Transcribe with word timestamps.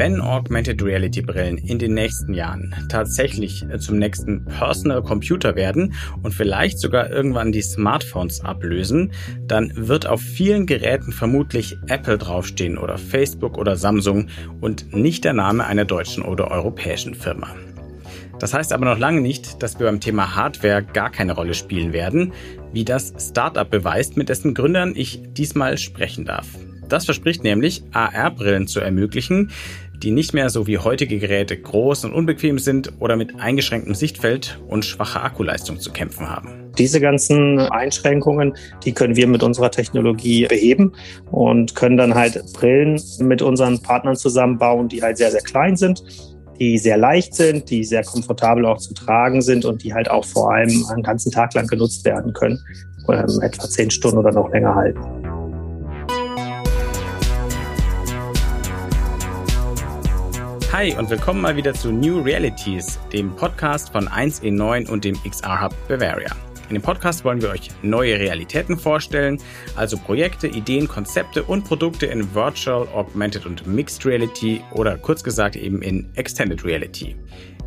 Wenn 0.00 0.22
Augmented 0.22 0.82
Reality 0.82 1.20
Brillen 1.20 1.58
in 1.58 1.78
den 1.78 1.92
nächsten 1.92 2.32
Jahren 2.32 2.74
tatsächlich 2.88 3.66
zum 3.80 3.98
nächsten 3.98 4.46
Personal 4.46 5.02
Computer 5.02 5.56
werden 5.56 5.92
und 6.22 6.32
vielleicht 6.32 6.78
sogar 6.78 7.10
irgendwann 7.10 7.52
die 7.52 7.60
Smartphones 7.60 8.42
ablösen, 8.42 9.12
dann 9.42 9.70
wird 9.76 10.06
auf 10.06 10.22
vielen 10.22 10.64
Geräten 10.64 11.12
vermutlich 11.12 11.76
Apple 11.88 12.16
draufstehen 12.16 12.78
oder 12.78 12.96
Facebook 12.96 13.58
oder 13.58 13.76
Samsung 13.76 14.28
und 14.62 14.94
nicht 14.94 15.22
der 15.24 15.34
Name 15.34 15.66
einer 15.66 15.84
deutschen 15.84 16.22
oder 16.22 16.50
europäischen 16.50 17.14
Firma. 17.14 17.48
Das 18.38 18.54
heißt 18.54 18.72
aber 18.72 18.86
noch 18.86 18.98
lange 18.98 19.20
nicht, 19.20 19.62
dass 19.62 19.78
wir 19.78 19.84
beim 19.84 20.00
Thema 20.00 20.34
Hardware 20.34 20.82
gar 20.82 21.10
keine 21.10 21.34
Rolle 21.34 21.52
spielen 21.52 21.92
werden, 21.92 22.32
wie 22.72 22.86
das 22.86 23.12
Startup 23.18 23.68
beweist, 23.68 24.16
mit 24.16 24.30
dessen 24.30 24.54
Gründern 24.54 24.94
ich 24.96 25.20
diesmal 25.34 25.76
sprechen 25.76 26.24
darf. 26.24 26.46
Das 26.90 27.04
verspricht 27.04 27.44
nämlich, 27.44 27.84
AR-Brillen 27.92 28.66
zu 28.66 28.80
ermöglichen, 28.80 29.50
die 30.02 30.10
nicht 30.10 30.32
mehr 30.32 30.48
so 30.48 30.66
wie 30.66 30.78
heutige 30.78 31.18
Geräte 31.18 31.56
groß 31.56 32.06
und 32.06 32.12
unbequem 32.12 32.58
sind 32.58 32.92
oder 33.00 33.16
mit 33.16 33.38
eingeschränktem 33.38 33.94
Sichtfeld 33.94 34.58
und 34.66 34.84
schwacher 34.84 35.22
Akkuleistung 35.22 35.78
zu 35.78 35.92
kämpfen 35.92 36.28
haben. 36.28 36.72
Diese 36.78 37.00
ganzen 37.00 37.58
Einschränkungen, 37.58 38.54
die 38.84 38.92
können 38.92 39.16
wir 39.16 39.26
mit 39.26 39.42
unserer 39.42 39.70
Technologie 39.70 40.46
beheben 40.46 40.92
und 41.30 41.74
können 41.74 41.96
dann 41.96 42.14
halt 42.14 42.40
Brillen 42.54 43.00
mit 43.18 43.42
unseren 43.42 43.82
Partnern 43.82 44.16
zusammenbauen, 44.16 44.88
die 44.88 45.02
halt 45.02 45.18
sehr, 45.18 45.30
sehr 45.30 45.42
klein 45.42 45.76
sind, 45.76 46.02
die 46.58 46.78
sehr 46.78 46.96
leicht 46.96 47.34
sind, 47.34 47.70
die 47.70 47.84
sehr 47.84 48.04
komfortabel 48.04 48.64
auch 48.66 48.78
zu 48.78 48.94
tragen 48.94 49.42
sind 49.42 49.64
und 49.64 49.82
die 49.82 49.92
halt 49.92 50.10
auch 50.10 50.24
vor 50.24 50.52
allem 50.52 50.86
einen 50.90 51.02
ganzen 51.02 51.32
Tag 51.32 51.54
lang 51.54 51.66
genutzt 51.66 52.04
werden 52.04 52.32
können, 52.32 52.58
ähm, 53.08 53.40
etwa 53.42 53.68
zehn 53.68 53.90
Stunden 53.90 54.18
oder 54.18 54.32
noch 54.32 54.50
länger 54.50 54.74
halten. 54.74 55.19
Hi 60.72 60.94
und 60.96 61.10
willkommen 61.10 61.40
mal 61.40 61.56
wieder 61.56 61.74
zu 61.74 61.90
New 61.90 62.20
Realities, 62.20 63.00
dem 63.12 63.34
Podcast 63.34 63.90
von 63.90 64.06
1E9 64.06 64.88
und 64.88 65.04
dem 65.04 65.20
XR 65.20 65.60
Hub 65.60 65.74
Bavaria. 65.88 66.30
In 66.68 66.74
dem 66.74 66.82
Podcast 66.82 67.24
wollen 67.24 67.42
wir 67.42 67.50
euch 67.50 67.70
neue 67.82 68.20
Realitäten 68.20 68.78
vorstellen, 68.78 69.38
also 69.74 69.98
Projekte, 69.98 70.46
Ideen, 70.46 70.86
Konzepte 70.86 71.42
und 71.42 71.64
Produkte 71.64 72.06
in 72.06 72.36
Virtual, 72.36 72.86
Augmented 72.94 73.46
und 73.46 73.66
Mixed 73.66 74.06
Reality 74.06 74.62
oder 74.70 74.96
kurz 74.96 75.24
gesagt 75.24 75.56
eben 75.56 75.82
in 75.82 76.08
Extended 76.14 76.64
Reality. 76.64 77.16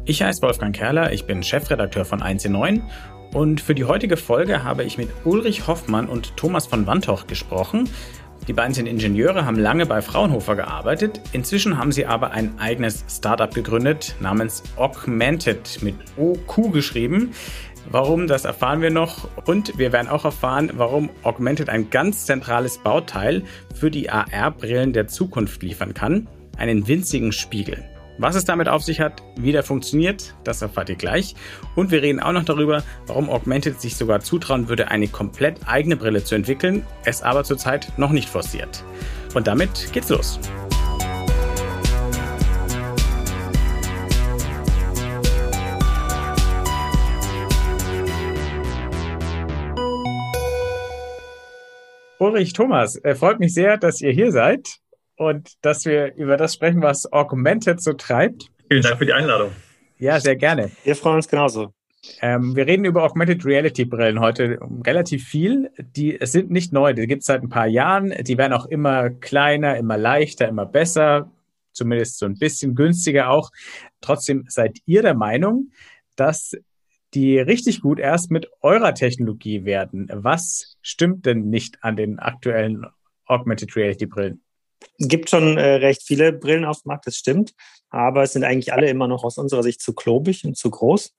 Ich 0.05 0.23
heiße 0.23 0.41
Wolfgang 0.41 0.73
Kerler, 0.73 1.11
ich 1.11 1.25
bin 1.25 1.43
Chefredakteur 1.43 2.05
von 2.05 2.21
1E9 2.21 2.83
und 3.33 3.59
für 3.59 3.75
die 3.75 3.83
heutige 3.83 4.15
Folge 4.15 4.63
habe 4.63 4.85
ich 4.85 4.97
mit 4.97 5.09
Ulrich 5.25 5.67
Hoffmann 5.67 6.07
und 6.07 6.37
Thomas 6.37 6.67
von 6.67 6.87
Wantoch 6.87 7.27
gesprochen. 7.27 7.89
Die 8.47 8.53
beiden 8.53 8.73
sind 8.73 8.87
Ingenieure, 8.87 9.45
haben 9.45 9.57
lange 9.57 9.85
bei 9.85 10.01
Fraunhofer 10.01 10.57
gearbeitet. 10.57 11.21
Inzwischen 11.31 11.77
haben 11.77 11.93
sie 11.93 12.05
aber 12.05 12.31
ein 12.31 12.59
eigenes 12.59 13.05
Startup 13.09 13.53
gegründet 13.53 14.15
namens 14.19 14.63
Augmented 14.75 15.81
mit 15.81 15.95
OQ 16.17 16.73
geschrieben. 16.73 17.31
Warum, 17.89 18.27
das 18.27 18.43
erfahren 18.43 18.81
wir 18.81 18.89
noch. 18.89 19.29
Und 19.45 19.77
wir 19.77 19.93
werden 19.93 20.09
auch 20.09 20.25
erfahren, 20.25 20.71
warum 20.75 21.09
Augmented 21.23 21.69
ein 21.69 21.89
ganz 21.89 22.25
zentrales 22.25 22.77
Bauteil 22.79 23.43
für 23.73 23.89
die 23.89 24.09
AR-Brillen 24.09 24.91
der 24.91 25.07
Zukunft 25.07 25.63
liefern 25.63 25.93
kann. 25.93 26.27
Einen 26.57 26.87
winzigen 26.87 27.31
Spiegel. 27.31 27.92
Was 28.23 28.35
es 28.35 28.45
damit 28.45 28.69
auf 28.69 28.81
sich 28.81 29.01
hat, 29.01 29.21
wie 29.35 29.51
der 29.51 29.63
funktioniert, 29.63 30.33
das 30.45 30.61
erfahrt 30.61 30.87
ihr 30.87 30.95
gleich. 30.95 31.35
Und 31.75 31.91
wir 31.91 32.01
reden 32.01 32.21
auch 32.21 32.31
noch 32.31 32.45
darüber, 32.45 32.81
warum 33.05 33.29
Augmented 33.29 33.81
sich 33.81 33.97
sogar 33.97 34.21
zutrauen 34.21 34.69
würde, 34.69 34.87
eine 34.87 35.09
komplett 35.09 35.67
eigene 35.67 35.97
Brille 35.97 36.23
zu 36.23 36.33
entwickeln, 36.33 36.85
es 37.03 37.21
aber 37.21 37.43
zurzeit 37.43 37.91
noch 37.97 38.11
nicht 38.11 38.29
forciert. 38.29 38.85
Und 39.35 39.45
damit 39.47 39.91
geht's 39.91 40.07
los. 40.07 40.39
Ulrich 52.19 52.53
Thomas, 52.53 52.95
äh, 53.03 53.15
freut 53.15 53.41
mich 53.41 53.53
sehr, 53.53 53.75
dass 53.75 53.99
ihr 53.99 54.13
hier 54.13 54.31
seid 54.31 54.79
und 55.27 55.53
dass 55.61 55.85
wir 55.85 56.15
über 56.15 56.37
das 56.37 56.53
sprechen, 56.53 56.81
was 56.81 57.11
Augmented 57.11 57.81
so 57.81 57.93
treibt. 57.93 58.49
Vielen 58.69 58.83
Dank 58.83 58.97
für 58.97 59.05
die 59.05 59.13
Einladung. 59.13 59.51
Ja, 59.97 60.19
sehr 60.19 60.35
gerne. 60.35 60.71
Wir 60.83 60.95
freuen 60.95 61.17
uns 61.17 61.27
genauso. 61.27 61.73
Ähm, 62.21 62.55
wir 62.55 62.67
reden 62.67 62.85
über 62.85 63.03
Augmented 63.03 63.45
Reality 63.45 63.85
Brillen 63.85 64.19
heute 64.19 64.59
relativ 64.85 65.25
viel. 65.25 65.71
Die 65.77 66.17
sind 66.21 66.51
nicht 66.51 66.73
neu, 66.73 66.93
die 66.93 67.07
gibt 67.07 67.21
es 67.21 67.27
seit 67.27 67.41
ein 67.41 67.49
paar 67.49 67.67
Jahren. 67.67 68.13
Die 68.23 68.37
werden 68.37 68.53
auch 68.53 68.65
immer 68.65 69.09
kleiner, 69.09 69.77
immer 69.77 69.97
leichter, 69.97 70.47
immer 70.49 70.65
besser, 70.65 71.31
zumindest 71.71 72.19
so 72.19 72.25
ein 72.25 72.37
bisschen 72.37 72.75
günstiger 72.75 73.29
auch. 73.29 73.51
Trotzdem 74.01 74.45
seid 74.49 74.79
ihr 74.85 75.01
der 75.01 75.13
Meinung, 75.13 75.71
dass 76.15 76.57
die 77.13 77.39
richtig 77.39 77.81
gut 77.81 77.99
erst 77.99 78.31
mit 78.31 78.49
eurer 78.61 78.93
Technologie 78.93 79.65
werden. 79.65 80.09
Was 80.11 80.77
stimmt 80.81 81.25
denn 81.25 81.49
nicht 81.49 81.83
an 81.83 81.95
den 81.95 82.19
aktuellen 82.19 82.85
Augmented 83.25 83.75
Reality 83.75 84.07
Brillen? 84.07 84.42
Es 84.99 85.07
gibt 85.07 85.29
schon 85.29 85.57
äh, 85.57 85.75
recht 85.75 86.03
viele 86.03 86.33
Brillen 86.33 86.65
auf 86.65 86.81
dem 86.81 86.89
Markt, 86.89 87.07
das 87.07 87.17
stimmt. 87.17 87.53
Aber 87.89 88.23
es 88.23 88.33
sind 88.33 88.43
eigentlich 88.43 88.73
alle 88.73 88.89
immer 88.89 89.07
noch 89.07 89.23
aus 89.23 89.37
unserer 89.37 89.61
Sicht 89.61 89.81
zu 89.81 89.93
klobig 89.93 90.43
und 90.45 90.57
zu 90.57 90.71
groß. 90.71 91.13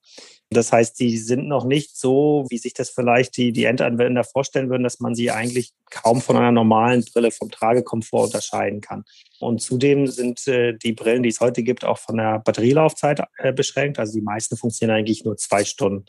Das 0.50 0.72
heißt, 0.72 0.98
die 1.00 1.18
sind 1.18 1.48
noch 1.48 1.64
nicht 1.64 1.96
so, 1.96 2.46
wie 2.48 2.58
sich 2.58 2.74
das 2.74 2.90
vielleicht 2.90 3.36
die, 3.36 3.52
die 3.52 3.64
Endanwender 3.64 4.24
vorstellen 4.24 4.70
würden, 4.70 4.82
dass 4.82 5.00
man 5.00 5.14
sie 5.14 5.30
eigentlich 5.30 5.72
kaum 5.90 6.20
von 6.20 6.36
einer 6.36 6.52
normalen 6.52 7.04
Brille 7.04 7.30
vom 7.30 7.50
Tragekomfort 7.50 8.26
unterscheiden 8.26 8.80
kann. 8.80 9.04
Und 9.40 9.62
zudem 9.62 10.06
sind 10.06 10.46
äh, 10.46 10.76
die 10.76 10.92
Brillen, 10.92 11.22
die 11.22 11.28
es 11.30 11.40
heute 11.40 11.62
gibt, 11.62 11.84
auch 11.84 11.98
von 11.98 12.16
der 12.16 12.40
Batterielaufzeit 12.40 13.22
äh, 13.38 13.52
beschränkt. 13.52 13.98
Also 13.98 14.14
die 14.14 14.20
meisten 14.20 14.56
funktionieren 14.56 14.98
eigentlich 14.98 15.24
nur 15.24 15.36
zwei 15.36 15.64
Stunden. 15.64 16.04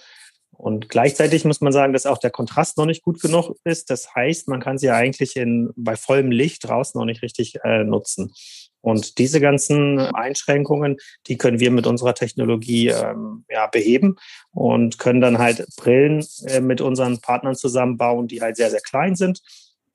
Und 0.57 0.89
gleichzeitig 0.89 1.43
muss 1.43 1.61
man 1.61 1.73
sagen, 1.73 1.93
dass 1.93 2.05
auch 2.05 2.17
der 2.17 2.31
Kontrast 2.31 2.77
noch 2.77 2.85
nicht 2.85 3.03
gut 3.03 3.21
genug 3.21 3.55
ist. 3.65 3.89
Das 3.89 4.15
heißt, 4.15 4.47
man 4.47 4.61
kann 4.61 4.77
sie 4.77 4.89
eigentlich 4.89 5.35
in, 5.35 5.71
bei 5.75 5.95
vollem 5.95 6.31
Licht 6.31 6.67
draußen 6.67 6.97
noch 6.97 7.05
nicht 7.05 7.21
richtig 7.21 7.57
äh, 7.63 7.83
nutzen. 7.83 8.33
Und 8.81 9.17
diese 9.17 9.41
ganzen 9.41 9.99
Einschränkungen, 9.99 10.97
die 11.27 11.37
können 11.37 11.59
wir 11.59 11.71
mit 11.71 11.87
unserer 11.87 12.13
Technologie 12.13 12.89
ähm, 12.89 13.43
ja, 13.49 13.65
beheben 13.67 14.15
und 14.51 14.99
können 14.99 15.21
dann 15.21 15.39
halt 15.39 15.65
Brillen 15.75 16.25
äh, 16.45 16.61
mit 16.61 16.81
unseren 16.81 17.19
Partnern 17.19 17.55
zusammenbauen, 17.55 18.27
die 18.27 18.41
halt 18.41 18.57
sehr, 18.57 18.69
sehr 18.69 18.81
klein 18.81 19.15
sind, 19.15 19.41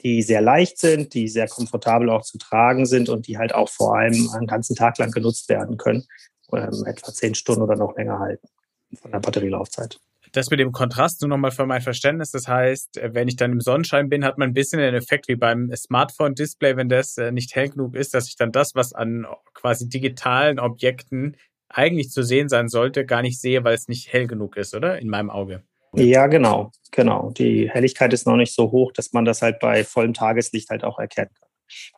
die 0.03 0.23
sehr 0.23 0.41
leicht 0.41 0.79
sind, 0.79 1.15
die 1.15 1.29
sehr 1.29 1.47
komfortabel 1.47 2.11
auch 2.11 2.23
zu 2.23 2.37
tragen 2.37 2.85
sind 2.85 3.09
und 3.09 3.29
die 3.29 3.39
halt 3.39 3.55
auch 3.55 3.69
vor 3.69 3.97
allem 3.97 4.29
einen 4.35 4.49
ganzen 4.49 4.75
Tag 4.75 4.99
lang 4.99 5.13
genutzt 5.13 5.49
werden 5.49 5.77
können, 5.77 6.07
ähm, 6.53 6.85
etwa 6.85 7.13
zehn 7.13 7.37
Stunden 7.37 7.63
oder 7.63 7.77
noch 7.77 7.97
länger 7.97 8.19
halten 8.19 8.49
von 9.01 9.13
der 9.13 9.21
Batterielaufzeit. 9.21 10.01
Das 10.33 10.51
mit 10.51 10.61
dem 10.61 10.73
Kontrast 10.73 11.21
nur 11.21 11.29
nochmal 11.29 11.51
für 11.51 11.67
mein 11.67 11.81
Verständnis. 11.81 12.31
Das 12.31 12.47
heißt, 12.47 12.99
äh, 12.99 13.15
wenn 13.15 13.29
ich 13.29 13.37
dann 13.37 13.53
im 13.53 13.61
Sonnenschein 13.61 14.09
bin, 14.09 14.25
hat 14.25 14.39
man 14.39 14.51
ein 14.51 14.55
bisschen 14.55 14.81
den 14.81 14.95
Effekt 14.95 15.29
wie 15.29 15.37
beim 15.37 15.71
Smartphone-Display, 15.75 16.77
wenn 16.77 16.89
das 16.89 17.17
äh, 17.19 17.33
nicht 17.33 17.55
hell 17.55 17.69
genug 17.69 17.95
ist, 17.97 18.15
dass 18.15 18.29
ich 18.29 18.37
dann 18.37 18.53
das, 18.53 18.75
was 18.75 18.93
an 18.93 19.27
quasi 19.55 19.89
digitalen 19.89 20.59
Objekten 20.59 21.37
eigentlich 21.69 22.11
zu 22.11 22.23
sehen 22.23 22.49
sein 22.49 22.69
sollte, 22.69 23.07
gar 23.07 23.23
nicht 23.23 23.41
sehe, 23.41 23.65
weil 23.65 23.75
es 23.75 23.89
nicht 23.89 24.13
hell 24.13 24.27
genug 24.27 24.57
ist, 24.57 24.75
oder? 24.75 24.99
In 24.99 25.09
meinem 25.09 25.31
Auge. 25.31 25.63
Ja, 25.95 26.27
genau, 26.29 26.71
genau. 26.93 27.31
Die 27.31 27.69
Helligkeit 27.69 28.13
ist 28.13 28.27
noch 28.27 28.37
nicht 28.37 28.55
so 28.55 28.71
hoch, 28.71 28.93
dass 28.93 29.13
man 29.13 29.25
das 29.25 29.43
halt 29.43 29.59
bei 29.59 29.85
vollem 29.85 30.15
Tageslicht 30.15 30.71
halt 30.71 30.85
auch 30.85 30.99
erkennen 30.99 31.31
kann. 31.39 31.49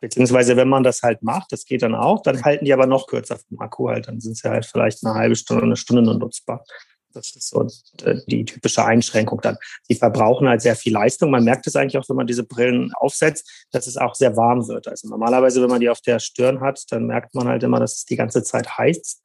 Beziehungsweise, 0.01 0.55
wenn 0.55 0.69
man 0.69 0.83
das 0.83 1.01
halt 1.01 1.23
macht, 1.23 1.51
das 1.51 1.65
geht 1.65 1.81
dann 1.81 1.95
auch, 1.95 2.21
dann 2.21 2.43
halten 2.43 2.65
die 2.65 2.73
aber 2.73 2.85
noch 2.85 3.07
kürzer 3.07 3.37
vom 3.37 3.59
Akku 3.59 3.89
halt. 3.89 4.07
Dann 4.07 4.19
sind 4.19 4.37
sie 4.37 4.49
halt 4.49 4.65
vielleicht 4.65 5.03
eine 5.03 5.15
halbe 5.15 5.35
Stunde, 5.35 5.63
eine 5.63 5.75
Stunde 5.75 6.03
nur 6.03 6.17
nutzbar. 6.17 6.63
Das 7.13 7.35
ist 7.35 7.49
so 7.49 7.67
äh, 8.03 8.19
die 8.27 8.45
typische 8.45 8.83
Einschränkung 8.83 9.39
dann. 9.41 9.57
Sie 9.83 9.95
verbrauchen 9.95 10.47
halt 10.47 10.61
sehr 10.61 10.75
viel 10.75 10.93
Leistung. 10.93 11.31
Man 11.31 11.43
merkt 11.43 11.67
es 11.67 11.75
eigentlich 11.75 11.97
auch, 11.97 12.07
wenn 12.09 12.15
man 12.15 12.27
diese 12.27 12.43
Brillen 12.43 12.91
aufsetzt, 12.95 13.67
dass 13.71 13.87
es 13.87 13.97
auch 13.97 14.15
sehr 14.15 14.35
warm 14.35 14.67
wird. 14.67 14.87
Also 14.87 15.07
normalerweise, 15.07 15.61
wenn 15.61 15.69
man 15.69 15.79
die 15.79 15.89
auf 15.89 16.01
der 16.01 16.19
Stirn 16.19 16.61
hat, 16.61 16.83
dann 16.89 17.05
merkt 17.07 17.35
man 17.35 17.47
halt 17.47 17.63
immer, 17.63 17.79
dass 17.79 17.97
es 17.97 18.05
die 18.05 18.15
ganze 18.15 18.43
Zeit 18.43 18.77
heizt. 18.77 19.21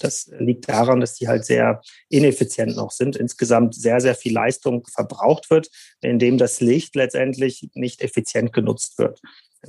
Das 0.00 0.30
liegt 0.38 0.68
daran, 0.68 1.00
dass 1.00 1.14
die 1.14 1.28
halt 1.28 1.44
sehr 1.44 1.82
ineffizient 2.08 2.76
noch 2.76 2.90
sind. 2.90 3.16
Insgesamt 3.16 3.74
sehr, 3.74 4.00
sehr 4.00 4.14
viel 4.14 4.32
Leistung 4.32 4.86
verbraucht 4.86 5.50
wird, 5.50 5.68
indem 6.00 6.38
das 6.38 6.60
Licht 6.60 6.94
letztendlich 6.94 7.68
nicht 7.74 8.02
effizient 8.02 8.52
genutzt 8.52 8.98
wird 8.98 9.20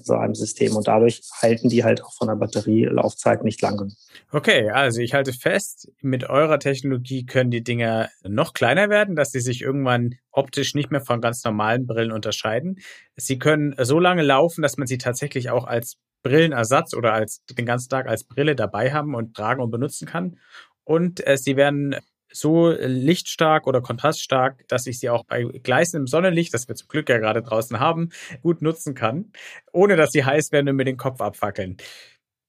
so 0.01 0.15
einem 0.15 0.35
System. 0.35 0.75
Und 0.75 0.87
dadurch 0.87 1.21
halten 1.41 1.69
die 1.69 1.83
halt 1.83 2.03
auch 2.03 2.13
von 2.13 2.27
der 2.27 2.35
Batterielaufzeit 2.35 3.43
nicht 3.43 3.61
lange. 3.61 3.89
Okay, 4.31 4.69
also 4.69 5.01
ich 5.01 5.13
halte 5.13 5.33
fest, 5.33 5.91
mit 6.01 6.29
eurer 6.29 6.59
Technologie 6.59 7.25
können 7.25 7.51
die 7.51 7.63
Dinger 7.63 8.09
noch 8.23 8.53
kleiner 8.53 8.89
werden, 8.89 9.15
dass 9.15 9.31
sie 9.31 9.39
sich 9.39 9.61
irgendwann 9.61 10.15
optisch 10.31 10.73
nicht 10.73 10.91
mehr 10.91 11.01
von 11.01 11.21
ganz 11.21 11.43
normalen 11.43 11.85
Brillen 11.85 12.11
unterscheiden. 12.11 12.79
Sie 13.15 13.37
können 13.37 13.75
so 13.79 13.99
lange 13.99 14.23
laufen, 14.23 14.61
dass 14.61 14.77
man 14.77 14.87
sie 14.87 14.97
tatsächlich 14.97 15.49
auch 15.49 15.65
als 15.65 15.97
Brillenersatz 16.23 16.93
oder 16.93 17.13
als 17.13 17.43
den 17.45 17.65
ganzen 17.65 17.89
Tag 17.89 18.07
als 18.07 18.23
Brille 18.23 18.55
dabei 18.55 18.93
haben 18.93 19.13
und 19.13 19.35
tragen 19.35 19.61
und 19.61 19.71
benutzen 19.71 20.07
kann. 20.07 20.37
Und 20.85 21.25
äh, 21.27 21.37
sie 21.37 21.55
werden 21.55 21.95
so 22.33 22.71
lichtstark 22.71 23.67
oder 23.67 23.81
kontraststark, 23.81 24.67
dass 24.67 24.87
ich 24.87 24.99
sie 24.99 25.09
auch 25.09 25.23
bei 25.25 25.43
gleißendem 25.43 26.07
Sonnenlicht, 26.07 26.53
das 26.53 26.67
wir 26.67 26.75
zum 26.75 26.87
Glück 26.87 27.09
ja 27.09 27.19
gerade 27.19 27.41
draußen 27.41 27.79
haben, 27.79 28.09
gut 28.41 28.61
nutzen 28.61 28.95
kann, 28.95 29.31
ohne 29.71 29.95
dass 29.95 30.11
sie 30.11 30.25
heiß 30.25 30.51
werden 30.51 30.69
und 30.69 30.75
mir 30.75 30.85
den 30.85 30.97
Kopf 30.97 31.21
abfackeln. 31.21 31.77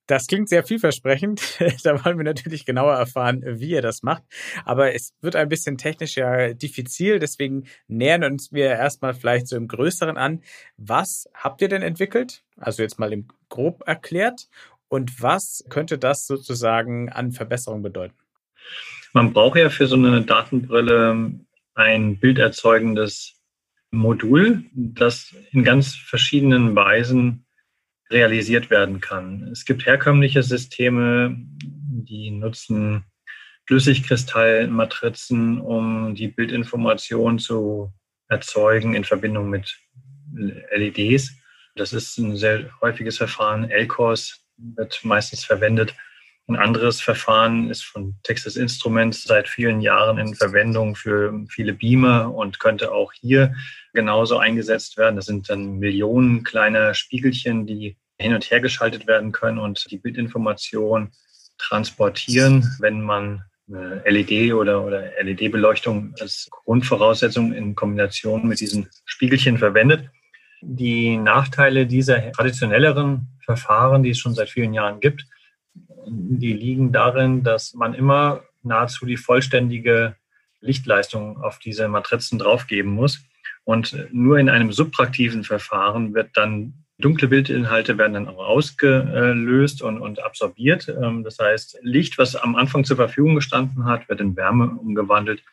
Das 0.07 0.27
klingt 0.27 0.49
sehr 0.49 0.63
vielversprechend. 0.63 1.59
da 1.83 2.05
wollen 2.05 2.17
wir 2.17 2.23
natürlich 2.23 2.65
genauer 2.65 2.93
erfahren, 2.93 3.41
wie 3.43 3.71
ihr 3.71 3.81
das 3.81 4.03
macht. 4.03 4.23
Aber 4.63 4.93
es 4.93 5.15
wird 5.21 5.35
ein 5.35 5.49
bisschen 5.49 5.77
technisch 5.77 6.15
ja 6.15 6.53
diffizil. 6.53 7.17
Deswegen 7.19 7.65
nähern 7.87 8.23
uns 8.23 8.51
wir 8.51 8.67
erstmal 8.67 9.15
vielleicht 9.15 9.47
so 9.47 9.55
im 9.55 9.67
Größeren 9.67 10.17
an. 10.17 10.41
Was 10.77 11.27
habt 11.33 11.61
ihr 11.61 11.69
denn 11.69 11.81
entwickelt? 11.81 12.43
Also 12.57 12.83
jetzt 12.83 12.99
mal 12.99 13.13
im 13.13 13.27
Grob 13.49 13.87
erklärt. 13.87 14.47
Und 14.89 15.21
was 15.21 15.65
könnte 15.69 15.97
das 15.97 16.27
sozusagen 16.27 17.09
an 17.09 17.31
Verbesserung 17.31 17.81
bedeuten? 17.81 18.24
Man 19.13 19.33
braucht 19.33 19.57
ja 19.57 19.69
für 19.69 19.87
so 19.87 19.95
eine 19.95 20.21
Datenbrille 20.21 21.39
ein 21.73 22.19
bilderzeugendes 22.19 23.41
Modul, 23.91 24.63
das 24.73 25.33
in 25.51 25.63
ganz 25.63 25.95
verschiedenen 25.95 26.75
Weisen 26.75 27.45
realisiert 28.09 28.69
werden 28.69 28.99
kann. 28.99 29.47
Es 29.51 29.65
gibt 29.65 29.85
herkömmliche 29.85 30.43
Systeme, 30.43 31.35
die 31.37 32.31
nutzen 32.31 33.05
Flüssigkristallmatrizen, 33.67 35.59
um 35.59 36.13
die 36.13 36.27
Bildinformation 36.27 37.39
zu 37.39 37.93
erzeugen 38.27 38.93
in 38.93 39.03
Verbindung 39.03 39.49
mit 39.49 39.79
LEDs. 40.33 41.31
Das 41.75 41.93
ist 41.93 42.17
ein 42.17 42.37
sehr 42.37 42.69
häufiges 42.81 43.17
Verfahren. 43.17 43.69
LCOS 43.69 44.45
wird 44.57 45.03
meistens 45.03 45.43
verwendet. 45.43 45.95
Ein 46.47 46.57
anderes 46.57 47.01
Verfahren 47.01 47.71
ist 47.71 47.83
von 47.83 48.15
Texas 48.21 48.55
Instruments 48.55 49.23
seit 49.23 49.47
vielen 49.47 49.81
Jahren 49.81 50.19
in 50.19 50.35
Verwendung 50.35 50.95
für 50.95 51.33
viele 51.49 51.73
Beamer 51.73 52.33
und 52.35 52.59
könnte 52.59 52.91
auch 52.91 53.11
hier 53.13 53.55
genauso 53.93 54.37
eingesetzt 54.37 54.95
werden. 54.97 55.15
Das 55.15 55.25
sind 55.25 55.49
dann 55.49 55.79
Millionen 55.79 56.43
kleiner 56.43 56.93
Spiegelchen, 56.93 57.65
die 57.65 57.97
hin 58.19 58.35
und 58.35 58.49
her 58.51 58.61
geschaltet 58.61 59.07
werden 59.07 59.31
können 59.31 59.57
und 59.57 59.89
die 59.89 59.97
Bildinformation 59.97 61.11
transportieren, 61.57 62.75
wenn 62.79 63.01
man 63.01 63.43
LED 63.67 64.53
oder, 64.53 64.85
oder 64.85 65.11
LED-Beleuchtung 65.23 66.13
als 66.19 66.47
Grundvoraussetzung 66.51 67.53
in 67.53 67.73
Kombination 67.73 68.47
mit 68.47 68.59
diesen 68.59 68.87
Spiegelchen 69.05 69.57
verwendet. 69.57 70.09
Die 70.61 71.17
Nachteile 71.17 71.87
dieser 71.87 72.31
traditionelleren 72.31 73.39
Verfahren, 73.43 74.03
die 74.03 74.11
es 74.11 74.19
schon 74.19 74.35
seit 74.35 74.49
vielen 74.49 74.73
Jahren 74.73 74.99
gibt, 74.99 75.25
die 76.07 76.53
liegen 76.53 76.91
darin, 76.91 77.43
dass 77.43 77.73
man 77.73 77.93
immer 77.93 78.43
nahezu 78.63 79.05
die 79.05 79.17
vollständige 79.17 80.15
Lichtleistung 80.61 81.41
auf 81.41 81.59
diese 81.59 81.87
Matrizen 81.87 82.39
draufgeben 82.39 82.91
muss. 82.91 83.23
Und 83.63 83.97
nur 84.11 84.37
in 84.37 84.49
einem 84.49 84.71
subtraktiven 84.71 85.43
Verfahren 85.43 86.13
wird 86.13 86.29
dann 86.33 86.85
dunkle 86.97 87.27
Bildinhalte 87.27 87.97
werden 87.97 88.13
dann 88.13 88.27
auch 88.27 88.37
ausgelöst 88.37 89.81
und, 89.81 89.99
und 89.99 90.23
absorbiert. 90.23 90.87
Ähm, 90.87 91.23
das 91.23 91.39
heißt, 91.39 91.79
Licht, 91.81 92.17
was 92.17 92.35
am 92.35 92.55
Anfang 92.55 92.83
zur 92.85 92.95
Verfügung 92.95 93.35
gestanden 93.35 93.85
hat, 93.85 94.07
wird 94.07 94.21
in 94.21 94.35
Wärme 94.35 94.69
umgewandelt. 94.69 95.43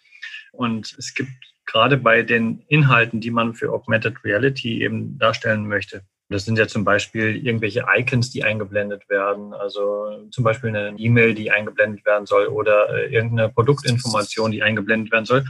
Und 0.52 0.94
es 0.99 1.14
gibt 1.14 1.32
gerade 1.66 1.96
bei 1.96 2.22
den 2.22 2.62
Inhalten, 2.69 3.20
die 3.20 3.31
man 3.31 3.54
für 3.54 3.72
Augmented 3.72 4.25
Reality 4.25 4.82
eben 4.82 5.19
darstellen 5.19 5.66
möchte, 5.66 6.02
das 6.32 6.44
sind 6.44 6.58
ja 6.58 6.67
zum 6.67 6.84
Beispiel 6.84 7.37
irgendwelche 7.46 7.84
Icons, 7.96 8.31
die 8.31 8.44
eingeblendet 8.44 9.08
werden, 9.08 9.55
also 9.55 10.29
zum 10.31 10.44
Beispiel 10.44 10.70
eine 10.70 10.99
E-Mail, 10.99 11.34
die 11.34 11.50
eingeblendet 11.50 12.05
werden 12.05 12.26
soll 12.26 12.46
oder 12.46 12.88
äh, 12.90 13.12
irgendeine 13.12 13.49
Produktinformation, 13.49 14.50
die 14.50 14.62
eingeblendet 14.62 15.12
werden 15.12 15.26
soll. 15.26 15.44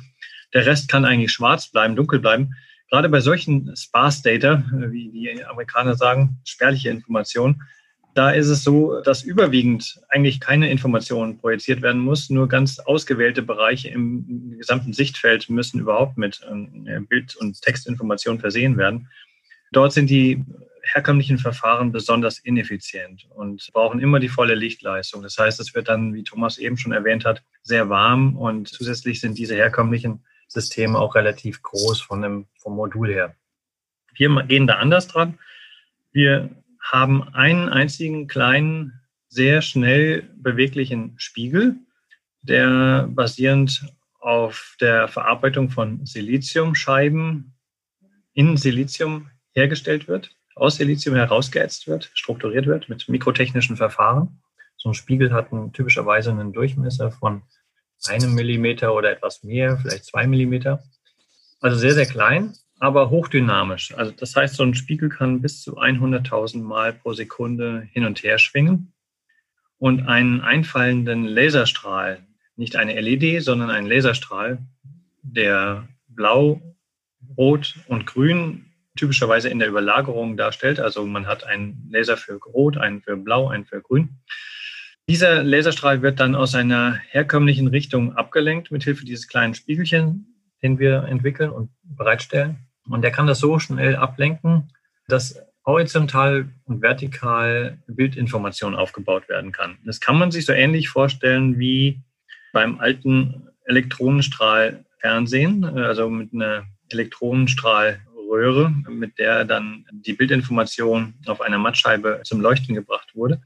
Der 0.52 0.67
Rest 0.67 0.88
kann 0.88 1.05
eigentlich 1.05 1.32
schwarz 1.32 1.69
bleiben, 1.69 1.96
dunkel 1.96 2.20
bleiben. 2.20 2.55
Gerade 2.90 3.08
bei 3.08 3.20
solchen 3.20 3.75
Sparse 3.75 4.23
Data, 4.23 4.64
äh, 4.76 4.93
wie 4.93 5.11
die 5.11 5.44
Amerikaner 5.44 5.94
sagen, 5.94 6.37
spärliche 6.44 6.90
Informationen, 6.90 7.62
da 8.14 8.31
ist 8.31 8.49
es 8.49 8.62
so, 8.62 9.00
dass 9.00 9.23
überwiegend 9.23 10.00
eigentlich 10.11 10.38
keine 10.38 10.70
Information 10.70 11.38
projiziert 11.38 11.81
werden 11.81 12.02
muss. 12.02 12.28
Nur 12.28 12.46
ganz 12.46 12.78
ausgewählte 12.78 13.43
Bereiche 13.43 13.88
im 13.88 14.58
gesamten 14.58 14.93
Sichtfeld 14.93 15.49
müssen 15.49 15.81
überhaupt 15.81 16.19
mit 16.19 16.43
äh, 16.87 17.00
Bild- 17.00 17.37
und 17.37 17.62
Textinformationen 17.62 18.38
versehen 18.40 18.76
werden. 18.76 19.08
Dort 19.73 19.94
sind 19.94 20.11
die 20.11 20.44
herkömmlichen 20.82 21.38
Verfahren 21.38 21.93
besonders 21.93 22.38
ineffizient 22.38 23.26
und 23.31 23.69
brauchen 23.73 24.00
immer 24.00 24.19
die 24.19 24.29
volle 24.29 24.55
Lichtleistung. 24.55 25.23
Das 25.23 25.38
heißt, 25.38 25.61
es 25.61 25.75
wird 25.75 25.88
dann, 25.88 26.12
wie 26.12 26.25
Thomas 26.25 26.58
eben 26.58 26.76
schon 26.76 26.93
erwähnt 26.93 27.25
hat, 27.25 27.43
sehr 27.62 27.88
warm 27.88 28.37
und 28.37 28.69
zusätzlich 28.69 29.20
sind 29.20 29.38
diese 29.38 29.55
herkömmlichen 29.55 30.25
Systeme 30.49 30.99
auch 30.99 31.14
relativ 31.14 31.62
groß 31.62 32.00
von 32.02 32.23
dem, 32.23 32.46
vom 32.58 32.75
Modul 32.75 33.12
her. 33.12 33.37
Wir 34.14 34.29
gehen 34.43 34.67
da 34.67 34.75
anders 34.75 35.08
dran. 35.08 35.38
Wir 36.11 36.50
haben 36.81 37.23
einen 37.32 37.69
einzigen 37.69 38.26
kleinen, 38.26 39.00
sehr 39.28 39.62
schnell 39.62 40.28
beweglichen 40.37 41.14
Spiegel, 41.17 41.76
der 42.43 43.08
basierend 43.08 43.87
auf 44.19 44.76
der 44.81 45.08
Verarbeitung 45.08 45.70
von 45.70 46.05
Siliziumscheiben 46.05 47.55
in 48.35 48.56
Silizium 48.56 49.31
hergestellt 49.52 50.06
wird 50.06 50.37
aus 50.54 50.76
Silizium 50.76 51.14
herausgeätzt 51.14 51.87
wird, 51.87 52.10
strukturiert 52.14 52.66
wird 52.66 52.88
mit 52.88 53.08
mikrotechnischen 53.08 53.76
Verfahren. 53.76 54.43
So 54.76 54.90
ein 54.90 54.94
Spiegel 54.94 55.32
hat 55.32 55.52
einen, 55.52 55.72
typischerweise 55.72 56.31
einen 56.31 56.52
Durchmesser 56.52 57.10
von 57.10 57.43
einem 58.08 58.34
Millimeter 58.34 58.94
oder 58.94 59.10
etwas 59.10 59.43
mehr, 59.43 59.78
vielleicht 59.78 60.04
zwei 60.04 60.26
Millimeter. 60.26 60.82
Also 61.60 61.78
sehr, 61.78 61.94
sehr 61.94 62.06
klein, 62.06 62.54
aber 62.81 63.10
hochdynamisch. 63.10 63.94
Also 63.94 64.10
das 64.10 64.34
heißt, 64.34 64.56
so 64.56 64.64
ein 64.64 64.75
Spiegel 64.75 65.08
kann 65.08 65.40
bis 65.40 65.62
zu 65.62 65.78
100.000 65.78 66.62
Mal 66.62 66.93
pro 66.93 67.12
Sekunde 67.12 67.87
hin 67.93 68.04
und 68.04 68.22
her 68.25 68.38
schwingen 68.38 68.93
und 69.78 70.08
einen 70.08 70.40
einfallenden 70.40 71.25
Laserstrahl, 71.25 72.26
nicht 72.56 72.76
eine 72.76 73.00
LED, 73.00 73.43
sondern 73.43 73.70
einen 73.70 73.87
Laserstrahl, 73.87 74.58
der 75.22 75.88
blau, 76.08 76.60
rot 77.37 77.76
und 77.87 78.06
grün 78.06 78.72
typischerweise 78.97 79.49
in 79.49 79.59
der 79.59 79.69
Überlagerung 79.69 80.37
darstellt. 80.37 80.81
Also 80.81 81.06
man 81.06 81.27
hat 81.27 81.44
einen 81.44 81.89
Laser 81.91 82.17
für 82.17 82.35
Rot, 82.35 82.77
einen 82.77 83.00
für 83.00 83.17
Blau, 83.17 83.49
einen 83.49 83.65
für 83.65 83.81
Grün. 83.81 84.21
Dieser 85.09 85.43
Laserstrahl 85.43 86.03
wird 86.03 86.21
dann 86.21 86.35
aus 86.35 86.55
einer 86.55 87.00
herkömmlichen 87.09 87.69
Richtung 87.69 88.17
abgelenkt 88.17 88.71
mit 88.71 88.85
Hilfe 88.85 89.05
dieses 89.05 89.29
kleinen 89.29 89.55
Spiegelchen, 89.55 90.27
den 90.62 90.79
wir 90.79 91.05
entwickeln 91.05 91.50
und 91.50 91.71
bereitstellen. 91.83 92.59
Und 92.89 93.03
der 93.03 93.11
kann 93.11 93.27
das 93.27 93.41
so 93.41 93.59
schnell 93.59 93.97
ablenken, 93.97 94.73
dass 95.09 95.41
horizontal 95.65 96.49
und 96.65 96.83
vertikal 96.83 97.79
Bildinformation 97.87 98.75
aufgebaut 98.75 99.29
werden 99.29 99.53
kann. 99.53 99.78
Das 99.85 100.00
kann 100.00 100.19
man 100.19 100.31
sich 100.31 100.45
so 100.45 100.52
ähnlich 100.52 100.88
vorstellen 100.88 101.59
wie 101.59 102.00
beim 102.52 102.81
alten 102.81 103.49
Elektronenstrahlfernsehen, 103.64 105.64
also 105.64 106.11
mit 106.11 106.35
einer 106.35 106.64
Elektronenstrahl 106.90 108.00
Röhre, 108.33 108.71
mit 108.89 109.19
der 109.19 109.45
dann 109.45 109.85
die 109.93 110.15
Bildinformation 110.15 111.15
auf 111.27 111.43
einer 111.43 111.59
Mattscheibe 111.59 112.23
zum 112.25 112.41
Leuchten 112.41 112.75
gebracht 112.75 113.15
wurde. 113.15 113.43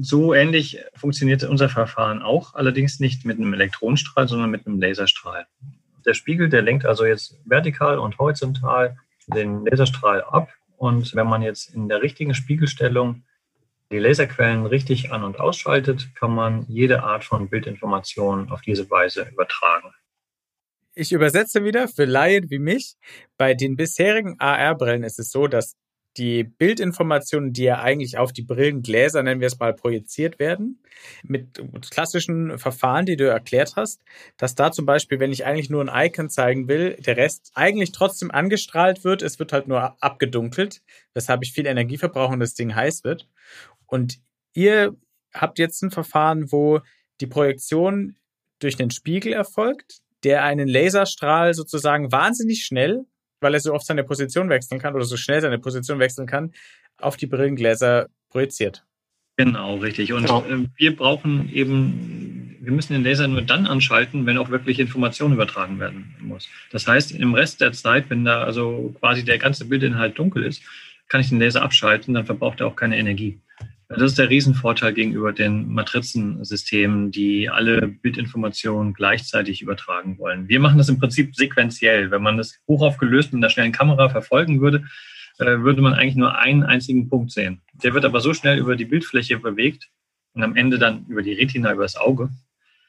So 0.00 0.34
ähnlich 0.34 0.78
funktioniert 0.94 1.42
unser 1.42 1.68
Verfahren 1.68 2.22
auch, 2.22 2.54
allerdings 2.54 3.00
nicht 3.00 3.24
mit 3.24 3.38
einem 3.38 3.52
Elektronenstrahl, 3.54 4.28
sondern 4.28 4.50
mit 4.50 4.66
einem 4.66 4.80
Laserstrahl. 4.80 5.46
Der 6.06 6.14
Spiegel, 6.14 6.48
der 6.48 6.62
lenkt 6.62 6.86
also 6.86 7.04
jetzt 7.04 7.36
vertikal 7.44 7.98
und 7.98 8.18
horizontal 8.18 8.96
den 9.26 9.64
Laserstrahl 9.64 10.22
ab. 10.22 10.50
Und 10.76 11.14
wenn 11.14 11.26
man 11.26 11.42
jetzt 11.42 11.74
in 11.74 11.88
der 11.88 12.02
richtigen 12.02 12.34
Spiegelstellung 12.34 13.24
die 13.90 13.98
Laserquellen 13.98 14.66
richtig 14.66 15.12
an- 15.12 15.24
und 15.24 15.40
ausschaltet, 15.40 16.14
kann 16.14 16.34
man 16.34 16.66
jede 16.68 17.02
Art 17.02 17.24
von 17.24 17.48
Bildinformation 17.48 18.50
auf 18.50 18.60
diese 18.60 18.88
Weise 18.90 19.28
übertragen. 19.32 19.92
Ich 21.00 21.12
übersetze 21.12 21.62
wieder 21.62 21.86
für 21.86 22.06
Laien 22.06 22.50
wie 22.50 22.58
mich. 22.58 22.96
Bei 23.36 23.54
den 23.54 23.76
bisherigen 23.76 24.34
AR-Brillen 24.40 25.04
ist 25.04 25.20
es 25.20 25.30
so, 25.30 25.46
dass 25.46 25.76
die 26.16 26.42
Bildinformationen, 26.42 27.52
die 27.52 27.62
ja 27.62 27.80
eigentlich 27.80 28.18
auf 28.18 28.32
die 28.32 28.42
Brillengläser, 28.42 29.22
nennen 29.22 29.40
wir 29.40 29.46
es 29.46 29.60
mal, 29.60 29.72
projiziert 29.74 30.40
werden, 30.40 30.82
mit 31.22 31.62
klassischen 31.92 32.58
Verfahren, 32.58 33.06
die 33.06 33.14
du 33.14 33.28
erklärt 33.28 33.76
hast, 33.76 34.02
dass 34.38 34.56
da 34.56 34.72
zum 34.72 34.86
Beispiel, 34.86 35.20
wenn 35.20 35.30
ich 35.30 35.46
eigentlich 35.46 35.70
nur 35.70 35.88
ein 35.88 36.06
Icon 36.08 36.30
zeigen 36.30 36.66
will, 36.66 36.96
der 36.96 37.16
Rest 37.16 37.52
eigentlich 37.54 37.92
trotzdem 37.92 38.32
angestrahlt 38.32 39.04
wird, 39.04 39.22
es 39.22 39.38
wird 39.38 39.52
halt 39.52 39.68
nur 39.68 40.02
abgedunkelt, 40.02 40.82
weshalb 41.14 41.44
ich 41.44 41.52
viel 41.52 41.66
Energie 41.66 41.98
verbrauche 41.98 42.32
und 42.32 42.40
das 42.40 42.54
Ding 42.54 42.74
heiß 42.74 43.04
wird. 43.04 43.28
Und 43.86 44.18
ihr 44.52 44.96
habt 45.32 45.60
jetzt 45.60 45.80
ein 45.80 45.92
Verfahren, 45.92 46.50
wo 46.50 46.80
die 47.20 47.28
Projektion 47.28 48.16
durch 48.58 48.74
den 48.74 48.90
Spiegel 48.90 49.32
erfolgt, 49.32 50.02
der 50.24 50.44
einen 50.44 50.68
Laserstrahl 50.68 51.54
sozusagen 51.54 52.12
wahnsinnig 52.12 52.64
schnell, 52.64 53.04
weil 53.40 53.54
er 53.54 53.60
so 53.60 53.72
oft 53.72 53.86
seine 53.86 54.04
Position 54.04 54.48
wechseln 54.48 54.80
kann 54.80 54.94
oder 54.94 55.04
so 55.04 55.16
schnell 55.16 55.40
seine 55.40 55.58
Position 55.58 55.98
wechseln 55.98 56.26
kann, 56.26 56.52
auf 57.00 57.16
die 57.16 57.26
Brillengläser 57.26 58.08
projiziert. 58.30 58.84
Genau, 59.36 59.76
richtig. 59.76 60.12
Und 60.12 60.26
genau. 60.26 60.44
wir 60.76 60.96
brauchen 60.96 61.48
eben, 61.52 62.56
wir 62.60 62.72
müssen 62.72 62.94
den 62.94 63.04
Laser 63.04 63.28
nur 63.28 63.42
dann 63.42 63.66
anschalten, 63.66 64.26
wenn 64.26 64.36
auch 64.36 64.50
wirklich 64.50 64.80
Information 64.80 65.32
übertragen 65.32 65.78
werden 65.78 66.12
muss. 66.20 66.48
Das 66.72 66.88
heißt, 66.88 67.12
im 67.12 67.34
Rest 67.34 67.60
der 67.60 67.72
Zeit, 67.72 68.10
wenn 68.10 68.24
da 68.24 68.42
also 68.42 68.94
quasi 68.98 69.24
der 69.24 69.38
ganze 69.38 69.66
Bildinhalt 69.66 70.18
dunkel 70.18 70.42
ist, 70.42 70.62
kann 71.06 71.20
ich 71.20 71.28
den 71.28 71.38
Laser 71.38 71.62
abschalten, 71.62 72.14
dann 72.14 72.26
verbraucht 72.26 72.60
er 72.60 72.66
auch 72.66 72.74
keine 72.74 72.98
Energie. 72.98 73.38
Das 73.88 74.02
ist 74.02 74.18
der 74.18 74.28
Riesenvorteil 74.28 74.92
gegenüber 74.92 75.32
den 75.32 75.72
Matrizensystemen, 75.72 77.10
die 77.10 77.48
alle 77.48 77.88
Bildinformationen 77.88 78.92
gleichzeitig 78.92 79.62
übertragen 79.62 80.18
wollen. 80.18 80.46
Wir 80.46 80.60
machen 80.60 80.76
das 80.76 80.90
im 80.90 80.98
Prinzip 80.98 81.34
sequenziell. 81.34 82.10
Wenn 82.10 82.22
man 82.22 82.36
das 82.36 82.60
hochaufgelöst 82.68 83.32
mit 83.32 83.42
einer 83.42 83.50
schnellen 83.50 83.72
Kamera 83.72 84.10
verfolgen 84.10 84.60
würde, 84.60 84.84
äh, 85.38 85.60
würde 85.60 85.80
man 85.80 85.94
eigentlich 85.94 86.16
nur 86.16 86.36
einen 86.36 86.64
einzigen 86.64 87.08
Punkt 87.08 87.30
sehen. 87.30 87.62
Der 87.82 87.94
wird 87.94 88.04
aber 88.04 88.20
so 88.20 88.34
schnell 88.34 88.58
über 88.58 88.76
die 88.76 88.84
Bildfläche 88.84 89.38
bewegt 89.38 89.88
und 90.34 90.42
am 90.42 90.54
Ende 90.54 90.78
dann 90.78 91.06
über 91.06 91.22
die 91.22 91.32
Retina, 91.32 91.72
über 91.72 91.84
das 91.84 91.96
Auge, 91.96 92.28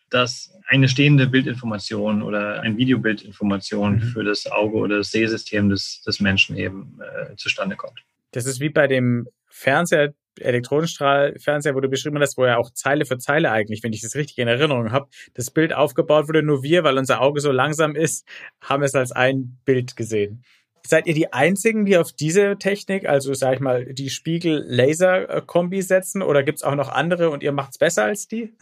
dass 0.10 0.54
eine 0.68 0.90
stehende 0.90 1.28
Bildinformation 1.28 2.22
oder 2.22 2.62
ein 2.62 2.78
Videobildinformation 2.78 3.96
mhm. 3.96 4.02
für 4.02 4.24
das 4.26 4.48
Auge 4.48 4.78
oder 4.78 4.98
das 4.98 5.12
Sehsystem 5.12 5.70
des, 5.70 6.02
des 6.02 6.20
Menschen 6.20 6.58
eben 6.58 7.00
äh, 7.00 7.36
zustande 7.38 7.76
kommt. 7.76 8.04
Das 8.32 8.46
ist 8.46 8.60
wie 8.60 8.70
bei 8.70 8.88
dem 8.88 9.28
Fernseher, 9.48 10.14
Elektronenstrahlfernseher, 10.42 11.76
wo 11.76 11.80
du 11.80 11.90
beschrieben 11.90 12.20
hast, 12.20 12.38
wo 12.38 12.46
ja 12.46 12.58
auch 12.58 12.72
Zeile 12.72 13.06
für 13.06 13.18
Zeile 13.18 13.52
eigentlich, 13.52 13.84
wenn 13.84 13.94
ich 13.94 14.02
das 14.02 14.16
richtig 14.16 14.38
in 14.38 14.48
Erinnerung 14.48 14.92
habe, 14.92 15.10
das 15.34 15.52
Bild 15.52 15.74
aufgebaut 15.74 16.28
wurde. 16.28 16.44
Nur 16.44 16.64
wir, 16.64 16.84
weil 16.84 16.98
unser 16.98 17.22
Auge 17.22 17.42
so 17.42 17.52
langsam 17.52 17.96
ist, 17.96 18.28
haben 18.62 18.84
es 18.84 18.96
als 18.96 19.12
ein 19.12 19.58
Bild 19.66 19.96
gesehen. 19.96 20.44
Seid 20.86 21.08
ihr 21.08 21.14
die 21.14 21.34
Einzigen, 21.34 21.86
die 21.86 21.98
auf 21.98 22.14
diese 22.14 22.58
Technik, 22.58 23.08
also 23.08 23.34
sag 23.34 23.56
ich 23.56 23.60
mal, 23.60 23.86
die 23.86 24.10
Spiegel-Laser-Kombi 24.10 25.82
setzen 25.82 26.22
oder 26.22 26.44
gibt 26.44 26.60
es 26.60 26.64
auch 26.64 26.76
noch 26.76 26.90
andere 26.90 27.30
und 27.30 27.44
ihr 27.44 27.52
macht 27.52 27.72
es 27.72 27.78
besser 27.78 28.06
als 28.06 28.28
die? 28.28 28.54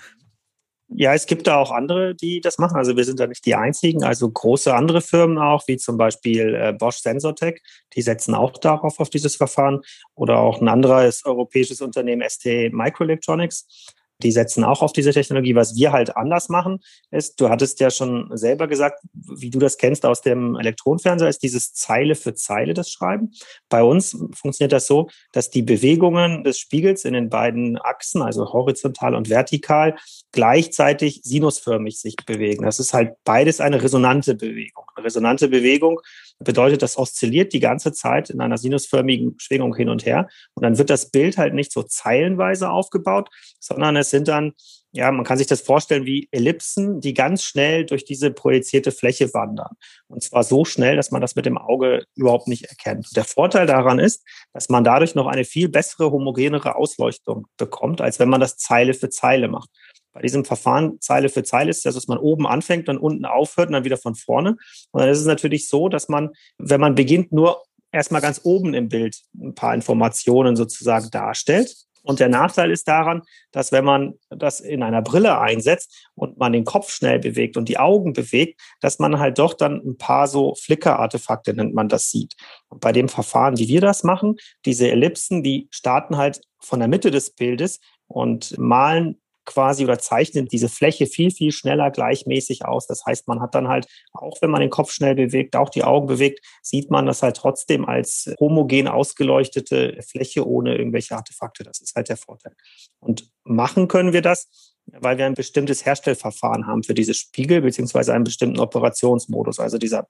Ja, 0.89 1.13
es 1.13 1.25
gibt 1.25 1.47
da 1.47 1.57
auch 1.57 1.71
andere, 1.71 2.15
die 2.15 2.39
das 2.39 2.59
machen. 2.59 2.77
Also 2.77 2.95
wir 2.95 3.03
sind 3.03 3.19
da 3.19 3.27
nicht 3.27 3.45
die 3.45 3.55
einzigen. 3.55 4.03
Also 4.03 4.29
große 4.29 4.73
andere 4.73 5.01
Firmen 5.01 5.37
auch, 5.37 5.67
wie 5.67 5.75
zum 5.75 5.97
Beispiel 5.97 6.55
äh, 6.55 6.73
Bosch 6.73 6.97
Sensortech, 6.97 7.61
die 7.93 8.01
setzen 8.01 8.33
auch 8.33 8.57
darauf 8.57 8.99
auf 8.99 9.09
dieses 9.09 9.35
Verfahren. 9.35 9.81
Oder 10.15 10.39
auch 10.39 10.61
ein 10.61 10.69
anderes 10.69 11.25
europäisches 11.25 11.81
Unternehmen, 11.81 12.27
ST 12.27 12.71
Microelectronics. 12.71 13.95
Die 14.23 14.31
setzen 14.31 14.63
auch 14.63 14.81
auf 14.81 14.93
diese 14.93 15.11
Technologie. 15.11 15.55
Was 15.55 15.75
wir 15.75 15.91
halt 15.91 16.17
anders 16.17 16.49
machen, 16.49 16.79
ist, 17.11 17.39
du 17.39 17.49
hattest 17.49 17.79
ja 17.79 17.91
schon 17.91 18.29
selber 18.35 18.67
gesagt, 18.67 18.99
wie 19.13 19.49
du 19.49 19.59
das 19.59 19.77
kennst 19.77 20.05
aus 20.05 20.21
dem 20.21 20.55
Elektronenfernseher, 20.55 21.29
ist 21.29 21.43
dieses 21.43 21.73
Zeile 21.73 22.15
für 22.15 22.33
Zeile 22.33 22.73
das 22.73 22.89
Schreiben. 22.89 23.31
Bei 23.69 23.83
uns 23.83 24.17
funktioniert 24.33 24.71
das 24.71 24.87
so, 24.87 25.09
dass 25.31 25.49
die 25.49 25.61
Bewegungen 25.61 26.43
des 26.43 26.57
Spiegels 26.57 27.05
in 27.05 27.13
den 27.13 27.29
beiden 27.29 27.77
Achsen, 27.77 28.21
also 28.21 28.51
horizontal 28.53 29.13
und 29.13 29.29
vertikal, 29.29 29.95
gleichzeitig 30.31 31.21
sinusförmig 31.23 31.99
sich 31.99 32.15
bewegen. 32.25 32.63
Das 32.63 32.79
ist 32.79 32.93
halt 32.93 33.13
beides 33.23 33.61
eine 33.61 33.81
resonante 33.81 34.35
Bewegung. 34.35 34.85
Eine 34.95 35.05
resonante 35.05 35.47
Bewegung 35.47 36.01
bedeutet, 36.39 36.81
das 36.81 36.97
oszilliert 36.97 37.53
die 37.53 37.59
ganze 37.59 37.91
Zeit 37.91 38.29
in 38.29 38.41
einer 38.41 38.57
sinusförmigen 38.57 39.35
Schwingung 39.39 39.75
hin 39.75 39.89
und 39.89 40.05
her. 40.05 40.27
Und 40.53 40.63
dann 40.63 40.77
wird 40.77 40.89
das 40.89 41.09
Bild 41.09 41.37
halt 41.37 41.53
nicht 41.53 41.71
so 41.71 41.83
zeilenweise 41.83 42.69
aufgebaut, 42.69 43.29
sondern 43.59 43.95
es 43.95 44.09
sind 44.09 44.27
dann, 44.27 44.53
ja, 44.91 45.11
man 45.11 45.25
kann 45.25 45.37
sich 45.37 45.47
das 45.47 45.61
vorstellen 45.61 46.05
wie 46.05 46.27
Ellipsen, 46.31 47.01
die 47.01 47.13
ganz 47.13 47.43
schnell 47.43 47.85
durch 47.85 48.05
diese 48.05 48.31
projizierte 48.31 48.91
Fläche 48.91 49.33
wandern. 49.33 49.75
Und 50.07 50.23
zwar 50.23 50.43
so 50.43 50.63
schnell, 50.65 50.95
dass 50.95 51.11
man 51.11 51.21
das 51.21 51.35
mit 51.35 51.45
dem 51.45 51.57
Auge 51.57 52.05
überhaupt 52.15 52.47
nicht 52.47 52.65
erkennt. 52.65 53.15
Der 53.15 53.25
Vorteil 53.25 53.67
daran 53.67 53.99
ist, 53.99 54.23
dass 54.53 54.69
man 54.69 54.83
dadurch 54.83 55.15
noch 55.15 55.27
eine 55.27 55.43
viel 55.43 55.69
bessere, 55.69 56.11
homogenere 56.11 56.75
Ausleuchtung 56.75 57.47
bekommt, 57.57 58.01
als 58.01 58.19
wenn 58.19 58.29
man 58.29 58.41
das 58.41 58.57
Zeile 58.57 58.93
für 58.93 59.09
Zeile 59.09 59.47
macht. 59.47 59.69
Bei 60.17 60.23
diesem 60.23 60.45
Verfahren 60.45 60.99
Zeile 60.99 61.29
für 61.29 61.43
Zeile 61.43 61.69
ist 61.69 61.85
es, 61.85 61.93
dass 61.93 62.07
man 62.07 62.17
oben 62.17 62.47
anfängt, 62.47 62.87
dann 62.87 62.97
unten 62.97 63.25
aufhört 63.25 63.67
und 63.67 63.73
dann 63.73 63.83
wieder 63.83 63.97
von 63.97 64.15
vorne. 64.15 64.57
Und 64.89 65.01
dann 65.01 65.09
ist 65.09 65.19
es 65.19 65.27
natürlich 65.27 65.69
so, 65.69 65.89
dass 65.89 66.09
man, 66.09 66.31
wenn 66.57 66.81
man 66.81 66.95
beginnt, 66.95 67.31
nur 67.31 67.61
erstmal 67.91 68.21
ganz 68.21 68.41
oben 68.43 68.73
im 68.73 68.89
Bild 68.89 69.21
ein 69.39 69.53
paar 69.53 69.75
Informationen 69.75 70.55
sozusagen 70.55 71.11
darstellt. 71.11 71.75
Und 72.01 72.19
der 72.19 72.29
Nachteil 72.29 72.71
ist 72.71 72.87
daran, 72.87 73.21
dass 73.51 73.71
wenn 73.71 73.85
man 73.85 74.15
das 74.29 74.59
in 74.59 74.81
einer 74.81 75.03
Brille 75.03 75.39
einsetzt 75.39 76.09
und 76.15 76.39
man 76.39 76.51
den 76.51 76.65
Kopf 76.65 76.89
schnell 76.89 77.19
bewegt 77.19 77.55
und 77.55 77.69
die 77.69 77.77
Augen 77.77 78.13
bewegt, 78.13 78.59
dass 78.81 78.97
man 78.97 79.19
halt 79.19 79.37
doch 79.37 79.53
dann 79.53 79.83
ein 79.85 79.99
paar 79.99 80.27
so 80.27 80.55
Flicker-Artefakte 80.55 81.53
nennt 81.53 81.75
man 81.75 81.89
das 81.89 82.09
sieht. 82.09 82.33
Und 82.69 82.81
bei 82.81 82.91
dem 82.91 83.07
Verfahren, 83.07 83.59
wie 83.59 83.67
wir 83.67 83.81
das 83.81 84.03
machen, 84.03 84.37
diese 84.65 84.89
Ellipsen, 84.89 85.43
die 85.43 85.67
starten 85.69 86.17
halt 86.17 86.41
von 86.59 86.79
der 86.79 86.87
Mitte 86.87 87.11
des 87.11 87.29
Bildes 87.35 87.79
und 88.07 88.57
malen 88.57 89.21
quasi 89.47 89.83
oder 89.83 89.97
zeichnet 89.97 90.51
diese 90.51 90.69
Fläche 90.69 91.07
viel, 91.07 91.31
viel 91.31 91.51
schneller 91.51 91.89
gleichmäßig 91.89 92.65
aus. 92.65 92.85
Das 92.85 93.03
heißt, 93.05 93.27
man 93.27 93.41
hat 93.41 93.55
dann 93.55 93.67
halt, 93.67 93.87
auch 94.11 94.39
wenn 94.41 94.51
man 94.51 94.61
den 94.61 94.69
Kopf 94.69 94.91
schnell 94.91 95.15
bewegt, 95.15 95.55
auch 95.55 95.69
die 95.69 95.83
Augen 95.83 96.05
bewegt, 96.05 96.45
sieht 96.61 96.91
man 96.91 97.07
das 97.07 97.23
halt 97.23 97.37
trotzdem 97.37 97.85
als 97.85 98.31
homogen 98.39 98.87
ausgeleuchtete 98.87 99.99
Fläche 100.07 100.45
ohne 100.45 100.77
irgendwelche 100.77 101.15
Artefakte. 101.15 101.63
Das 101.63 101.79
ist 101.81 101.95
halt 101.95 102.09
der 102.09 102.17
Vorteil. 102.17 102.53
Und 102.99 103.31
machen 103.43 103.87
können 103.87 104.13
wir 104.13 104.21
das, 104.21 104.75
weil 104.85 105.17
wir 105.17 105.25
ein 105.25 105.33
bestimmtes 105.33 105.85
Herstellverfahren 105.85 106.67
haben 106.67 106.83
für 106.83 106.93
diese 106.93 107.13
Spiegel 107.13 107.61
beziehungsweise 107.61 108.13
einen 108.13 108.25
bestimmten 108.25 108.59
Operationsmodus. 108.59 109.59
Also 109.59 109.77
dieser 109.77 110.07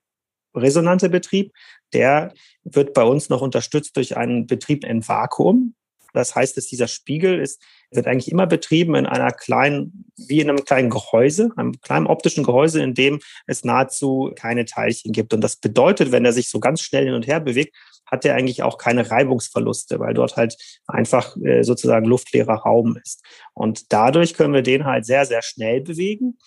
resonante 0.56 1.10
Betrieb, 1.10 1.54
der 1.94 2.34
wird 2.64 2.94
bei 2.94 3.04
uns 3.04 3.30
noch 3.30 3.42
unterstützt 3.42 3.96
durch 3.96 4.18
einen 4.18 4.48
Betrieb 4.48 4.84
in 4.84 5.08
Vakuum. 5.08 5.76
Das 6.18 6.36
heißt, 6.36 6.58
dass 6.58 6.68
dieser 6.68 6.88
Spiegel 6.88 7.40
ist 7.40 7.62
wird 7.92 8.08
eigentlich 8.08 8.32
immer 8.32 8.48
betrieben 8.48 8.96
in 8.96 9.06
einer 9.06 9.32
kleinen, 9.32 10.06
wie 10.18 10.42
in 10.42 10.50
einem 10.50 10.66
kleinen 10.66 10.90
Gehäuse, 10.90 11.52
einem 11.56 11.80
kleinen 11.82 12.08
optischen 12.08 12.44
Gehäuse, 12.44 12.82
in 12.82 12.94
dem 12.94 13.20
es 13.46 13.64
nahezu 13.64 14.32
keine 14.36 14.66
Teilchen 14.66 15.14
gibt. 15.14 15.34
Und 15.34 15.42
das 15.42 15.56
bedeutet, 15.56 16.12
wenn 16.12 16.26
er 16.26 16.34
sich 16.34 16.50
so 16.50 16.60
ganz 16.60 16.82
schnell 16.82 17.06
hin 17.06 17.14
und 17.14 17.28
her 17.28 17.40
bewegt, 17.40 17.76
hat 18.06 18.26
er 18.26 18.36
eigentlich 18.36 18.64
auch 18.64 18.78
keine 18.78 19.10
Reibungsverluste, 19.10 20.00
weil 20.00 20.14
dort 20.14 20.38
halt 20.38 20.58
einfach 20.88 21.36
äh, 21.38 21.64
sozusagen 21.64 22.06
luftleerer 22.06 22.56
Raum 22.56 22.98
ist. 23.02 23.24
Und 23.54 23.92
dadurch 23.92 24.34
können 24.34 24.54
wir 24.54 24.62
den 24.62 24.86
halt 24.86 25.06
sehr, 25.06 25.26
sehr 25.26 25.42
schnell 25.42 25.82
bewegen 25.82 26.38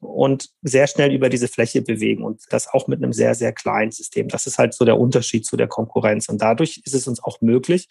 und 0.00 0.50
sehr 0.62 0.86
schnell 0.86 1.12
über 1.12 1.28
diese 1.28 1.48
Fläche 1.48 1.82
bewegen 1.82 2.22
und 2.22 2.42
das 2.50 2.68
auch 2.68 2.86
mit 2.86 3.02
einem 3.02 3.12
sehr, 3.12 3.34
sehr 3.34 3.52
kleinen 3.52 3.90
System. 3.90 4.28
Das 4.28 4.46
ist 4.46 4.58
halt 4.58 4.74
so 4.74 4.84
der 4.84 4.98
Unterschied 4.98 5.44
zu 5.44 5.56
der 5.56 5.66
Konkurrenz. 5.66 6.28
Und 6.28 6.40
dadurch 6.40 6.80
ist 6.84 6.94
es 6.94 7.08
uns 7.08 7.22
auch 7.22 7.40
möglich, 7.40 7.88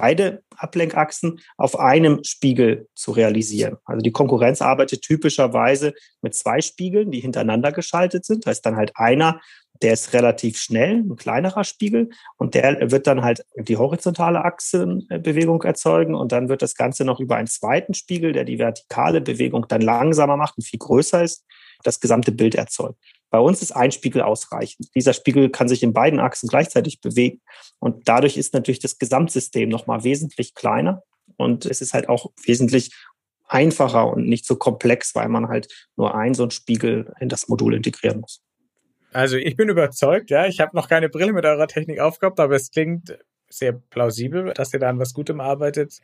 beide 0.00 0.42
Ablenkachsen 0.56 1.40
auf 1.58 1.78
einem 1.78 2.24
Spiegel 2.24 2.88
zu 2.94 3.12
realisieren. 3.12 3.76
Also 3.84 4.00
die 4.00 4.12
Konkurrenz 4.12 4.62
arbeitet 4.62 5.02
typischerweise 5.02 5.92
mit 6.22 6.34
zwei 6.34 6.62
Spiegeln, 6.62 7.10
die 7.10 7.20
hintereinander 7.20 7.70
geschaltet 7.70 8.24
sind. 8.24 8.46
Da 8.46 8.50
ist 8.50 8.62
dann 8.62 8.76
halt 8.76 8.92
einer, 8.94 9.40
der 9.82 9.92
ist 9.92 10.14
relativ 10.14 10.58
schnell, 10.58 10.96
ein 10.96 11.16
kleinerer 11.16 11.64
Spiegel, 11.64 12.10
und 12.38 12.54
der 12.54 12.90
wird 12.90 13.06
dann 13.06 13.22
halt 13.22 13.44
die 13.56 13.76
horizontale 13.76 14.44
Achsenbewegung 14.44 15.62
erzeugen 15.62 16.14
und 16.14 16.32
dann 16.32 16.48
wird 16.48 16.62
das 16.62 16.74
Ganze 16.74 17.04
noch 17.04 17.20
über 17.20 17.36
einen 17.36 17.46
zweiten 17.46 17.92
Spiegel, 17.92 18.32
der 18.32 18.44
die 18.44 18.58
vertikale 18.58 19.20
Bewegung 19.20 19.66
dann 19.68 19.82
langsamer 19.82 20.36
macht 20.36 20.56
und 20.56 20.64
viel 20.64 20.78
größer 20.78 21.22
ist, 21.22 21.44
das 21.82 22.00
gesamte 22.00 22.32
Bild 22.32 22.54
erzeugt. 22.54 22.98
Bei 23.30 23.38
uns 23.38 23.62
ist 23.62 23.72
ein 23.72 23.92
Spiegel 23.92 24.22
ausreichend. 24.22 24.88
Dieser 24.94 25.12
Spiegel 25.12 25.50
kann 25.50 25.68
sich 25.68 25.82
in 25.82 25.92
beiden 25.92 26.20
Achsen 26.20 26.48
gleichzeitig 26.48 27.00
bewegen. 27.00 27.40
Und 27.78 28.08
dadurch 28.08 28.36
ist 28.36 28.54
natürlich 28.54 28.80
das 28.80 28.98
Gesamtsystem 28.98 29.68
nochmal 29.68 30.04
wesentlich 30.04 30.54
kleiner. 30.54 31.02
Und 31.36 31.64
es 31.64 31.80
ist 31.80 31.94
halt 31.94 32.08
auch 32.08 32.32
wesentlich 32.44 32.90
einfacher 33.46 34.08
und 34.12 34.28
nicht 34.28 34.46
so 34.46 34.56
komplex, 34.56 35.14
weil 35.14 35.28
man 35.28 35.48
halt 35.48 35.68
nur 35.96 36.14
einen 36.14 36.34
so 36.34 36.44
einen 36.44 36.50
Spiegel 36.50 37.12
in 37.20 37.28
das 37.28 37.48
Modul 37.48 37.74
integrieren 37.74 38.20
muss. 38.20 38.42
Also 39.12 39.36
ich 39.36 39.56
bin 39.56 39.68
überzeugt, 39.68 40.30
ja. 40.30 40.46
Ich 40.46 40.60
habe 40.60 40.76
noch 40.76 40.88
keine 40.88 41.08
Brille 41.08 41.32
mit 41.32 41.44
eurer 41.44 41.66
Technik 41.66 42.00
aufgehabt, 42.00 42.38
aber 42.38 42.54
es 42.54 42.70
klingt 42.70 43.16
sehr 43.48 43.72
plausibel, 43.72 44.52
dass 44.54 44.72
ihr 44.72 44.78
da 44.80 44.88
an 44.88 45.00
was 45.00 45.12
Gutem 45.14 45.40
arbeitet. 45.40 45.98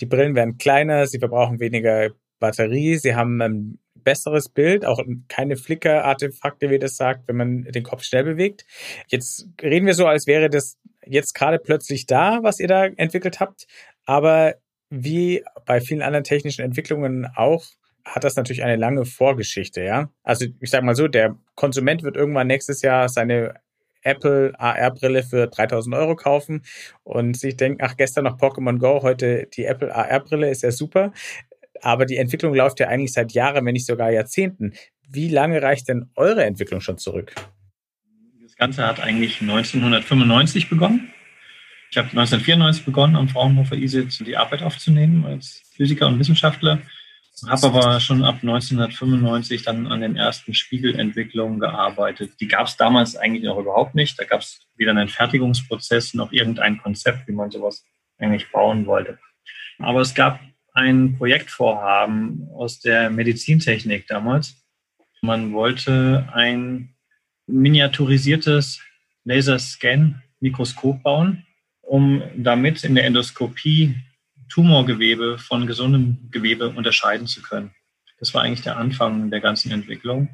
Die 0.00 0.06
Brillen 0.06 0.34
werden 0.34 0.58
kleiner, 0.58 1.06
sie 1.06 1.20
verbrauchen 1.20 1.60
weniger 1.60 2.10
Batterie, 2.40 2.96
sie 2.96 3.14
haben 3.14 3.40
ein 3.40 3.78
besseres 4.04 4.48
Bild, 4.48 4.84
auch 4.84 5.00
keine 5.28 5.56
Flicker-Artefakte, 5.56 6.70
wie 6.70 6.78
das 6.78 6.96
sagt, 6.96 7.28
wenn 7.28 7.36
man 7.36 7.62
den 7.64 7.82
Kopf 7.82 8.02
schnell 8.02 8.24
bewegt. 8.24 8.64
Jetzt 9.08 9.48
reden 9.62 9.86
wir 9.86 9.94
so, 9.94 10.06
als 10.06 10.26
wäre 10.26 10.48
das 10.50 10.78
jetzt 11.04 11.34
gerade 11.34 11.58
plötzlich 11.58 12.06
da, 12.06 12.40
was 12.42 12.60
ihr 12.60 12.68
da 12.68 12.86
entwickelt 12.86 13.40
habt. 13.40 13.66
Aber 14.04 14.54
wie 14.90 15.42
bei 15.64 15.80
vielen 15.80 16.02
anderen 16.02 16.24
technischen 16.24 16.62
Entwicklungen 16.62 17.26
auch, 17.34 17.64
hat 18.04 18.24
das 18.24 18.36
natürlich 18.36 18.64
eine 18.64 18.76
lange 18.76 19.04
Vorgeschichte, 19.04 19.82
ja. 19.82 20.10
Also 20.22 20.46
ich 20.60 20.70
sage 20.70 20.84
mal 20.84 20.96
so, 20.96 21.08
der 21.08 21.36
Konsument 21.54 22.02
wird 22.02 22.16
irgendwann 22.16 22.48
nächstes 22.48 22.82
Jahr 22.82 23.08
seine 23.08 23.54
Apple 24.02 24.52
AR-Brille 24.58 25.22
für 25.22 25.46
3000 25.46 25.94
Euro 25.94 26.16
kaufen 26.16 26.64
und 27.04 27.36
sich 27.36 27.56
denken, 27.56 27.78
ach, 27.82 27.96
gestern 27.96 28.24
noch 28.24 28.38
Pokémon 28.38 28.78
Go, 28.78 29.02
heute 29.02 29.46
die 29.54 29.64
Apple 29.64 29.94
AR-Brille 29.94 30.50
ist 30.50 30.62
ja 30.62 30.72
super. 30.72 31.12
Aber 31.82 32.06
die 32.06 32.16
Entwicklung 32.16 32.54
läuft 32.54 32.80
ja 32.80 32.88
eigentlich 32.88 33.12
seit 33.12 33.32
Jahren, 33.32 33.66
wenn 33.66 33.72
nicht 33.72 33.86
sogar 33.86 34.10
Jahrzehnten. 34.10 34.72
Wie 35.08 35.28
lange 35.28 35.60
reicht 35.60 35.88
denn 35.88 36.10
eure 36.14 36.44
Entwicklung 36.44 36.80
schon 36.80 36.96
zurück? 36.96 37.34
Das 38.42 38.56
Ganze 38.56 38.86
hat 38.86 39.00
eigentlich 39.00 39.40
1995 39.40 40.70
begonnen. 40.70 41.12
Ich 41.90 41.98
habe 41.98 42.08
1994 42.08 42.84
begonnen, 42.84 43.16
am 43.16 43.28
Fraunhofer 43.28 43.76
ISIT 43.76 44.26
die 44.26 44.36
Arbeit 44.36 44.62
aufzunehmen 44.62 45.26
als 45.26 45.62
Physiker 45.74 46.06
und 46.06 46.18
Wissenschaftler. 46.18 46.80
Habe 47.48 47.66
aber 47.66 48.00
schon 48.00 48.22
ab 48.22 48.36
1995 48.42 49.64
dann 49.64 49.88
an 49.88 50.00
den 50.00 50.16
ersten 50.16 50.54
Spiegelentwicklungen 50.54 51.58
gearbeitet. 51.58 52.34
Die 52.40 52.46
gab 52.46 52.68
es 52.68 52.76
damals 52.76 53.16
eigentlich 53.16 53.42
noch 53.42 53.58
überhaupt 53.58 53.96
nicht. 53.96 54.18
Da 54.18 54.24
gab 54.24 54.42
es 54.42 54.60
weder 54.76 54.92
einen 54.92 55.08
Fertigungsprozess 55.08 56.14
noch 56.14 56.30
irgendein 56.30 56.78
Konzept, 56.78 57.26
wie 57.26 57.32
man 57.32 57.50
sowas 57.50 57.84
eigentlich 58.18 58.50
bauen 58.52 58.86
wollte. 58.86 59.18
Aber 59.78 60.00
es 60.00 60.14
gab 60.14 60.38
ein 60.72 61.16
Projektvorhaben 61.18 62.48
aus 62.54 62.80
der 62.80 63.10
Medizintechnik 63.10 64.06
damals. 64.06 64.56
Man 65.20 65.52
wollte 65.52 66.28
ein 66.32 66.94
miniaturisiertes 67.46 68.80
Laserscan-Mikroskop 69.24 71.02
bauen, 71.02 71.46
um 71.82 72.22
damit 72.36 72.84
in 72.84 72.94
der 72.94 73.04
Endoskopie 73.04 73.96
Tumorgewebe 74.48 75.38
von 75.38 75.66
gesundem 75.66 76.28
Gewebe 76.30 76.68
unterscheiden 76.68 77.26
zu 77.26 77.42
können. 77.42 77.72
Das 78.18 78.34
war 78.34 78.42
eigentlich 78.42 78.62
der 78.62 78.76
Anfang 78.76 79.30
der 79.30 79.40
ganzen 79.40 79.72
Entwicklung. 79.72 80.28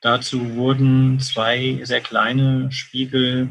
Dazu 0.00 0.54
wurden 0.54 1.18
zwei 1.18 1.80
sehr 1.82 2.00
kleine 2.00 2.70
Spiegel, 2.70 3.48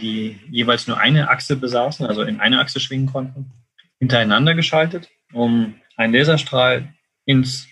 die 0.00 0.38
jeweils 0.50 0.86
nur 0.86 0.98
eine 0.98 1.30
Achse 1.30 1.56
besaßen, 1.56 2.04
also 2.04 2.22
in 2.22 2.40
eine 2.40 2.60
Achse 2.60 2.80
schwingen 2.80 3.06
konnten, 3.06 3.52
hintereinander 3.98 4.54
geschaltet, 4.54 5.08
um 5.32 5.74
einen 5.96 6.14
Laserstrahl 6.14 6.94
ins 7.24 7.68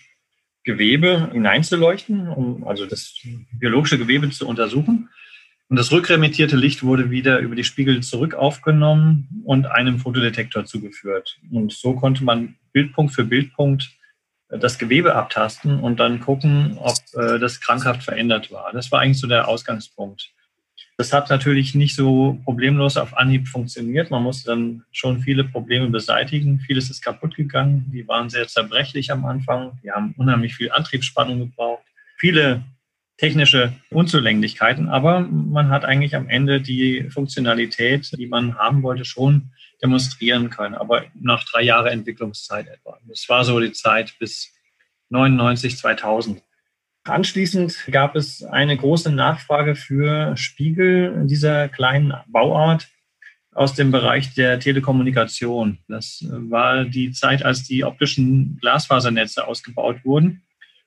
Gewebe 0.63 1.29
hineinzuleuchten, 1.31 2.29
um 2.29 2.65
also 2.65 2.85
das 2.85 3.19
biologische 3.59 3.97
Gewebe 3.97 4.29
zu 4.29 4.47
untersuchen. 4.47 5.09
Und 5.69 5.77
das 5.77 5.91
rückremittierte 5.91 6.55
Licht 6.55 6.83
wurde 6.83 7.09
wieder 7.09 7.39
über 7.39 7.55
die 7.55 7.63
Spiegel 7.63 8.01
zurück 8.01 8.35
aufgenommen 8.35 9.41
und 9.43 9.65
einem 9.65 9.99
Fotodetektor 9.99 10.65
zugeführt. 10.65 11.39
Und 11.51 11.73
so 11.73 11.95
konnte 11.95 12.23
man 12.23 12.55
Bildpunkt 12.71 13.13
für 13.13 13.25
Bildpunkt 13.25 13.91
das 14.49 14.77
Gewebe 14.77 15.15
abtasten 15.15 15.79
und 15.79 15.99
dann 15.99 16.19
gucken, 16.19 16.77
ob 16.77 16.95
äh, 17.13 17.39
das 17.39 17.59
krankhaft 17.59 18.03
verändert 18.03 18.51
war. 18.51 18.71
Das 18.71 18.91
war 18.91 18.99
eigentlich 18.99 19.19
so 19.19 19.27
der 19.27 19.47
Ausgangspunkt. 19.47 20.31
Das 21.03 21.11
hat 21.11 21.29
natürlich 21.29 21.75
nicht 21.75 21.97
so 21.97 22.39
problemlos 22.45 22.95
auf 22.95 23.17
Anhieb 23.17 23.49
funktioniert. 23.49 24.09
Man 24.09 24.23
musste 24.23 24.51
dann 24.51 24.85
schon 24.93 25.19
viele 25.19 25.43
Probleme 25.43 25.89
beseitigen. 25.89 26.61
Vieles 26.61 26.89
ist 26.89 27.01
kaputt 27.01 27.35
gegangen. 27.35 27.91
Die 27.91 28.07
waren 28.07 28.29
sehr 28.29 28.47
zerbrechlich 28.47 29.11
am 29.11 29.25
Anfang. 29.25 29.77
Die 29.83 29.91
haben 29.91 30.15
unheimlich 30.17 30.55
viel 30.55 30.71
Antriebsspannung 30.71 31.39
gebraucht. 31.39 31.83
Viele 32.15 32.63
technische 33.17 33.73
Unzulänglichkeiten, 33.89 34.87
aber 34.87 35.19
man 35.19 35.71
hat 35.71 35.83
eigentlich 35.83 36.15
am 36.15 36.29
Ende 36.29 36.61
die 36.61 37.09
Funktionalität, 37.09 38.09
die 38.17 38.27
man 38.27 38.57
haben 38.57 38.81
wollte, 38.81 39.03
schon 39.03 39.51
demonstrieren 39.81 40.49
können, 40.51 40.73
aber 40.73 41.03
nach 41.19 41.43
drei 41.43 41.63
Jahren 41.63 41.87
Entwicklungszeit 41.87 42.69
etwa. 42.69 42.97
Das 43.09 43.27
war 43.27 43.43
so 43.43 43.59
die 43.59 43.73
Zeit 43.73 44.13
bis 44.19 44.53
99, 45.09 45.77
2000. 45.77 46.41
Anschließend 47.05 47.87
gab 47.91 48.15
es 48.15 48.43
eine 48.43 48.77
große 48.77 49.11
Nachfrage 49.11 49.75
für 49.75 50.37
Spiegel 50.37 51.25
dieser 51.25 51.67
kleinen 51.67 52.13
Bauart 52.27 52.87
aus 53.53 53.73
dem 53.73 53.91
Bereich 53.91 54.33
der 54.33 54.59
Telekommunikation. 54.59 55.79
Das 55.89 56.25
war 56.29 56.85
die 56.85 57.11
Zeit, 57.11 57.43
als 57.43 57.63
die 57.63 57.83
optischen 57.83 58.57
Glasfasernetze 58.61 59.45
ausgebaut 59.45 59.97
wurden 60.05 60.43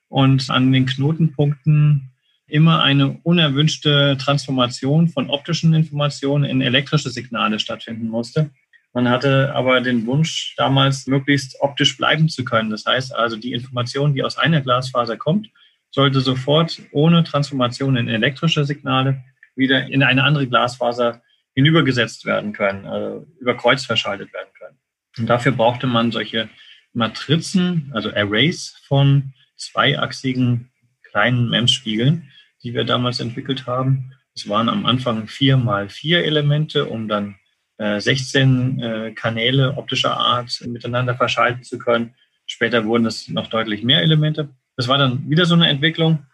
und 0.09 0.49
an 0.49 0.71
den 0.71 0.87
Knotenpunkten 0.87 2.11
immer 2.47 2.81
eine 2.81 3.19
unerwünschte 3.23 4.17
Transformation 4.19 5.09
von 5.09 5.29
optischen 5.29 5.73
Informationen 5.73 6.45
in 6.45 6.61
elektrische 6.61 7.11
Signale 7.11 7.59
stattfinden 7.59 8.07
musste. 8.07 8.49
Man 8.91 9.07
hatte 9.07 9.53
aber 9.53 9.81
den 9.81 10.07
Wunsch, 10.07 10.55
damals 10.57 11.05
möglichst 11.05 11.57
optisch 11.59 11.95
bleiben 11.95 12.27
zu 12.27 12.43
können. 12.43 12.71
Das 12.71 12.85
heißt 12.85 13.13
also, 13.13 13.35
die 13.35 13.53
Information, 13.53 14.15
die 14.15 14.23
aus 14.23 14.37
einer 14.37 14.61
Glasfaser 14.61 15.17
kommt, 15.17 15.49
sollte 15.97 16.21
sofort 16.21 16.79
ohne 16.91 17.23
Transformation 17.23 17.97
in 17.97 18.07
elektrische 18.07 18.65
Signale 18.65 19.23
wieder 19.55 19.87
in 19.87 20.03
eine 20.03 20.23
andere 20.23 20.45
Glasfaser 20.47 21.23
hinübergesetzt 21.55 22.23
werden 22.23 22.53
können, 22.53 22.85
also 22.85 23.25
über 23.39 23.57
Kreuz 23.57 23.83
verschaltet 23.83 24.31
werden 24.31 24.49
können. 24.59 24.77
Und 25.17 25.25
dafür 25.25 25.53
brauchte 25.53 25.87
man 25.87 26.11
solche 26.11 26.49
Matrizen, 26.93 27.89
also 27.95 28.11
Arrays 28.13 28.79
von 28.87 29.33
zweiachsigen 29.55 30.69
kleinen 31.01 31.49
MEMS-Spiegeln, 31.49 32.29
die 32.61 32.75
wir 32.75 32.83
damals 32.83 33.19
entwickelt 33.19 33.65
haben. 33.65 34.13
Es 34.35 34.47
waren 34.47 34.69
am 34.69 34.85
Anfang 34.85 35.27
vier 35.27 35.57
mal 35.57 35.89
vier 35.89 36.23
Elemente, 36.25 36.85
um 36.85 37.07
dann 37.07 37.37
äh, 37.79 37.99
16 37.99 38.79
äh, 38.79 39.11
Kanäle 39.13 39.77
optischer 39.77 40.15
Art 40.15 40.61
miteinander 40.67 41.15
verschalten 41.15 41.63
zu 41.63 41.79
können. 41.79 42.13
Später 42.45 42.85
wurden 42.85 43.07
es 43.07 43.29
noch 43.29 43.47
deutlich 43.47 43.81
mehr 43.81 44.03
Elemente. 44.03 44.49
Das 44.77 44.87
war 44.87 44.97
dann 44.97 45.29
wieder 45.29 45.45
so 45.45 45.55
eine 45.55 45.67
Entwicklung. 45.67 46.25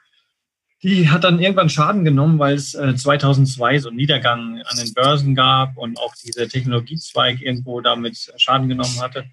Die 0.84 1.10
hat 1.10 1.24
dann 1.24 1.40
irgendwann 1.40 1.70
Schaden 1.70 2.04
genommen, 2.04 2.40
weil 2.40 2.56
es 2.56 2.76
äh, 2.76 2.94
2002 2.94 3.80
so 3.80 3.88
einen 3.88 3.98
Niedergang 3.98 4.62
an 4.66 4.78
den 4.78 4.94
Börsen 4.94 5.34
gab 5.34 5.78
und 5.78 5.98
auch 5.98 6.14
dieser 6.14 6.50
Technologiezweig 6.50 7.42
irgendwo 7.42 7.80
damit 7.80 8.34
Schaden 8.36 8.68
genommen 8.68 9.00
hatte. 9.02 9.26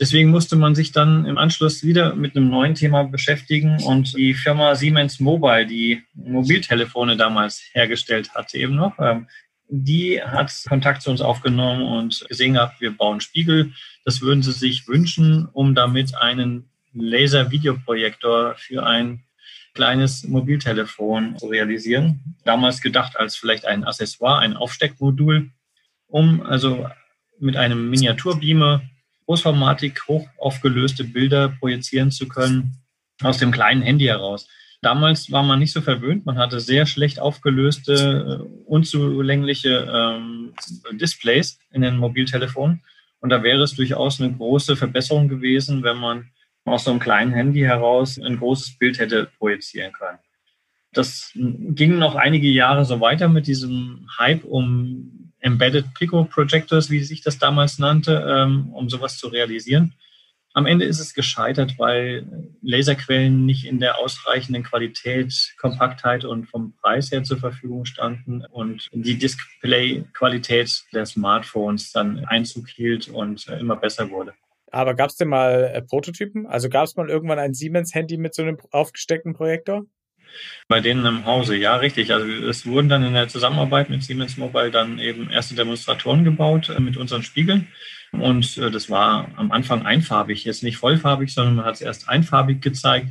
Deswegen 0.00 0.30
musste 0.30 0.56
man 0.56 0.74
sich 0.74 0.90
dann 0.90 1.26
im 1.26 1.38
Anschluss 1.38 1.84
wieder 1.84 2.16
mit 2.16 2.36
einem 2.36 2.50
neuen 2.50 2.74
Thema 2.74 3.04
beschäftigen 3.04 3.80
und 3.84 4.16
die 4.16 4.34
Firma 4.34 4.74
Siemens 4.74 5.20
Mobile, 5.20 5.66
die 5.66 6.02
Mobiltelefone 6.14 7.16
damals 7.16 7.62
hergestellt 7.72 8.34
hatte, 8.34 8.58
eben 8.58 8.74
noch, 8.74 8.98
ähm, 8.98 9.28
die 9.68 10.20
hat 10.20 10.52
Kontakt 10.68 11.02
zu 11.02 11.10
uns 11.10 11.20
aufgenommen 11.20 11.82
und 11.82 12.26
gesehen 12.28 12.54
gehabt, 12.54 12.80
wir 12.80 12.96
bauen 12.96 13.20
Spiegel. 13.20 13.72
Das 14.04 14.20
würden 14.20 14.42
sie 14.42 14.52
sich 14.52 14.88
wünschen, 14.88 15.48
um 15.52 15.74
damit 15.74 16.14
einen 16.16 16.71
Laser-Videoprojektor 16.94 18.54
für 18.56 18.84
ein 18.84 19.24
kleines 19.74 20.24
Mobiltelefon 20.24 21.38
zu 21.38 21.46
realisieren. 21.46 22.36
Damals 22.44 22.80
gedacht 22.80 23.16
als 23.16 23.36
vielleicht 23.36 23.64
ein 23.64 23.84
Accessoire, 23.84 24.40
ein 24.40 24.56
Aufsteckmodul, 24.56 25.50
um 26.06 26.42
also 26.42 26.86
mit 27.38 27.56
einem 27.56 27.90
Miniaturbeamer 27.90 28.82
großformatig 29.26 29.94
hoch 30.08 30.28
aufgelöste 30.38 31.04
Bilder 31.04 31.48
projizieren 31.48 32.10
zu 32.10 32.28
können 32.28 32.78
aus 33.22 33.38
dem 33.38 33.50
kleinen 33.50 33.82
Handy 33.82 34.06
heraus. 34.06 34.46
Damals 34.82 35.30
war 35.30 35.44
man 35.44 35.60
nicht 35.60 35.72
so 35.72 35.80
verwöhnt, 35.80 36.26
man 36.26 36.38
hatte 36.38 36.58
sehr 36.58 36.86
schlecht 36.86 37.20
aufgelöste, 37.20 38.42
äh, 38.42 38.64
unzulängliche 38.66 39.88
ähm, 39.92 40.54
Displays 40.92 41.58
in 41.70 41.82
den 41.82 41.96
Mobiltelefonen. 41.96 42.82
Und 43.20 43.30
da 43.30 43.44
wäre 43.44 43.62
es 43.62 43.76
durchaus 43.76 44.20
eine 44.20 44.32
große 44.32 44.74
Verbesserung 44.74 45.28
gewesen, 45.28 45.84
wenn 45.84 45.98
man 45.98 46.30
aus 46.64 46.84
so 46.84 46.90
einem 46.90 47.00
kleinen 47.00 47.32
Handy 47.32 47.60
heraus 47.60 48.20
ein 48.20 48.38
großes 48.38 48.78
Bild 48.78 48.98
hätte 48.98 49.30
projizieren 49.38 49.92
können. 49.92 50.18
Das 50.92 51.32
ging 51.34 51.98
noch 51.98 52.14
einige 52.14 52.48
Jahre 52.48 52.84
so 52.84 53.00
weiter 53.00 53.28
mit 53.28 53.46
diesem 53.46 54.06
Hype 54.18 54.44
um 54.44 55.32
Embedded 55.40 55.94
Pico 55.94 56.24
Projectors, 56.24 56.90
wie 56.90 57.00
sich 57.00 57.22
das 57.22 57.38
damals 57.38 57.78
nannte, 57.78 58.24
ähm, 58.28 58.68
um 58.72 58.88
sowas 58.88 59.18
zu 59.18 59.28
realisieren. 59.28 59.94
Am 60.54 60.66
Ende 60.66 60.84
ist 60.84 61.00
es 61.00 61.14
gescheitert, 61.14 61.78
weil 61.78 62.26
Laserquellen 62.60 63.46
nicht 63.46 63.64
in 63.64 63.80
der 63.80 63.98
ausreichenden 63.98 64.62
Qualität, 64.62 65.54
Kompaktheit 65.58 66.26
und 66.26 66.46
vom 66.46 66.74
Preis 66.74 67.10
her 67.10 67.24
zur 67.24 67.38
Verfügung 67.38 67.86
standen 67.86 68.44
und 68.44 68.88
die 68.92 69.18
Display-Qualität 69.18 70.84
der 70.92 71.06
Smartphones 71.06 71.92
dann 71.92 72.26
Einzug 72.26 72.68
hielt 72.68 73.08
und 73.08 73.48
äh, 73.48 73.58
immer 73.58 73.76
besser 73.76 74.10
wurde. 74.10 74.34
Aber 74.72 74.94
gab 74.94 75.10
es 75.10 75.16
denn 75.16 75.28
mal 75.28 75.70
äh, 75.72 75.82
Prototypen? 75.82 76.46
Also 76.46 76.68
gab 76.68 76.84
es 76.84 76.96
mal 76.96 77.10
irgendwann 77.10 77.38
ein 77.38 77.54
Siemens-Handy 77.54 78.16
mit 78.16 78.34
so 78.34 78.42
einem 78.42 78.56
aufgesteckten 78.70 79.34
Projektor? 79.34 79.84
Bei 80.66 80.80
denen 80.80 81.04
im 81.04 81.26
Hause, 81.26 81.54
ja, 81.56 81.76
richtig. 81.76 82.12
Also 82.12 82.26
es 82.26 82.66
wurden 82.66 82.88
dann 82.88 83.04
in 83.04 83.12
der 83.12 83.28
Zusammenarbeit 83.28 83.90
mit 83.90 84.02
Siemens 84.02 84.38
Mobile 84.38 84.70
dann 84.70 84.98
eben 84.98 85.30
erste 85.30 85.54
Demonstratoren 85.54 86.24
gebaut 86.24 86.70
äh, 86.70 86.80
mit 86.80 86.96
unseren 86.96 87.22
Spiegeln. 87.22 87.68
Und 88.12 88.56
äh, 88.56 88.70
das 88.70 88.88
war 88.88 89.28
am 89.36 89.52
Anfang 89.52 89.84
einfarbig, 89.84 90.44
jetzt 90.44 90.62
nicht 90.62 90.78
vollfarbig, 90.78 91.32
sondern 91.32 91.56
man 91.56 91.64
hat 91.66 91.74
es 91.74 91.82
erst 91.82 92.08
einfarbig 92.08 92.62
gezeigt. 92.62 93.10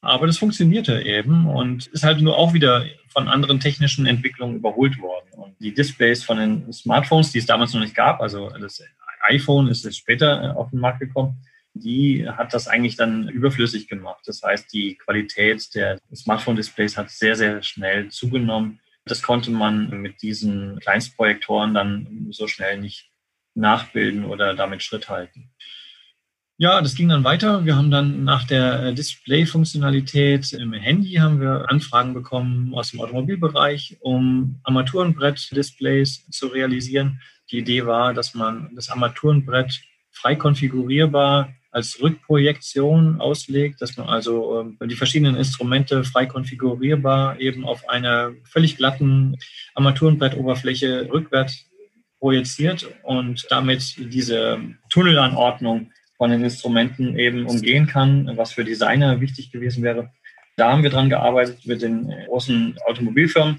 Aber 0.00 0.26
das 0.26 0.38
funktionierte 0.38 1.02
eben 1.02 1.46
und 1.46 1.86
ist 1.88 2.04
halt 2.04 2.20
nur 2.22 2.36
auch 2.36 2.54
wieder 2.54 2.86
von 3.08 3.28
anderen 3.28 3.60
technischen 3.60 4.06
Entwicklungen 4.06 4.56
überholt 4.56 4.98
worden. 4.98 5.28
Und 5.32 5.60
die 5.60 5.74
Displays 5.74 6.24
von 6.24 6.38
den 6.38 6.72
Smartphones, 6.72 7.30
die 7.32 7.38
es 7.38 7.46
damals 7.46 7.72
noch 7.72 7.82
nicht 7.82 7.94
gab, 7.94 8.20
also 8.20 8.50
das 8.50 8.82
iPhone 9.32 9.68
ist 9.68 9.84
jetzt 9.84 9.98
später 9.98 10.42
äh, 10.42 10.48
auf 10.54 10.70
den 10.70 10.80
Markt 10.80 11.00
gekommen, 11.00 11.44
die 11.74 12.28
hat 12.28 12.52
das 12.52 12.68
eigentlich 12.68 12.96
dann 12.96 13.28
überflüssig 13.28 13.88
gemacht. 13.88 14.22
Das 14.26 14.42
heißt, 14.42 14.72
die 14.72 14.96
Qualität 14.96 15.74
der 15.74 15.98
Smartphone-Displays 16.14 16.96
hat 16.96 17.10
sehr, 17.10 17.34
sehr 17.34 17.62
schnell 17.62 18.08
zugenommen. 18.10 18.80
Das 19.04 19.22
konnte 19.22 19.50
man 19.50 19.88
mit 20.02 20.22
diesen 20.22 20.78
Kleinstprojektoren 20.80 21.74
dann 21.74 22.26
so 22.30 22.46
schnell 22.46 22.78
nicht 22.78 23.10
nachbilden 23.54 24.24
oder 24.24 24.54
damit 24.54 24.82
Schritt 24.82 25.08
halten. 25.08 25.50
Ja, 26.58 26.80
das 26.80 26.94
ging 26.94 27.08
dann 27.08 27.24
weiter. 27.24 27.64
Wir 27.64 27.76
haben 27.76 27.90
dann 27.90 28.24
nach 28.24 28.44
der 28.44 28.82
äh, 28.84 28.94
Display-Funktionalität 28.94 30.52
im 30.52 30.72
Handy 30.72 31.14
haben 31.14 31.40
wir 31.40 31.68
Anfragen 31.68 32.14
bekommen 32.14 32.72
aus 32.74 32.90
dem 32.90 33.00
Automobilbereich, 33.00 33.96
um 34.00 34.60
Armaturenbrett-Displays 34.62 36.30
zu 36.30 36.46
realisieren. 36.46 37.20
Die 37.52 37.58
Idee 37.58 37.86
war, 37.86 38.14
dass 38.14 38.34
man 38.34 38.70
das 38.74 38.88
Armaturenbrett 38.88 39.82
frei 40.10 40.34
konfigurierbar 40.34 41.52
als 41.70 42.02
Rückprojektion 42.02 43.20
auslegt, 43.20 43.80
dass 43.80 43.96
man 43.96 44.08
also 44.08 44.60
ähm, 44.60 44.78
die 44.88 44.94
verschiedenen 44.96 45.36
Instrumente 45.36 46.04
frei 46.04 46.26
konfigurierbar 46.26 47.40
eben 47.40 47.64
auf 47.64 47.88
einer 47.88 48.32
völlig 48.44 48.76
glatten 48.76 49.36
Armaturenbrettoberfläche 49.74 51.08
rückwärts 51.10 51.66
projiziert 52.20 52.88
und 53.02 53.46
damit 53.50 53.96
diese 53.98 54.60
Tunnelanordnung 54.90 55.90
von 56.16 56.30
den 56.30 56.44
Instrumenten 56.44 57.18
eben 57.18 57.46
umgehen 57.46 57.86
kann, 57.86 58.30
was 58.36 58.52
für 58.52 58.64
Designer 58.64 59.20
wichtig 59.20 59.50
gewesen 59.50 59.82
wäre. 59.82 60.10
Da 60.56 60.70
haben 60.70 60.82
wir 60.82 60.90
dran 60.90 61.08
gearbeitet 61.08 61.66
mit 61.66 61.82
den 61.82 62.12
großen 62.26 62.76
Automobilfirmen. 62.86 63.56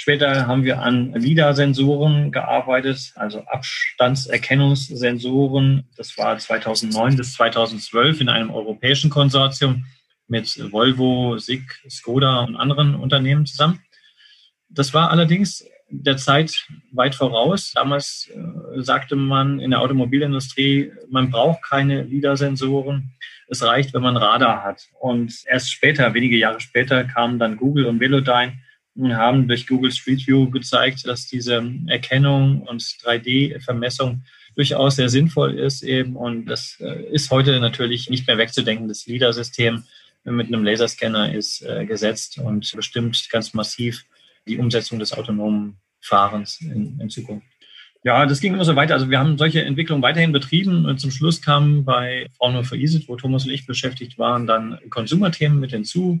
Später 0.00 0.46
haben 0.46 0.64
wir 0.64 0.80
an 0.80 1.12
LIDAR-Sensoren 1.12 2.32
gearbeitet, 2.32 3.12
also 3.16 3.44
Abstandserkennungssensoren. 3.44 5.84
Das 5.94 6.16
war 6.16 6.38
2009 6.38 7.18
bis 7.18 7.34
2012 7.34 8.22
in 8.22 8.30
einem 8.30 8.50
europäischen 8.50 9.10
Konsortium 9.10 9.84
mit 10.26 10.72
Volvo, 10.72 11.36
SIG, 11.36 11.64
Skoda 11.86 12.44
und 12.44 12.56
anderen 12.56 12.94
Unternehmen 12.94 13.44
zusammen. 13.44 13.82
Das 14.70 14.94
war 14.94 15.10
allerdings 15.10 15.66
der 15.90 16.16
Zeit 16.16 16.66
weit 16.92 17.14
voraus. 17.14 17.72
Damals 17.74 18.30
äh, 18.34 18.40
sagte 18.80 19.16
man 19.16 19.60
in 19.60 19.72
der 19.72 19.82
Automobilindustrie, 19.82 20.92
man 21.10 21.30
braucht 21.30 21.62
keine 21.62 22.04
LIDAR-Sensoren. 22.04 23.12
Es 23.48 23.62
reicht, 23.62 23.92
wenn 23.92 24.00
man 24.00 24.16
Radar 24.16 24.64
hat. 24.64 24.88
Und 24.98 25.42
erst 25.44 25.70
später, 25.70 26.14
wenige 26.14 26.38
Jahre 26.38 26.60
später, 26.60 27.04
kamen 27.04 27.38
dann 27.38 27.58
Google 27.58 27.84
und 27.84 28.00
Velodyne 28.00 28.54
haben 29.08 29.48
durch 29.48 29.66
Google 29.66 29.92
Street 29.92 30.26
View 30.26 30.50
gezeigt, 30.50 31.06
dass 31.06 31.26
diese 31.26 31.62
Erkennung 31.86 32.62
und 32.62 32.82
3D-Vermessung 32.82 34.22
durchaus 34.56 34.96
sehr 34.96 35.08
sinnvoll 35.08 35.58
ist 35.58 35.82
eben. 35.82 36.16
Und 36.16 36.46
das 36.46 36.76
äh, 36.80 37.04
ist 37.12 37.30
heute 37.30 37.60
natürlich 37.60 38.10
nicht 38.10 38.26
mehr 38.26 38.38
wegzudenken. 38.38 38.88
Das 38.88 39.06
LIDAR-System 39.06 39.84
mit 40.24 40.48
einem 40.48 40.64
Laserscanner 40.64 41.34
ist 41.34 41.62
äh, 41.62 41.86
gesetzt 41.86 42.38
und 42.38 42.70
bestimmt 42.76 43.28
ganz 43.30 43.54
massiv 43.54 44.04
die 44.46 44.58
Umsetzung 44.58 44.98
des 44.98 45.12
autonomen 45.12 45.76
Fahrens 46.00 46.60
in, 46.60 46.98
in 47.00 47.10
Zukunft. 47.10 47.46
Ja, 48.02 48.24
das 48.24 48.40
ging 48.40 48.54
immer 48.54 48.64
so 48.64 48.76
weiter. 48.76 48.94
Also 48.94 49.10
wir 49.10 49.18
haben 49.18 49.36
solche 49.36 49.62
Entwicklungen 49.62 50.02
weiterhin 50.02 50.32
betrieben. 50.32 50.86
Und 50.86 51.00
zum 51.00 51.10
Schluss 51.10 51.42
kamen 51.42 51.84
bei 51.84 52.28
Fraunhofer 52.38 52.76
ISIT, 52.76 53.08
wo 53.08 53.16
Thomas 53.16 53.44
und 53.44 53.50
ich 53.50 53.66
beschäftigt 53.66 54.18
waren, 54.18 54.46
dann 54.46 54.78
Consumer-Themen 54.88 55.60
mit 55.60 55.72
hinzu, 55.72 56.20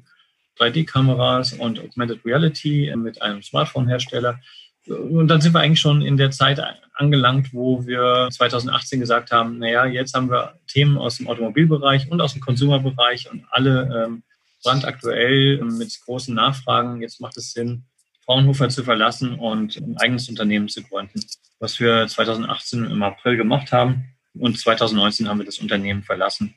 3D-Kameras 0.60 1.54
und 1.54 1.80
Augmented 1.80 2.24
Reality 2.24 2.92
mit 2.96 3.22
einem 3.22 3.42
Smartphone-Hersteller. 3.42 4.38
Und 4.86 5.28
dann 5.28 5.40
sind 5.40 5.54
wir 5.54 5.60
eigentlich 5.60 5.80
schon 5.80 6.02
in 6.02 6.16
der 6.16 6.30
Zeit 6.30 6.60
angelangt, 6.94 7.52
wo 7.52 7.86
wir 7.86 8.28
2018 8.30 9.00
gesagt 9.00 9.30
haben, 9.30 9.58
naja, 9.58 9.86
jetzt 9.86 10.14
haben 10.14 10.30
wir 10.30 10.54
Themen 10.66 10.98
aus 10.98 11.16
dem 11.16 11.28
Automobilbereich 11.28 12.10
und 12.10 12.20
aus 12.20 12.32
dem 12.32 12.40
Consumer-Bereich 12.40 13.30
und 13.30 13.44
alle 13.50 14.04
ähm, 14.06 14.22
brandaktuell 14.62 15.62
mit 15.62 15.98
großen 16.04 16.34
Nachfragen. 16.34 17.00
Jetzt 17.00 17.20
macht 17.20 17.36
es 17.36 17.52
Sinn, 17.52 17.84
Fraunhofer 18.24 18.68
zu 18.68 18.84
verlassen 18.84 19.38
und 19.38 19.76
ein 19.76 19.96
eigenes 19.98 20.28
Unternehmen 20.28 20.68
zu 20.68 20.82
gründen, 20.82 21.20
was 21.58 21.80
wir 21.80 22.06
2018 22.06 22.84
im 22.84 23.02
April 23.02 23.36
gemacht 23.36 23.72
haben. 23.72 24.16
Und 24.34 24.58
2019 24.58 25.28
haben 25.28 25.38
wir 25.38 25.46
das 25.46 25.58
Unternehmen 25.58 26.02
verlassen 26.02 26.54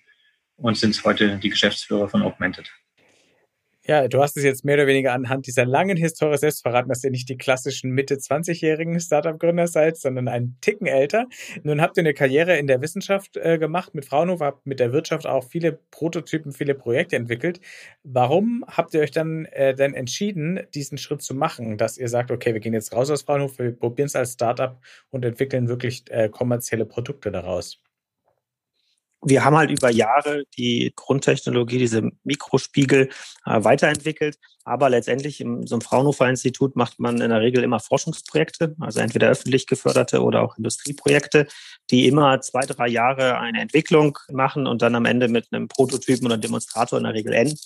und 0.56 0.78
sind 0.78 1.02
heute 1.04 1.38
die 1.38 1.50
Geschäftsführer 1.50 2.08
von 2.08 2.22
Augmented. 2.22 2.70
Ja, 3.86 4.08
du 4.08 4.22
hast 4.22 4.38
es 4.38 4.46
jetzt 4.46 4.64
mehr 4.64 4.76
oder 4.76 4.88
weniger 4.88 5.12
anhand 5.12 5.46
dieser 5.46 5.66
langen 5.66 5.98
Historie 5.98 6.38
selbst 6.38 6.62
verraten, 6.62 6.88
dass 6.88 7.04
ihr 7.04 7.12
nicht 7.12 7.28
die 7.28 7.36
klassischen 7.36 7.92
Mitte 7.92 8.16
20-jährigen 8.16 8.98
Startup-Gründer 8.98 9.68
seid, 9.68 9.98
sondern 9.98 10.30
einen 10.30 10.58
Ticken 10.62 10.88
älter. 10.88 11.28
Nun 11.64 11.82
habt 11.82 11.98
ihr 11.98 12.02
eine 12.02 12.14
Karriere 12.14 12.56
in 12.58 12.68
der 12.68 12.80
Wissenschaft 12.80 13.36
äh, 13.36 13.58
gemacht 13.58 13.94
mit 13.94 14.06
Fraunhofer, 14.06 14.46
habt 14.46 14.66
mit 14.66 14.80
der 14.80 14.94
Wirtschaft 14.94 15.28
auch 15.28 15.44
viele 15.44 15.74
Prototypen, 15.92 16.54
viele 16.54 16.76
Projekte 16.76 17.18
entwickelt. 17.18 17.60
Warum 18.04 18.64
habt 18.70 18.94
ihr 18.94 19.02
euch 19.02 19.12
dann 19.12 19.46
äh, 19.48 19.76
denn 19.76 19.94
entschieden, 19.94 20.62
diesen 20.74 20.98
Schritt 20.98 21.22
zu 21.22 21.36
machen, 21.36 21.78
dass 21.78 21.98
ihr 21.98 22.08
sagt, 22.08 22.32
okay, 22.32 22.54
wir 22.54 22.62
gehen 22.62 22.74
jetzt 22.74 22.94
raus 22.94 23.12
aus 23.12 23.24
Fraunhofer, 23.24 23.66
wir 23.66 23.76
probieren 23.76 24.06
es 24.06 24.16
als 24.16 24.32
Startup 24.32 24.80
und 25.10 25.26
entwickeln 25.26 25.68
wirklich 25.68 26.06
äh, 26.10 26.30
kommerzielle 26.30 26.86
Produkte 26.86 27.32
daraus? 27.32 27.82
Wir 29.26 29.44
haben 29.44 29.58
halt 29.58 29.72
über 29.72 29.90
Jahre 29.90 30.44
die 30.58 30.92
Grundtechnologie, 30.96 31.78
diese 31.78 32.12
Mikrospiegel 32.24 33.10
äh, 33.46 33.64
weiterentwickelt. 33.64 34.38
Aber 34.66 34.90
letztendlich 34.90 35.42
in 35.42 35.68
so 35.68 35.76
einem 35.76 35.82
Fraunhofer-Institut 35.82 36.76
macht 36.78 36.98
man 37.00 37.20
in 37.20 37.30
der 37.30 37.42
Regel 37.42 37.64
immer 37.64 37.82
Forschungsprojekte, 37.82 38.76
also 38.80 39.02
entweder 39.02 39.30
öffentlich 39.30 39.68
geförderte 39.68 40.24
oder 40.24 40.42
auch 40.42 40.58
Industrieprojekte, 40.58 41.48
die 41.90 42.08
immer 42.08 42.40
zwei, 42.40 42.62
drei 42.62 42.88
Jahre 42.88 43.40
eine 43.40 43.60
Entwicklung 43.60 44.18
machen 44.32 44.66
und 44.66 44.82
dann 44.82 44.96
am 44.96 45.06
Ende 45.06 45.28
mit 45.28 45.48
einem 45.52 45.68
Prototypen 45.68 46.26
oder 46.26 46.38
Demonstrator 46.38 46.98
in 46.98 47.04
der 47.04 47.14
Regel 47.14 47.34
enden. 47.34 47.58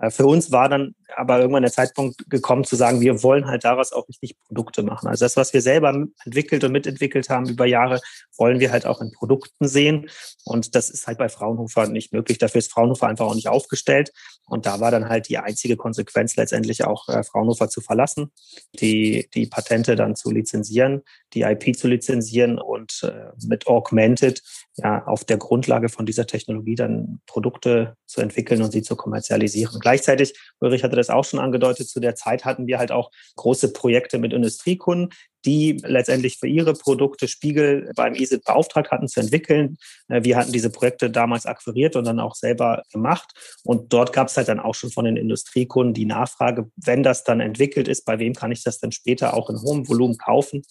Äh, 0.00 0.10
für 0.10 0.26
uns 0.26 0.50
war 0.50 0.68
dann 0.68 0.94
aber 1.16 1.38
irgendwann 1.38 1.62
der 1.62 1.72
Zeitpunkt 1.72 2.28
gekommen 2.28 2.64
zu 2.64 2.76
sagen, 2.76 3.00
wir 3.00 3.22
wollen 3.22 3.46
halt 3.46 3.64
daraus 3.64 3.92
auch 3.92 4.08
richtig 4.08 4.36
Produkte 4.46 4.82
machen. 4.82 5.08
Also 5.08 5.24
das, 5.24 5.36
was 5.36 5.52
wir 5.52 5.62
selber 5.62 6.06
entwickelt 6.24 6.64
und 6.64 6.72
mitentwickelt 6.72 7.28
haben 7.28 7.48
über 7.48 7.66
Jahre, 7.66 8.00
wollen 8.36 8.60
wir 8.60 8.72
halt 8.72 8.86
auch 8.86 9.00
in 9.00 9.12
Produkten 9.12 9.68
sehen. 9.68 10.08
Und 10.44 10.74
das 10.74 10.90
ist 10.90 11.06
halt 11.06 11.18
bei 11.18 11.28
Fraunhofer 11.28 11.86
nicht 11.86 12.12
möglich. 12.12 12.38
Dafür 12.38 12.58
ist 12.58 12.72
Fraunhofer 12.72 13.06
einfach 13.06 13.26
auch 13.26 13.34
nicht 13.34 13.48
aufgestellt. 13.48 14.12
Und 14.46 14.66
da 14.66 14.80
war 14.80 14.90
dann 14.90 15.08
halt 15.08 15.28
die 15.28 15.38
einzige 15.38 15.76
Konsequenz 15.76 16.36
letztendlich 16.36 16.84
auch 16.84 17.08
äh, 17.08 17.22
Fraunhofer 17.22 17.68
zu 17.68 17.80
verlassen, 17.80 18.32
die, 18.80 19.28
die 19.34 19.46
Patente 19.46 19.96
dann 19.96 20.16
zu 20.16 20.30
lizenzieren, 20.30 21.02
die 21.32 21.42
IP 21.42 21.76
zu 21.76 21.88
lizenzieren 21.88 22.58
und 22.58 23.02
äh, 23.04 23.30
mit 23.46 23.66
Augmented 23.66 24.42
ja 24.76 25.04
auf 25.06 25.24
der 25.24 25.36
Grundlage 25.36 25.88
von 25.88 26.06
dieser 26.06 26.26
Technologie 26.26 26.74
dann 26.74 27.20
Produkte 27.26 27.96
zu 28.06 28.20
entwickeln 28.20 28.62
und 28.62 28.72
sie 28.72 28.82
zu 28.82 28.96
kommerzialisieren. 28.96 29.78
Gleichzeitig, 29.80 30.34
Ulrich 30.60 30.82
hatte 30.82 30.96
das 30.96 31.10
auch 31.10 31.24
schon 31.24 31.40
angedeutet, 31.40 31.88
zu 31.88 32.00
der 32.00 32.14
Zeit 32.14 32.44
hatten 32.44 32.66
wir 32.66 32.78
halt 32.78 32.90
auch 32.90 33.10
große 33.36 33.72
Projekte 33.72 34.18
mit 34.18 34.32
Industriekunden, 34.32 35.10
die 35.44 35.80
letztendlich 35.84 36.38
für 36.38 36.48
ihre 36.48 36.72
Produkte 36.72 37.28
Spiegel 37.28 37.90
beim 37.94 38.14
ESIT 38.14 38.44
beauftragt 38.44 38.90
hatten 38.90 39.08
zu 39.08 39.20
entwickeln. 39.20 39.76
Äh, 40.08 40.24
wir 40.24 40.36
hatten 40.36 40.52
diese 40.52 40.70
Projekte 40.70 41.10
damals 41.10 41.46
akquiriert 41.46 41.96
und 41.96 42.04
dann 42.04 42.20
auch 42.20 42.34
selber 42.34 42.82
gemacht. 42.92 43.32
Und 43.62 43.92
dort 43.92 44.12
gab 44.12 44.28
es 44.28 44.36
halt 44.36 44.48
dann 44.48 44.60
auch 44.60 44.74
schon 44.74 44.90
von 44.90 45.04
den 45.04 45.16
Industriekunden 45.16 45.94
die 45.94 46.06
Nachfrage, 46.06 46.70
wenn 46.76 47.02
das 47.02 47.24
dann 47.24 47.40
entwickelt 47.40 47.88
ist, 47.88 48.04
bei 48.04 48.18
wem 48.18 48.34
kann 48.34 48.52
ich 48.52 48.62
das 48.62 48.78
dann 48.78 48.92
später 48.92 49.34
auch 49.34 49.50
in 49.50 49.60
hohem 49.60 49.88
Volumen 49.88 50.16
kaufen? 50.16 50.62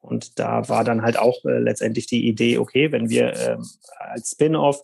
Und 0.00 0.38
da 0.38 0.68
war 0.68 0.84
dann 0.84 1.02
halt 1.02 1.18
auch 1.18 1.44
äh, 1.44 1.58
letztendlich 1.58 2.06
die 2.06 2.28
Idee, 2.28 2.58
okay, 2.58 2.92
wenn 2.92 3.08
wir 3.08 3.32
äh, 3.32 3.56
als 3.98 4.32
Spin-off 4.32 4.80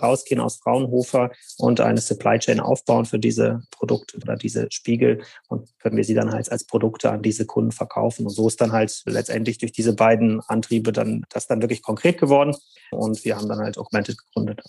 rausgehen 0.00 0.40
aus 0.40 0.56
Fraunhofer 0.56 1.30
und 1.58 1.80
eine 1.80 2.00
Supply 2.00 2.38
Chain 2.38 2.60
aufbauen 2.60 3.04
für 3.04 3.18
diese 3.18 3.62
Produkte 3.70 4.16
oder 4.18 4.36
diese 4.36 4.68
Spiegel 4.70 5.22
und 5.48 5.68
können 5.78 5.96
wir 5.96 6.04
sie 6.04 6.14
dann 6.14 6.32
halt 6.32 6.50
als 6.50 6.64
Produkte 6.64 7.10
an 7.10 7.22
diese 7.22 7.46
Kunden 7.46 7.72
verkaufen. 7.72 8.26
Und 8.26 8.32
so 8.32 8.48
ist 8.48 8.60
dann 8.60 8.72
halt 8.72 9.02
letztendlich 9.06 9.58
durch 9.58 9.72
diese 9.72 9.94
beiden 9.94 10.40
Antriebe 10.40 10.92
dann 10.92 11.24
das 11.30 11.46
dann 11.46 11.62
wirklich 11.62 11.82
konkret 11.82 12.18
geworden 12.18 12.54
und 12.90 13.24
wir 13.24 13.36
haben 13.36 13.48
dann 13.48 13.58
halt 13.58 13.78
Augmented 13.78 14.16
gegründet. 14.18 14.62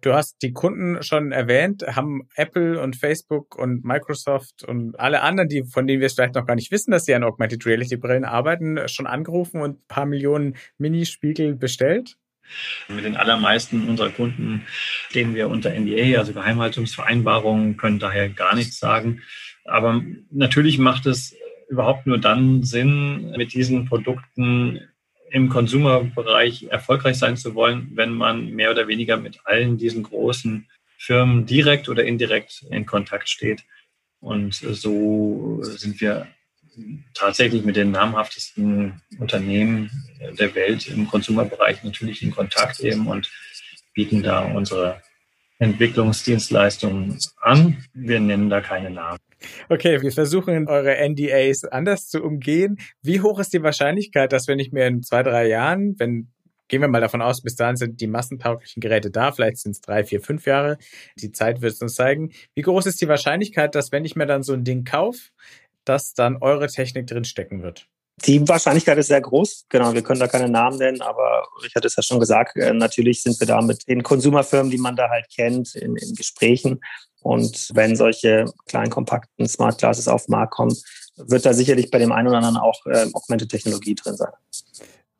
Du 0.00 0.12
hast 0.14 0.42
die 0.42 0.52
Kunden 0.52 1.02
schon 1.02 1.32
erwähnt, 1.32 1.84
haben 1.86 2.28
Apple 2.34 2.80
und 2.80 2.96
Facebook 2.96 3.56
und 3.56 3.84
Microsoft 3.84 4.64
und 4.64 4.98
alle 4.98 5.22
anderen, 5.22 5.48
die, 5.48 5.64
von 5.64 5.86
denen 5.86 6.00
wir 6.00 6.10
vielleicht 6.10 6.34
noch 6.34 6.46
gar 6.46 6.56
nicht 6.56 6.70
wissen, 6.70 6.90
dass 6.90 7.04
sie 7.04 7.14
an 7.14 7.24
Augmented 7.24 7.64
Reality 7.66 7.96
Brillen 7.96 8.24
arbeiten, 8.24 8.88
schon 8.88 9.06
angerufen 9.06 9.60
und 9.60 9.78
ein 9.78 9.84
paar 9.88 10.06
Millionen 10.06 10.56
Minispiegel 10.78 11.54
bestellt? 11.54 12.16
Mit 12.88 13.04
den 13.04 13.16
allermeisten 13.16 13.88
unserer 13.88 14.10
Kunden 14.10 14.66
stehen 15.08 15.34
wir 15.34 15.48
unter 15.48 15.70
NDA, 15.70 16.18
also 16.18 16.32
Geheimhaltungsvereinbarungen, 16.32 17.76
können 17.76 17.98
daher 17.98 18.28
gar 18.28 18.54
nichts 18.54 18.78
sagen. 18.78 19.22
Aber 19.64 20.02
natürlich 20.30 20.78
macht 20.78 21.06
es 21.06 21.34
überhaupt 21.68 22.06
nur 22.06 22.18
dann 22.18 22.62
Sinn, 22.62 23.32
mit 23.36 23.52
diesen 23.52 23.86
Produkten 23.86 24.80
im 25.30 25.48
Consumer-Bereich 25.48 26.68
erfolgreich 26.70 27.18
sein 27.18 27.36
zu 27.36 27.54
wollen, 27.54 27.90
wenn 27.94 28.12
man 28.12 28.50
mehr 28.50 28.70
oder 28.70 28.88
weniger 28.88 29.16
mit 29.16 29.40
allen 29.44 29.76
diesen 29.76 30.04
großen 30.04 30.68
Firmen 30.98 31.46
direkt 31.46 31.88
oder 31.88 32.04
indirekt 32.04 32.64
in 32.70 32.86
Kontakt 32.86 33.28
steht. 33.28 33.64
Und 34.20 34.54
so 34.54 35.58
sind 35.62 36.00
wir 36.00 36.26
tatsächlich 37.14 37.64
mit 37.64 37.76
den 37.76 37.90
namhaftesten 37.90 39.00
Unternehmen 39.18 39.90
der 40.38 40.54
Welt 40.54 40.88
im 40.88 41.08
Consumer-Bereich 41.08 41.82
natürlich 41.84 42.22
in 42.22 42.30
Kontakt 42.30 42.80
eben 42.80 43.06
und 43.06 43.30
bieten 43.94 44.22
da 44.22 44.44
unsere 44.44 45.00
Entwicklungsdienstleistungen 45.58 47.18
an. 47.40 47.82
Wir 47.94 48.20
nennen 48.20 48.50
da 48.50 48.60
keine 48.60 48.90
Namen. 48.90 49.18
Okay, 49.68 50.02
wir 50.02 50.12
versuchen 50.12 50.68
eure 50.68 50.96
NDAs 51.08 51.64
anders 51.64 52.08
zu 52.08 52.22
umgehen. 52.22 52.78
Wie 53.02 53.20
hoch 53.20 53.38
ist 53.38 53.52
die 53.52 53.62
Wahrscheinlichkeit, 53.62 54.32
dass 54.32 54.48
wenn 54.48 54.58
ich 54.58 54.72
mir 54.72 54.86
in 54.86 55.02
zwei, 55.02 55.22
drei 55.22 55.46
Jahren, 55.48 55.94
wenn 55.98 56.28
gehen 56.68 56.80
wir 56.80 56.88
mal 56.88 57.00
davon 57.00 57.22
aus, 57.22 57.42
bis 57.42 57.54
dahin 57.54 57.76
sind 57.76 58.00
die 58.00 58.06
massentauglichen 58.06 58.80
Geräte 58.80 59.10
da, 59.10 59.32
vielleicht 59.32 59.58
sind 59.58 59.72
es 59.72 59.80
drei, 59.80 60.04
vier, 60.04 60.20
fünf 60.20 60.46
Jahre, 60.46 60.78
die 61.16 61.32
Zeit 61.32 61.60
wird 61.60 61.72
es 61.72 61.80
uns 61.80 61.94
zeigen. 61.94 62.32
Wie 62.54 62.62
groß 62.62 62.86
ist 62.86 63.00
die 63.00 63.08
Wahrscheinlichkeit, 63.08 63.74
dass 63.74 63.92
wenn 63.92 64.04
ich 64.04 64.16
mir 64.16 64.26
dann 64.26 64.42
so 64.42 64.52
ein 64.52 64.64
Ding 64.64 64.84
kaufe, 64.84 65.30
dass 65.88 66.14
dann 66.14 66.36
eure 66.40 66.66
Technik 66.68 67.06
drinstecken 67.06 67.62
wird? 67.62 67.86
Die 68.24 68.48
Wahrscheinlichkeit 68.48 68.96
ist 68.96 69.08
sehr 69.08 69.20
groß. 69.20 69.66
Genau, 69.68 69.92
wir 69.92 70.02
können 70.02 70.20
da 70.20 70.26
keine 70.26 70.48
Namen 70.48 70.78
nennen, 70.78 71.02
aber 71.02 71.46
Richard 71.62 71.84
es 71.84 71.96
ja 71.96 72.02
schon 72.02 72.18
gesagt, 72.18 72.56
äh, 72.56 72.72
natürlich 72.72 73.22
sind 73.22 73.38
wir 73.40 73.46
da 73.46 73.60
mit 73.60 73.86
den 73.88 74.02
Konsumerfirmen, 74.02 74.70
die 74.70 74.78
man 74.78 74.96
da 74.96 75.10
halt 75.10 75.26
kennt, 75.34 75.74
in, 75.74 75.96
in 75.96 76.14
Gesprächen. 76.14 76.80
Und 77.20 77.70
wenn 77.74 77.94
solche 77.94 78.46
kleinen, 78.66 78.90
kompakten 78.90 79.46
Smart 79.48 79.78
Glasses 79.78 80.08
auf 80.08 80.26
den 80.26 80.32
Markt 80.32 80.54
kommen, 80.54 80.74
wird 81.16 81.44
da 81.44 81.52
sicherlich 81.52 81.90
bei 81.90 81.98
dem 81.98 82.12
einen 82.12 82.28
oder 82.28 82.38
anderen 82.38 82.56
auch 82.56 82.86
äh, 82.86 83.06
Augmented 83.12 83.50
Technologie 83.50 83.94
drin 83.94 84.16
sein. 84.16 84.32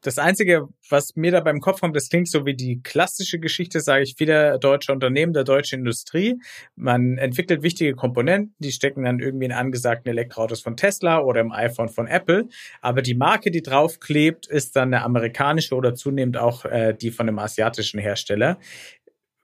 Das 0.06 0.18
Einzige, 0.18 0.68
was 0.88 1.16
mir 1.16 1.32
da 1.32 1.40
beim 1.40 1.58
Kopf 1.58 1.80
kommt, 1.80 1.96
das 1.96 2.08
klingt 2.08 2.30
so 2.30 2.46
wie 2.46 2.54
die 2.54 2.80
klassische 2.80 3.40
Geschichte, 3.40 3.80
sage 3.80 4.04
ich, 4.04 4.14
vieler 4.16 4.56
deutscher 4.56 4.92
Unternehmen, 4.92 5.32
der 5.32 5.42
deutschen 5.42 5.80
Industrie. 5.80 6.36
Man 6.76 7.18
entwickelt 7.18 7.64
wichtige 7.64 7.96
Komponenten, 7.96 8.54
die 8.60 8.70
stecken 8.70 9.02
dann 9.02 9.18
irgendwie 9.18 9.46
in 9.46 9.52
angesagten 9.52 10.08
Elektroautos 10.08 10.60
von 10.62 10.76
Tesla 10.76 11.18
oder 11.18 11.40
im 11.40 11.50
iPhone 11.50 11.88
von 11.88 12.06
Apple. 12.06 12.46
Aber 12.80 13.02
die 13.02 13.16
Marke, 13.16 13.50
die 13.50 13.62
draufklebt, 13.62 14.46
ist 14.46 14.76
dann 14.76 14.94
eine 14.94 15.02
amerikanische 15.02 15.74
oder 15.74 15.96
zunehmend 15.96 16.36
auch 16.36 16.64
äh, 16.66 16.94
die 16.94 17.10
von 17.10 17.28
einem 17.28 17.40
asiatischen 17.40 17.98
Hersteller. 17.98 18.60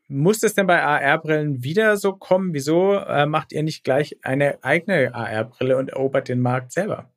Muss 0.06 0.44
es 0.44 0.54
denn 0.54 0.68
bei 0.68 0.80
AR-Brillen 0.80 1.64
wieder 1.64 1.96
so 1.96 2.12
kommen? 2.12 2.54
Wieso 2.54 2.92
äh, 2.94 3.26
macht 3.26 3.50
ihr 3.50 3.64
nicht 3.64 3.82
gleich 3.82 4.16
eine 4.22 4.62
eigene 4.62 5.12
AR-Brille 5.12 5.76
und 5.76 5.90
erobert 5.90 6.28
den 6.28 6.38
Markt 6.38 6.70
selber? 6.70 7.10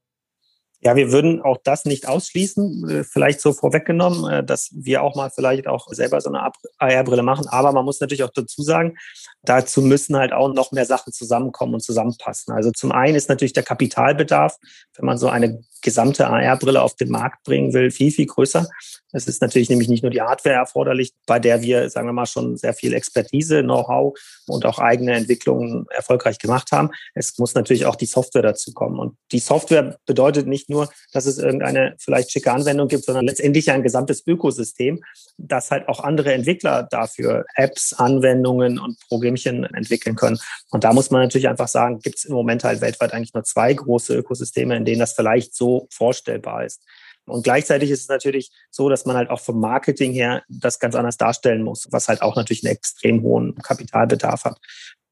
Ja, 0.85 0.95
wir 0.95 1.11
würden 1.11 1.41
auch 1.41 1.57
das 1.63 1.85
nicht 1.85 2.07
ausschließen, 2.07 2.89
äh, 2.89 3.03
vielleicht 3.03 3.41
so 3.41 3.53
vorweggenommen, 3.53 4.31
äh, 4.31 4.43
dass 4.43 4.69
wir 4.71 5.01
auch 5.01 5.15
mal 5.15 5.31
vielleicht 5.31 5.67
auch 5.67 5.87
selber 5.89 6.21
so 6.21 6.29
eine 6.29 6.51
AR-Brille 6.77 7.23
machen. 7.23 7.47
Aber 7.47 7.71
man 7.71 7.83
muss 7.83 7.99
natürlich 7.99 8.23
auch 8.23 8.29
dazu 8.29 8.61
sagen, 8.61 8.95
dazu 9.41 9.81
müssen 9.81 10.15
halt 10.15 10.31
auch 10.31 10.53
noch 10.53 10.71
mehr 10.71 10.85
Sachen 10.85 11.11
zusammenkommen 11.11 11.73
und 11.73 11.79
zusammenpassen. 11.81 12.53
Also 12.53 12.69
zum 12.69 12.91
einen 12.91 13.15
ist 13.15 13.29
natürlich 13.29 13.53
der 13.53 13.63
Kapitalbedarf, 13.63 14.57
wenn 14.95 15.07
man 15.07 15.17
so 15.17 15.27
eine 15.27 15.59
gesamte 15.85 16.27
AR-Brille 16.27 16.81
auf 16.81 16.95
den 16.95 17.09
Markt 17.09 17.43
bringen 17.43 17.71
will, 17.73 17.91
viel, 17.91 18.11
viel 18.11 18.25
größer. 18.25 18.67
Es 19.13 19.27
ist 19.27 19.41
natürlich 19.41 19.69
nämlich 19.69 19.87
nicht 19.87 20.01
nur 20.03 20.09
die 20.09 20.21
Hardware 20.21 20.55
erforderlich, 20.55 21.13
bei 21.25 21.39
der 21.39 21.61
wir, 21.61 21.89
sagen 21.89 22.07
wir 22.07 22.11
mal, 22.11 22.25
schon 22.25 22.57
sehr 22.57 22.73
viel 22.73 22.93
Expertise, 22.93 23.63
Know-how 23.63 24.17
und 24.47 24.65
auch 24.65 24.79
eigene 24.79 25.13
Entwicklungen 25.13 25.85
erfolgreich 25.89 26.37
gemacht 26.39 26.71
haben. 26.73 26.89
Es 27.13 27.37
muss 27.37 27.53
natürlich 27.53 27.85
auch 27.85 27.95
die 27.95 28.07
Software 28.07 28.41
dazu 28.41 28.73
kommen. 28.73 28.99
Und 28.99 29.15
die 29.31 29.39
Software 29.39 29.97
bedeutet 30.05 30.47
nicht 30.47 30.69
nur, 30.69 30.89
dass 31.13 31.27
es 31.27 31.37
irgendeine 31.37 31.95
vielleicht 31.97 32.31
schicke 32.31 32.51
Anwendung 32.51 32.87
gibt, 32.87 33.05
sondern 33.05 33.25
letztendlich 33.25 33.71
ein 33.71 33.83
gesamtes 33.83 34.25
Ökosystem, 34.27 35.01
das 35.37 35.71
halt 35.71 35.87
auch 35.87 36.01
andere 36.01 36.33
Entwickler 36.33 36.83
dafür 36.83 37.45
Apps, 37.55 37.93
Anwendungen 37.93 38.79
und 38.79 38.99
Programmchen 39.07 39.63
entwickeln 39.65 40.15
können. 40.15 40.39
Und 40.71 40.83
da 40.83 40.93
muss 40.93 41.11
man 41.11 41.21
natürlich 41.21 41.47
einfach 41.47 41.67
sagen, 41.67 41.99
gibt 41.99 42.17
es 42.17 42.25
im 42.25 42.33
Moment 42.33 42.63
halt 42.63 42.81
weltweit 42.81 43.13
eigentlich 43.13 43.33
nur 43.33 43.43
zwei 43.43 43.73
große 43.73 44.15
Ökosysteme, 44.15 44.75
in 44.75 44.83
denen 44.83 44.99
das 44.99 45.13
vielleicht 45.13 45.55
so 45.55 45.74
vorstellbar 45.91 46.65
ist. 46.65 46.83
Und 47.27 47.43
gleichzeitig 47.43 47.89
ist 47.89 48.01
es 48.01 48.07
natürlich 48.07 48.51
so, 48.69 48.87
dass 48.89 49.05
man 49.05 49.15
halt 49.15 49.29
auch 49.29 49.39
vom 49.39 49.59
Marketing 49.59 50.13
her 50.13 50.43
das 50.47 50.79
ganz 50.79 50.95
anders 50.95 51.17
darstellen 51.17 51.63
muss, 51.63 51.87
was 51.91 52.07
halt 52.07 52.21
auch 52.21 52.35
natürlich 52.35 52.63
einen 52.63 52.75
extrem 52.75 53.21
hohen 53.23 53.55
Kapitalbedarf 53.55 54.45
hat. 54.45 54.59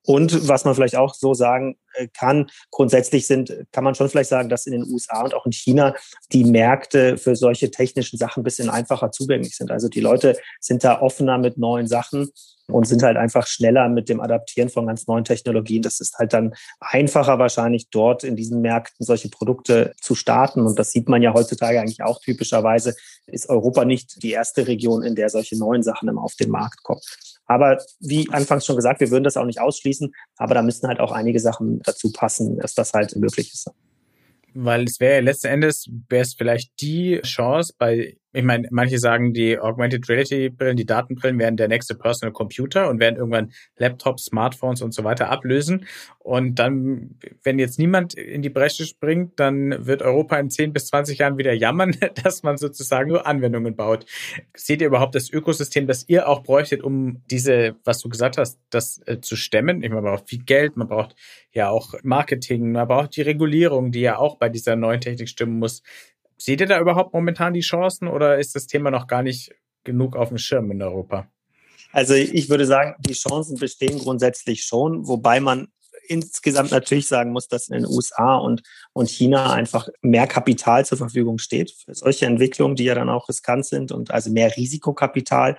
Und 0.06 0.48
was 0.48 0.66
man 0.66 0.76
vielleicht 0.76 0.96
auch 0.96 1.14
so 1.14 1.34
sagen 1.34 1.78
äh, 1.94 2.08
kann, 2.18 2.50
grundsätzlich 2.72 3.26
sind, 3.26 3.56
kann 3.72 3.84
man 3.84 3.96
schon 3.96 4.10
vielleicht 4.10 4.30
sagen, 4.30 4.50
dass 4.50 4.66
in 4.66 4.74
den 4.74 4.84
USA 4.92 5.24
und 5.24 5.34
auch 5.34 5.46
in 5.46 5.54
China 5.54 5.96
die 6.32 6.44
Märkte 6.44 7.18
für 7.18 7.36
solche 7.36 7.72
technischen 7.72 8.18
Sachen 8.18 8.42
ein 8.42 8.44
bisschen 8.44 8.70
einfacher 8.70 9.12
zugänglich 9.12 9.56
sind. 9.56 9.72
Also 9.72 9.88
die 9.88 10.02
Leute 10.02 10.38
sind 10.60 10.84
da 10.84 11.02
offener 11.02 11.38
mit 11.38 11.58
neuen 11.58 11.88
Sachen 11.88 12.30
und 12.68 12.88
sind 12.88 13.04
halt 13.04 13.18
einfach 13.18 13.48
schneller 13.48 13.90
mit 13.90 14.10
dem 14.10 14.22
Adaptieren 14.22 14.70
von 14.70 14.88
ganz 14.88 15.08
neuen 15.08 15.24
Technologien. 15.24 15.82
Das 15.82 16.00
ist 16.00 16.18
halt 16.18 16.34
dann 16.34 16.54
einfacher 16.80 17.40
wahrscheinlich 17.40 17.90
dort 17.90 18.24
in 18.24 18.36
diesen 18.36 18.62
Märkten 18.62 19.06
solche 19.06 19.30
Produkte 19.30 19.94
zu 20.02 20.16
starten. 20.16 20.62
Und 20.62 20.80
das 20.80 20.92
sieht 20.92 21.10
man 21.10 21.22
ja 21.22 21.34
heutzutage 21.34 21.80
eigentlich 21.80 22.04
auch 22.04 22.20
typischerweise, 22.22 22.96
ist 23.28 23.50
Europa 23.50 23.86
nicht 23.86 24.24
die 24.24 24.32
erste 24.32 24.68
Region, 24.68 25.04
in 25.04 25.16
der 25.16 25.30
solche 25.30 25.58
neuen 25.58 25.84
Sachen 25.84 26.08
immer 26.08 26.24
auf 26.24 26.36
den 26.36 26.50
Markt 26.50 26.84
kommen. 26.84 27.02
Aber 27.46 27.82
wie 28.00 28.28
anfangs 28.32 28.66
schon 28.66 28.76
gesagt, 28.76 29.00
wir 29.00 29.12
würden 29.12 29.24
das 29.24 29.38
auch 29.38 29.46
nicht 29.46 29.60
ausschließen, 29.60 30.14
aber 30.38 30.54
da 30.54 30.62
müssten 30.62 30.88
halt 30.88 31.00
auch 31.00 31.12
einige 31.12 31.40
Sachen 31.40 31.82
dazu 31.84 32.12
passen, 32.12 32.58
dass 32.58 32.74
das 32.74 32.94
halt 32.94 33.16
möglich 33.16 33.54
ist. 33.54 33.70
Weil 34.54 34.84
es 34.84 35.00
wäre 35.00 35.16
ja 35.16 35.22
letzten 35.22 35.48
Endes, 35.48 35.90
wäre 36.10 36.22
es 36.24 36.36
vielleicht 36.36 36.80
die 36.80 37.20
Chance 37.24 37.74
bei 37.78 38.18
ich 38.34 38.44
meine, 38.44 38.68
manche 38.72 38.98
sagen, 38.98 39.34
die 39.34 39.60
Augmented 39.60 40.10
Reality 40.10 40.50
Brillen, 40.50 40.76
die 40.76 40.86
Datenbrillen 40.86 41.38
werden 41.38 41.56
der 41.56 41.68
nächste 41.68 41.94
Personal 41.94 42.34
Computer 42.34 42.90
und 42.90 43.00
werden 43.00 43.18
irgendwann 43.18 43.54
Laptops, 43.78 44.26
Smartphones 44.26 44.82
und 44.82 44.94
so 44.94 45.04
weiter 45.04 45.30
ablösen. 45.30 45.86
Und 46.18 46.56
dann, 46.56 47.20
wenn 47.44 47.60
jetzt 47.60 47.78
niemand 47.78 48.16
in 48.16 48.42
die 48.42 48.50
Bresche 48.50 48.86
springt, 48.86 49.40
dann 49.40 49.86
wird 49.86 50.02
Europa 50.02 50.38
in 50.38 50.50
10 50.50 50.74
bis 50.74 50.88
20 50.88 51.20
Jahren 51.20 51.38
wieder 51.38 51.54
jammern, 51.54 51.96
dass 52.24 52.42
man 52.42 52.58
sozusagen 52.58 53.10
nur 53.10 53.28
Anwendungen 53.28 53.76
baut. 53.76 54.06
Seht 54.56 54.82
ihr 54.82 54.88
überhaupt 54.88 55.14
das 55.14 55.30
Ökosystem, 55.30 55.86
das 55.86 56.10
ihr 56.10 56.28
auch 56.28 56.42
bräuchtet, 56.42 56.82
um 56.82 57.22
diese, 57.30 57.76
was 57.84 58.00
du 58.00 58.10
gesagt 58.10 58.38
hast, 58.38 58.60
das 58.72 59.02
äh, 59.06 59.20
zu 59.22 59.36
stemmen? 59.36 59.84
Ich 59.84 59.90
meine, 59.90 60.02
man 60.02 60.16
braucht 60.16 60.30
viel 60.30 60.44
Geld, 60.44 60.76
man 60.76 60.88
braucht 60.88 61.16
ja 61.52 61.70
auch 61.70 61.94
Marketing, 62.02 62.72
man 62.72 62.88
braucht 62.88 63.16
die 63.16 63.22
Regulierung, 63.22 63.92
die 63.92 64.02
ja 64.02 64.18
auch 64.18 64.38
bei 64.38 64.50
dieser 64.50 64.76
neuen 64.76 65.02
Technik 65.02 65.30
stimmen 65.30 65.60
muss. 65.60 65.84
Seht 66.38 66.62
ihr 66.62 66.68
da 66.68 66.80
überhaupt 66.80 67.14
momentan 67.14 67.54
die 67.54 67.62
Chancen 67.62 68.08
oder 68.08 68.40
ist 68.40 68.56
das 68.56 68.68
Thema 68.68 68.92
noch 68.92 69.08
gar 69.08 69.24
nicht 69.24 69.52
genug 69.84 70.16
auf 70.16 70.30
dem 70.30 70.38
Schirm 70.38 70.72
in 70.72 70.82
Europa? 70.82 71.28
Also 71.92 72.16
ich 72.16 72.50
würde 72.50 72.66
sagen, 72.66 72.96
die 73.00 73.14
Chancen 73.14 73.58
bestehen 73.58 74.00
grundsätzlich 74.00 74.64
schon, 74.64 75.08
wobei 75.08 75.40
man 75.40 75.68
insgesamt 76.08 76.72
natürlich 76.72 77.08
sagen 77.08 77.32
muss, 77.32 77.48
dass 77.48 77.70
in 77.70 77.76
den 77.76 77.86
USA 77.86 78.36
und, 78.36 78.62
und 78.94 79.10
China 79.10 79.54
einfach 79.54 79.88
mehr 80.02 80.28
Kapital 80.28 80.86
zur 80.86 80.98
Verfügung 80.98 81.38
steht 81.38 81.72
für 81.72 81.94
solche 81.94 82.26
Entwicklungen, 82.26 82.76
die 82.76 82.84
ja 82.84 82.96
dann 82.96 83.10
auch 83.10 83.30
riskant 83.30 83.66
sind 83.66 83.92
und 83.92 84.12
also 84.12 84.32
mehr 84.32 84.56
Risikokapital. 84.56 85.58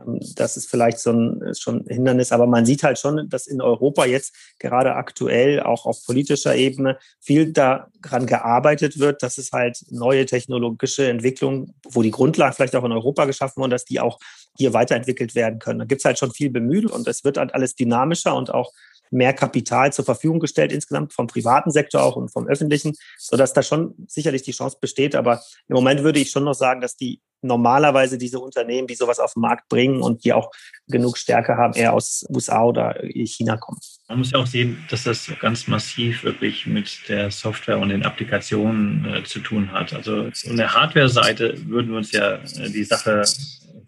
Ähm, 0.00 0.20
das 0.36 0.56
ist 0.56 0.68
vielleicht 0.68 0.98
so 0.98 1.12
ein, 1.12 1.54
schon 1.54 1.80
ein 1.80 1.94
Hindernis, 1.94 2.32
aber 2.32 2.46
man 2.46 2.66
sieht 2.66 2.82
halt 2.82 2.98
schon, 2.98 3.28
dass 3.28 3.46
in 3.46 3.60
Europa 3.60 4.04
jetzt 4.04 4.34
gerade 4.58 4.94
aktuell 4.94 5.60
auch 5.60 5.86
auf 5.86 6.04
politischer 6.04 6.54
Ebene 6.54 6.98
viel 7.20 7.52
daran 7.52 8.26
gearbeitet 8.26 8.98
wird, 8.98 9.22
dass 9.22 9.38
es 9.38 9.52
halt 9.52 9.84
neue 9.90 10.26
technologische 10.26 11.08
Entwicklungen, 11.08 11.74
wo 11.88 12.02
die 12.02 12.10
Grundlagen 12.10 12.54
vielleicht 12.54 12.76
auch 12.76 12.84
in 12.84 12.92
Europa 12.92 13.24
geschaffen 13.24 13.60
wurden, 13.60 13.70
dass 13.70 13.84
die 13.84 14.00
auch 14.00 14.18
hier 14.56 14.74
weiterentwickelt 14.74 15.34
werden 15.34 15.58
können. 15.58 15.78
Da 15.78 15.84
gibt 15.84 16.00
es 16.00 16.04
halt 16.04 16.18
schon 16.18 16.32
viel 16.32 16.50
bemüht 16.50 16.90
und 16.90 17.08
es 17.08 17.24
wird 17.24 17.38
halt 17.38 17.54
alles 17.54 17.74
dynamischer 17.74 18.34
und 18.34 18.52
auch 18.52 18.72
mehr 19.12 19.34
Kapital 19.34 19.92
zur 19.92 20.04
Verfügung 20.04 20.40
gestellt, 20.40 20.72
insgesamt 20.72 21.12
vom 21.12 21.26
privaten 21.26 21.70
Sektor 21.70 22.02
auch 22.02 22.16
und 22.16 22.30
vom 22.30 22.48
öffentlichen, 22.48 22.94
sodass 23.18 23.52
da 23.52 23.62
schon 23.62 23.94
sicherlich 24.08 24.42
die 24.42 24.52
Chance 24.52 24.78
besteht. 24.80 25.14
Aber 25.14 25.42
im 25.68 25.74
Moment 25.74 26.02
würde 26.02 26.18
ich 26.18 26.30
schon 26.30 26.44
noch 26.44 26.54
sagen, 26.54 26.80
dass 26.80 26.96
die 26.96 27.20
normalerweise 27.42 28.18
diese 28.18 28.38
Unternehmen, 28.38 28.86
die 28.86 28.94
sowas 28.94 29.18
auf 29.18 29.34
den 29.34 29.40
Markt 29.40 29.68
bringen 29.68 30.00
und 30.00 30.24
die 30.24 30.32
auch 30.32 30.50
genug 30.88 31.18
Stärke 31.18 31.56
haben, 31.56 31.74
eher 31.74 31.92
aus 31.92 32.24
USA 32.28 32.64
oder 32.64 33.00
China 33.02 33.56
kommen. 33.56 33.78
Man 34.08 34.18
muss 34.18 34.30
ja 34.30 34.38
auch 34.38 34.46
sehen, 34.46 34.84
dass 34.90 35.04
das 35.04 35.30
ganz 35.40 35.68
massiv 35.68 36.24
wirklich 36.24 36.66
mit 36.66 37.08
der 37.08 37.30
Software 37.30 37.78
und 37.78 37.90
den 37.90 38.04
Applikationen 38.04 39.04
äh, 39.06 39.24
zu 39.24 39.40
tun 39.40 39.72
hat. 39.72 39.92
Also 39.92 40.28
von 40.32 40.56
der 40.56 40.74
Hardware-Seite 40.74 41.66
würden 41.66 41.90
wir 41.90 41.98
uns 41.98 42.12
ja 42.12 42.34
äh, 42.34 42.70
die 42.70 42.84
Sache 42.84 43.22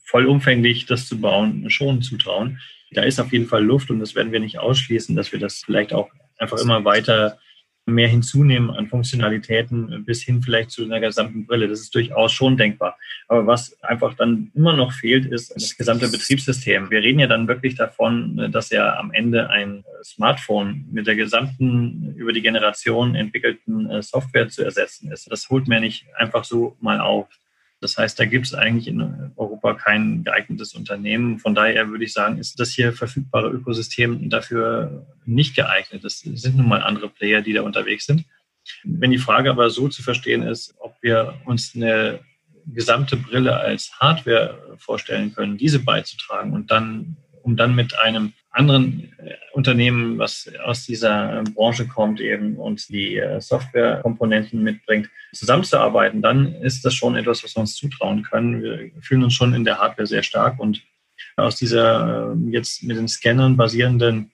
vollumfänglich, 0.07 0.87
das 0.87 1.07
zu 1.07 1.21
bauen, 1.21 1.69
schon 1.71 2.03
zutrauen 2.03 2.59
da 2.95 3.03
ist 3.03 3.21
auf 3.21 3.33
jeden 3.33 3.47
Fall 3.47 3.63
Luft 3.63 3.91
und 3.91 4.01
das 4.01 4.15
werden 4.15 4.33
wir 4.33 4.41
nicht 4.41 4.59
ausschließen, 4.59 5.15
dass 5.17 5.33
wir 5.33 5.39
das 5.39 5.63
vielleicht 5.65 5.93
auch 5.93 6.09
einfach 6.39 6.59
immer 6.59 6.85
weiter 6.85 7.39
mehr 7.87 8.09
hinzunehmen 8.09 8.71
an 8.71 8.89
Funktionalitäten 8.89 10.05
bis 10.05 10.23
hin 10.23 10.43
vielleicht 10.43 10.71
zu 10.71 10.85
einer 10.85 11.01
gesamten 11.01 11.47
Brille. 11.47 11.69
Das 11.69 11.81
ist 11.81 11.95
durchaus 11.95 12.33
schon 12.33 12.57
denkbar. 12.57 12.99
Aber 13.29 13.47
was 13.47 13.81
einfach 13.83 14.15
dann 14.15 14.51
immer 14.55 14.75
noch 14.75 14.93
fehlt, 14.93 15.27
ist 15.27 15.55
das 15.55 15.77
gesamte 15.77 16.09
Betriebssystem. 16.09 16.91
Wir 16.91 17.03
reden 17.03 17.21
ja 17.21 17.27
dann 17.27 17.47
wirklich 17.49 17.75
davon, 17.75 18.51
dass 18.51 18.71
ja 18.71 18.97
am 18.97 19.13
Ende 19.13 19.51
ein 19.51 19.85
Smartphone 20.03 20.87
mit 20.93 21.07
der 21.07 21.17
gesamten 21.17 22.15
über 22.17 22.33
die 22.33 22.43
Generation 22.43 23.15
entwickelten 23.15 23.91
äh, 23.91 24.03
Software 24.03 24.49
zu 24.49 24.65
ersetzen 24.65 25.11
ist. 25.11 25.31
Das 25.31 25.49
holt 25.51 25.69
mir 25.69 25.81
nicht 25.81 26.07
einfach 26.17 26.45
so 26.45 26.77
mal 26.81 27.01
auf. 27.01 27.29
Das 27.85 27.99
heißt, 27.99 28.19
da 28.19 28.25
gibt 28.25 28.47
es 28.47 28.55
eigentlich 28.55 28.89
in 28.89 29.31
Europa 29.37 29.75
kein 29.75 30.25
geeignetes 30.25 30.73
Unternehmen. 30.73 31.39
Von 31.39 31.55
daher 31.55 31.91
würde 31.91 32.05
ich 32.05 32.15
sagen, 32.15 32.39
ist 32.39 32.59
das 32.59 32.71
hier 32.71 32.95
verfügbare 32.95 33.51
Ökosystem 33.51 34.31
dafür 34.31 35.07
nicht 35.27 35.55
geeignet. 35.55 36.03
Das 36.03 36.21
sind 36.21 36.57
nun 36.57 36.67
mal 36.67 36.83
andere 36.83 37.11
Player, 37.11 37.43
die 37.43 37.53
da 37.53 37.61
unterwegs 37.61 38.07
sind. 38.07 38.25
Wenn 38.85 39.11
die 39.11 39.19
Frage 39.19 39.51
aber 39.51 39.69
so 39.69 39.89
zu 39.89 40.03
verstehen 40.03 40.43
ist, 40.43 40.75
ob 40.79 40.97
wir 41.03 41.35
uns 41.45 41.75
eine 41.77 42.21
gesamte 42.65 43.19
Brille 43.19 43.55
als 43.55 43.93
Hardware 44.01 44.77
vorstellen 44.79 45.35
können, 45.35 45.59
diese 45.59 45.81
beizutragen 45.81 46.55
und 46.55 46.71
dann, 46.71 47.19
um 47.43 47.55
dann 47.55 47.75
mit 47.75 47.99
einem 47.99 48.33
anderen 48.49 49.13
Unternehmen, 49.55 50.19
was 50.19 50.51
aus 50.65 50.85
dieser 50.85 51.41
äh, 51.41 51.45
Branche 51.45 51.87
kommt 51.87 52.21
eben 52.21 52.57
und 52.57 52.89
die 52.89 53.17
äh, 53.17 53.41
Softwarekomponenten 53.41 54.63
mitbringt, 54.63 55.09
zusammenzuarbeiten, 55.33 56.23
dann 56.23 56.55
ist 56.57 56.85
das 56.85 56.95
schon 56.95 57.17
etwas, 57.17 57.45
was 57.45 57.57
wir 57.57 57.61
uns 57.61 57.77
zutrauen 57.77 58.23
können. 58.23 58.63
Wir 58.63 58.91
fühlen 59.01 59.25
uns 59.25 59.35
schon 59.35 59.55
in 59.55 59.65
der 59.65 59.79
Hardware 59.79 60.07
sehr 60.07 60.23
stark 60.23 60.59
und 60.59 60.83
aus 61.37 61.57
dieser 61.57 62.37
jetzt 62.49 62.83
mit 62.83 62.97
den 62.97 63.09
Scannern 63.09 63.57
basierenden 63.57 64.33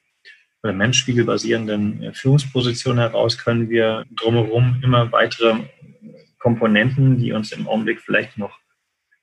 oder 0.63 0.73
Menschspiegel 0.73 1.25
basierenden 1.25 2.13
Führungsposition 2.13 2.99
heraus 2.99 3.39
können 3.39 3.71
wir 3.71 4.05
drumherum 4.11 4.81
immer 4.83 5.11
weitere 5.13 5.55
Komponenten, 6.39 7.19
die 7.19 7.33
uns 7.33 7.53
im 7.53 7.67
Augenblick 7.67 8.01
vielleicht 8.01 8.37
noch 8.37 8.60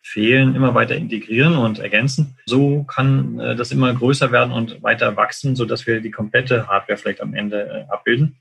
fehlen, 0.08 0.56
immer 0.56 0.74
weiter 0.74 0.96
integrieren 0.96 1.58
und 1.58 1.80
ergänzen. 1.80 2.38
So 2.46 2.84
kann 2.84 3.39
äh, 3.39 3.56
das 3.56 3.72
immer 3.72 3.93
größer 3.93 4.32
werden 4.32 4.54
und 4.54 4.82
weiter 4.82 5.15
wachsen, 5.17 5.56
sodass 5.56 5.86
wir 5.86 6.02
die 6.02 6.12
komplette 6.12 6.67
Hardware 6.67 6.98
vielleicht 6.98 7.22
am 7.22 7.34
Ende 7.34 7.86
äh, 7.89 7.91
abbilden. 7.91 8.38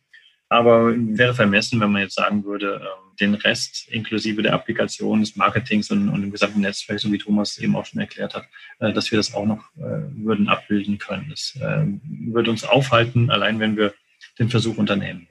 Aber 0.48 0.94
wäre 0.96 1.34
vermessen, 1.34 1.80
wenn 1.80 1.90
man 1.90 2.02
jetzt 2.02 2.14
sagen 2.14 2.44
würde, 2.44 2.80
ähm, 2.80 3.16
den 3.18 3.34
Rest 3.34 3.88
inklusive 3.88 4.42
der 4.42 4.54
Applikation, 4.54 5.20
des 5.20 5.34
Marketings 5.34 5.90
und, 5.90 6.08
und 6.08 6.22
dem 6.22 6.30
gesamten 6.30 6.60
Netzwerk, 6.60 7.00
so 7.00 7.10
wie 7.10 7.18
Thomas 7.18 7.58
eben 7.58 7.74
auch 7.74 7.84
schon 7.84 8.00
erklärt 8.00 8.34
hat, 8.34 8.44
äh, 8.78 8.92
dass 8.92 9.10
wir 9.10 9.18
das 9.18 9.34
auch 9.34 9.46
noch 9.46 9.64
äh, 9.76 10.02
würden 10.14 10.48
abbilden 10.48 10.98
können. 10.98 11.26
Das 11.30 11.58
äh, 11.60 11.86
würde 12.30 12.50
uns 12.50 12.64
aufhalten, 12.64 13.30
allein 13.30 13.58
wenn 13.58 13.76
wir 13.76 13.92
den 14.38 14.48
Versuch 14.48 14.78
unternehmen. 14.78 15.26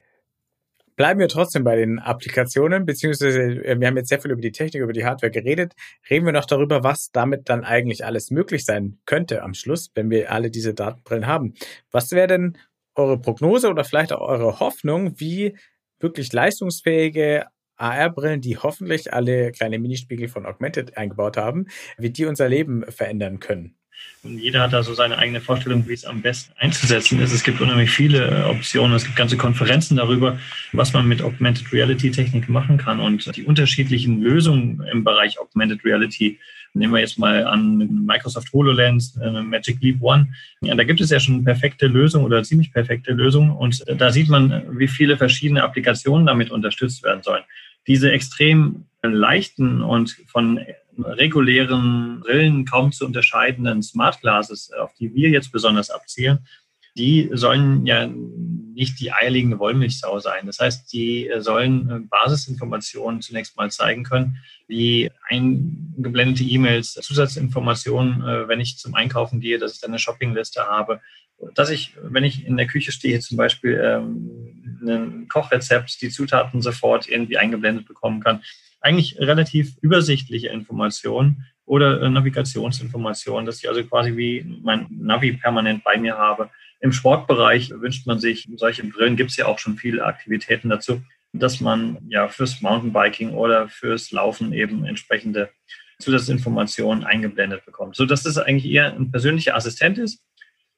Bleiben 0.96 1.20
wir 1.20 1.28
trotzdem 1.28 1.64
bei 1.64 1.76
den 1.76 2.00
Applikationen, 2.00 2.86
beziehungsweise 2.86 3.42
äh, 3.42 3.80
wir 3.80 3.88
haben 3.88 3.98
jetzt 3.98 4.10
sehr 4.10 4.22
viel 4.22 4.32
über 4.32 4.42
die 4.42 4.52
Technik, 4.52 4.82
über 4.82 4.94
die 4.94 5.06
Hardware 5.06 5.32
geredet. 5.32 5.74
Reden 6.10 6.26
wir 6.26 6.34
noch 6.34 6.46
darüber, 6.46 6.84
was 6.84 7.12
damit 7.12 7.50
dann 7.50 7.64
eigentlich 7.64 8.06
alles 8.06 8.32
möglich 8.32 8.66
sein 8.66 8.98
könnte 9.06 9.44
am 9.44 9.54
Schluss, 9.54 9.92
wenn 9.96 10.10
wir 10.10 10.32
alle 10.32 10.50
diese 10.50 10.74
Datenbrillen 10.74 11.28
haben. 11.28 11.54
Was 11.92 12.12
wäre 12.12 12.28
denn 12.28 12.58
eure 12.96 13.20
Prognose 13.20 13.70
oder 13.70 13.84
vielleicht 13.84 14.14
auch 14.14 14.22
eure 14.22 14.60
Hoffnung, 14.60 15.20
wie 15.20 15.58
wirklich 16.00 16.32
leistungsfähige 16.32 17.46
AR-Brillen, 17.78 18.40
die 18.40 18.58
hoffentlich 18.58 19.14
alle 19.14 19.52
kleine 19.52 19.80
Minispiegel 19.80 20.30
von 20.30 20.46
Augmented 20.46 20.98
eingebaut 20.98 21.36
haben, 21.36 21.68
wie 21.98 22.10
die 22.10 22.26
unser 22.26 22.48
Leben 22.48 22.90
verändern 22.90 23.40
können? 23.40 23.76
Und 24.26 24.40
jeder 24.40 24.62
hat 24.62 24.74
da 24.74 24.82
so 24.82 24.94
seine 24.96 25.20
eigene 25.20 25.40
Vorstellung, 25.40 25.88
wie 25.88 25.94
es 25.94 26.04
am 26.04 26.22
besten 26.22 26.52
einzusetzen 26.58 27.20
ist. 27.22 27.32
Es 27.32 27.44
gibt 27.44 27.62
unheimlich 27.62 27.92
viele 27.92 28.28
äh, 28.28 28.44
Optionen. 28.46 28.96
Es 28.96 29.04
gibt 29.06 29.16
ganze 29.16 29.38
Konferenzen 29.38 29.98
darüber, 29.98 30.40
was 30.72 30.94
man 30.94 31.08
mit 31.08 31.22
Augmented 31.22 31.72
Reality 31.72 32.10
Technik 32.10 32.50
machen 32.50 32.78
kann. 32.78 33.00
Und 33.00 33.36
die 33.38 33.44
unterschiedlichen 33.44 34.22
Lösungen 34.22 34.84
im 34.92 35.04
Bereich 35.04 35.40
Augmented 35.40 35.86
Reality, 35.86 36.40
nehmen 36.74 36.94
wir 36.94 37.02
jetzt 37.02 37.20
mal 37.20 37.46
an 37.46 38.06
Microsoft 38.06 38.52
HoloLens, 38.52 39.16
äh, 39.18 39.30
Magic 39.30 39.80
Leap 39.82 40.02
One. 40.02 40.28
Ja, 40.62 40.74
da 40.74 40.84
gibt 40.84 41.02
es 41.02 41.12
ja 41.12 41.20
schon 41.20 41.44
perfekte 41.44 41.86
Lösungen 41.86 42.26
oder 42.26 42.42
ziemlich 42.42 42.74
perfekte 42.74 43.14
Lösungen. 43.14 43.52
Und 43.52 43.84
da 43.88 44.12
sieht 44.12 44.28
man, 44.28 44.64
wie 44.80 44.88
viele 44.88 45.18
verschiedene 45.18 45.64
Applikationen 45.64 46.26
damit 46.26 46.50
unterstützt 46.50 47.04
werden 47.04 47.22
sollen. 47.22 47.44
Diese 47.86 48.12
extrem 48.12 48.86
leichten 49.04 49.84
und 49.84 50.18
von 50.26 50.60
regulären 50.98 52.22
Brillen 52.22 52.66
kaum 52.66 52.92
zu 52.92 53.06
unterscheidenden 53.06 53.84
Smart 53.84 54.22
Glasses, 54.22 54.72
auf 54.72 54.94
die 54.94 55.14
wir 55.14 55.30
jetzt 55.30 55.52
besonders 55.52 55.90
abzielen, 55.90 56.40
die 56.98 57.30
sollen 57.34 57.86
ja 57.86 58.08
nicht 58.08 59.00
die 59.00 59.12
eierlegende 59.12 59.60
Wollmilchsau 59.60 60.20
sein. 60.20 60.46
Das 60.46 60.60
heißt, 60.60 60.92
die 60.94 61.30
sollen 61.40 61.90
äh, 61.90 62.00
Basisinformationen 62.00 63.22
zunächst 63.22 63.58
mal 63.58 63.72
zeigen 63.72 64.04
können, 64.04 64.38
wie 64.68 65.12
eingeblendete 65.30 66.44
E-Mails, 66.44 66.94
Zusatzinformationen, 66.94 68.22
äh, 68.22 68.48
wenn 68.48 68.60
ich 68.60 68.78
zum 68.78 68.96
Einkaufen 68.96 69.40
gehe, 69.40 69.60
dass 69.60 69.76
ich 69.76 69.82
dann 69.82 69.92
eine 69.92 70.00
Shoppingliste 70.00 70.64
habe, 70.64 71.02
dass 71.54 71.70
ich, 71.70 71.96
wenn 72.02 72.24
ich 72.24 72.46
in 72.46 72.58
der 72.58 72.68
Küche 72.68 72.92
stehe, 72.92 73.20
zum 73.20 73.38
Beispiel 73.38 73.80
ähm, 73.84 74.82
ein 74.88 75.28
Kochrezept, 75.28 76.02
die 76.02 76.10
Zutaten 76.10 76.62
sofort 76.62 77.10
irgendwie 77.10 77.38
eingeblendet 77.38 77.88
bekommen 77.88 78.22
kann 78.22 78.42
eigentlich 78.86 79.18
relativ 79.18 79.78
übersichtliche 79.82 80.50
Informationen 80.50 81.46
oder 81.66 82.04
äh, 82.04 82.10
Navigationsinformationen, 82.10 83.46
dass 83.48 83.58
ich 83.58 83.68
also 83.68 83.84
quasi 83.84 84.16
wie 84.16 84.60
mein 84.62 84.86
Navi 84.92 85.34
permanent 85.34 85.84
bei 85.84 85.98
mir 85.98 86.18
habe. 86.18 86.52
Im 86.82 86.92
Sportbereich 86.92 87.72
wünscht 87.72 88.06
man 88.06 88.20
sich, 88.20 88.48
solche 88.58 88.84
Brillen 88.84 89.16
gibt 89.16 89.32
es 89.32 89.38
ja 89.38 89.48
auch 89.48 89.58
schon 89.58 89.76
viele 89.78 90.06
Aktivitäten 90.06 90.70
dazu, 90.70 91.02
dass 91.34 91.62
man 91.62 91.98
ja 92.10 92.28
fürs 92.28 92.62
Mountainbiking 92.62 93.32
oder 93.32 93.68
fürs 93.68 94.12
Laufen 94.12 94.54
eben 94.54 94.86
entsprechende 94.86 95.50
Zusatzinformationen 96.00 97.04
eingeblendet 97.04 97.66
bekommt. 97.66 97.96
So 97.96 98.06
dass 98.06 98.22
das 98.22 98.38
eigentlich 98.38 98.72
eher 98.72 98.94
ein 98.94 99.10
persönlicher 99.10 99.56
Assistent 99.56 99.98
ist. 99.98 100.22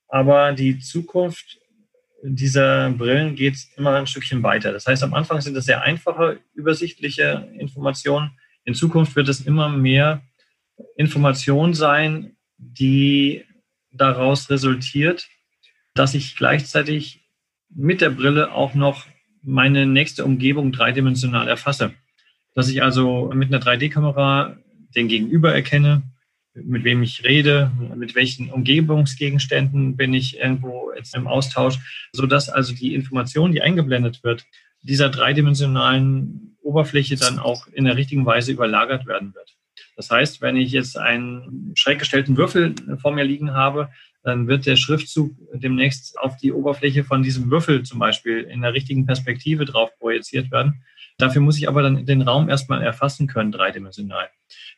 Aber 0.07 0.53
die 0.53 0.79
Zukunft 0.79 1.59
dieser 2.23 2.89
Brillen 2.91 3.35
geht 3.35 3.55
es 3.55 3.71
immer 3.77 3.95
ein 3.95 4.07
Stückchen 4.07 4.43
weiter. 4.43 4.71
Das 4.71 4.87
heißt, 4.87 5.03
am 5.03 5.13
Anfang 5.13 5.41
sind 5.41 5.53
das 5.53 5.65
sehr 5.65 5.81
einfache, 5.81 6.39
übersichtliche 6.53 7.49
Informationen. 7.59 8.31
In 8.63 8.73
Zukunft 8.73 9.15
wird 9.15 9.29
es 9.29 9.41
immer 9.41 9.69
mehr 9.69 10.21
Information 10.95 11.73
sein, 11.73 12.35
die 12.57 13.45
daraus 13.91 14.49
resultiert, 14.49 15.27
dass 15.93 16.13
ich 16.13 16.35
gleichzeitig 16.35 17.27
mit 17.69 18.01
der 18.01 18.09
Brille 18.09 18.51
auch 18.51 18.73
noch 18.73 19.05
meine 19.41 19.85
nächste 19.85 20.25
Umgebung 20.25 20.71
dreidimensional 20.71 21.47
erfasse. 21.47 21.93
Dass 22.53 22.69
ich 22.69 22.83
also 22.83 23.31
mit 23.33 23.53
einer 23.53 23.63
3D-Kamera 23.63 24.57
den 24.95 25.07
Gegenüber 25.07 25.53
erkenne, 25.53 26.03
mit 26.63 26.83
wem 26.83 27.03
ich 27.03 27.23
rede, 27.23 27.71
mit 27.95 28.15
welchen 28.15 28.49
Umgebungsgegenständen 28.49 29.95
bin 29.95 30.13
ich 30.13 30.37
irgendwo 30.37 30.91
jetzt 30.95 31.15
im 31.15 31.27
Austausch, 31.27 32.09
sodass 32.11 32.49
also 32.49 32.73
die 32.73 32.93
Information, 32.95 33.51
die 33.51 33.61
eingeblendet 33.61 34.23
wird, 34.23 34.45
dieser 34.81 35.09
dreidimensionalen 35.09 36.57
Oberfläche 36.61 37.15
dann 37.15 37.39
auch 37.39 37.67
in 37.67 37.85
der 37.85 37.97
richtigen 37.97 38.25
Weise 38.25 38.51
überlagert 38.51 39.05
werden 39.05 39.33
wird. 39.33 39.55
Das 39.95 40.11
heißt, 40.11 40.41
wenn 40.41 40.57
ich 40.57 40.71
jetzt 40.71 40.97
einen 40.97 41.73
schräg 41.75 41.99
gestellten 41.99 42.37
Würfel 42.37 42.75
vor 43.01 43.11
mir 43.11 43.23
liegen 43.23 43.53
habe, 43.53 43.89
dann 44.23 44.47
wird 44.47 44.65
der 44.65 44.75
Schriftzug 44.75 45.31
demnächst 45.53 46.19
auf 46.19 46.37
die 46.37 46.51
Oberfläche 46.51 47.03
von 47.03 47.23
diesem 47.23 47.49
Würfel 47.49 47.83
zum 47.83 47.99
Beispiel 47.99 48.41
in 48.41 48.61
der 48.61 48.73
richtigen 48.73 49.05
Perspektive 49.05 49.65
drauf 49.65 49.89
projiziert 49.99 50.51
werden. 50.51 50.83
Dafür 51.17 51.41
muss 51.41 51.57
ich 51.57 51.67
aber 51.67 51.81
dann 51.81 52.05
den 52.05 52.21
Raum 52.21 52.47
erstmal 52.49 52.83
erfassen 52.83 53.27
können, 53.27 53.51
dreidimensional. 53.51 54.29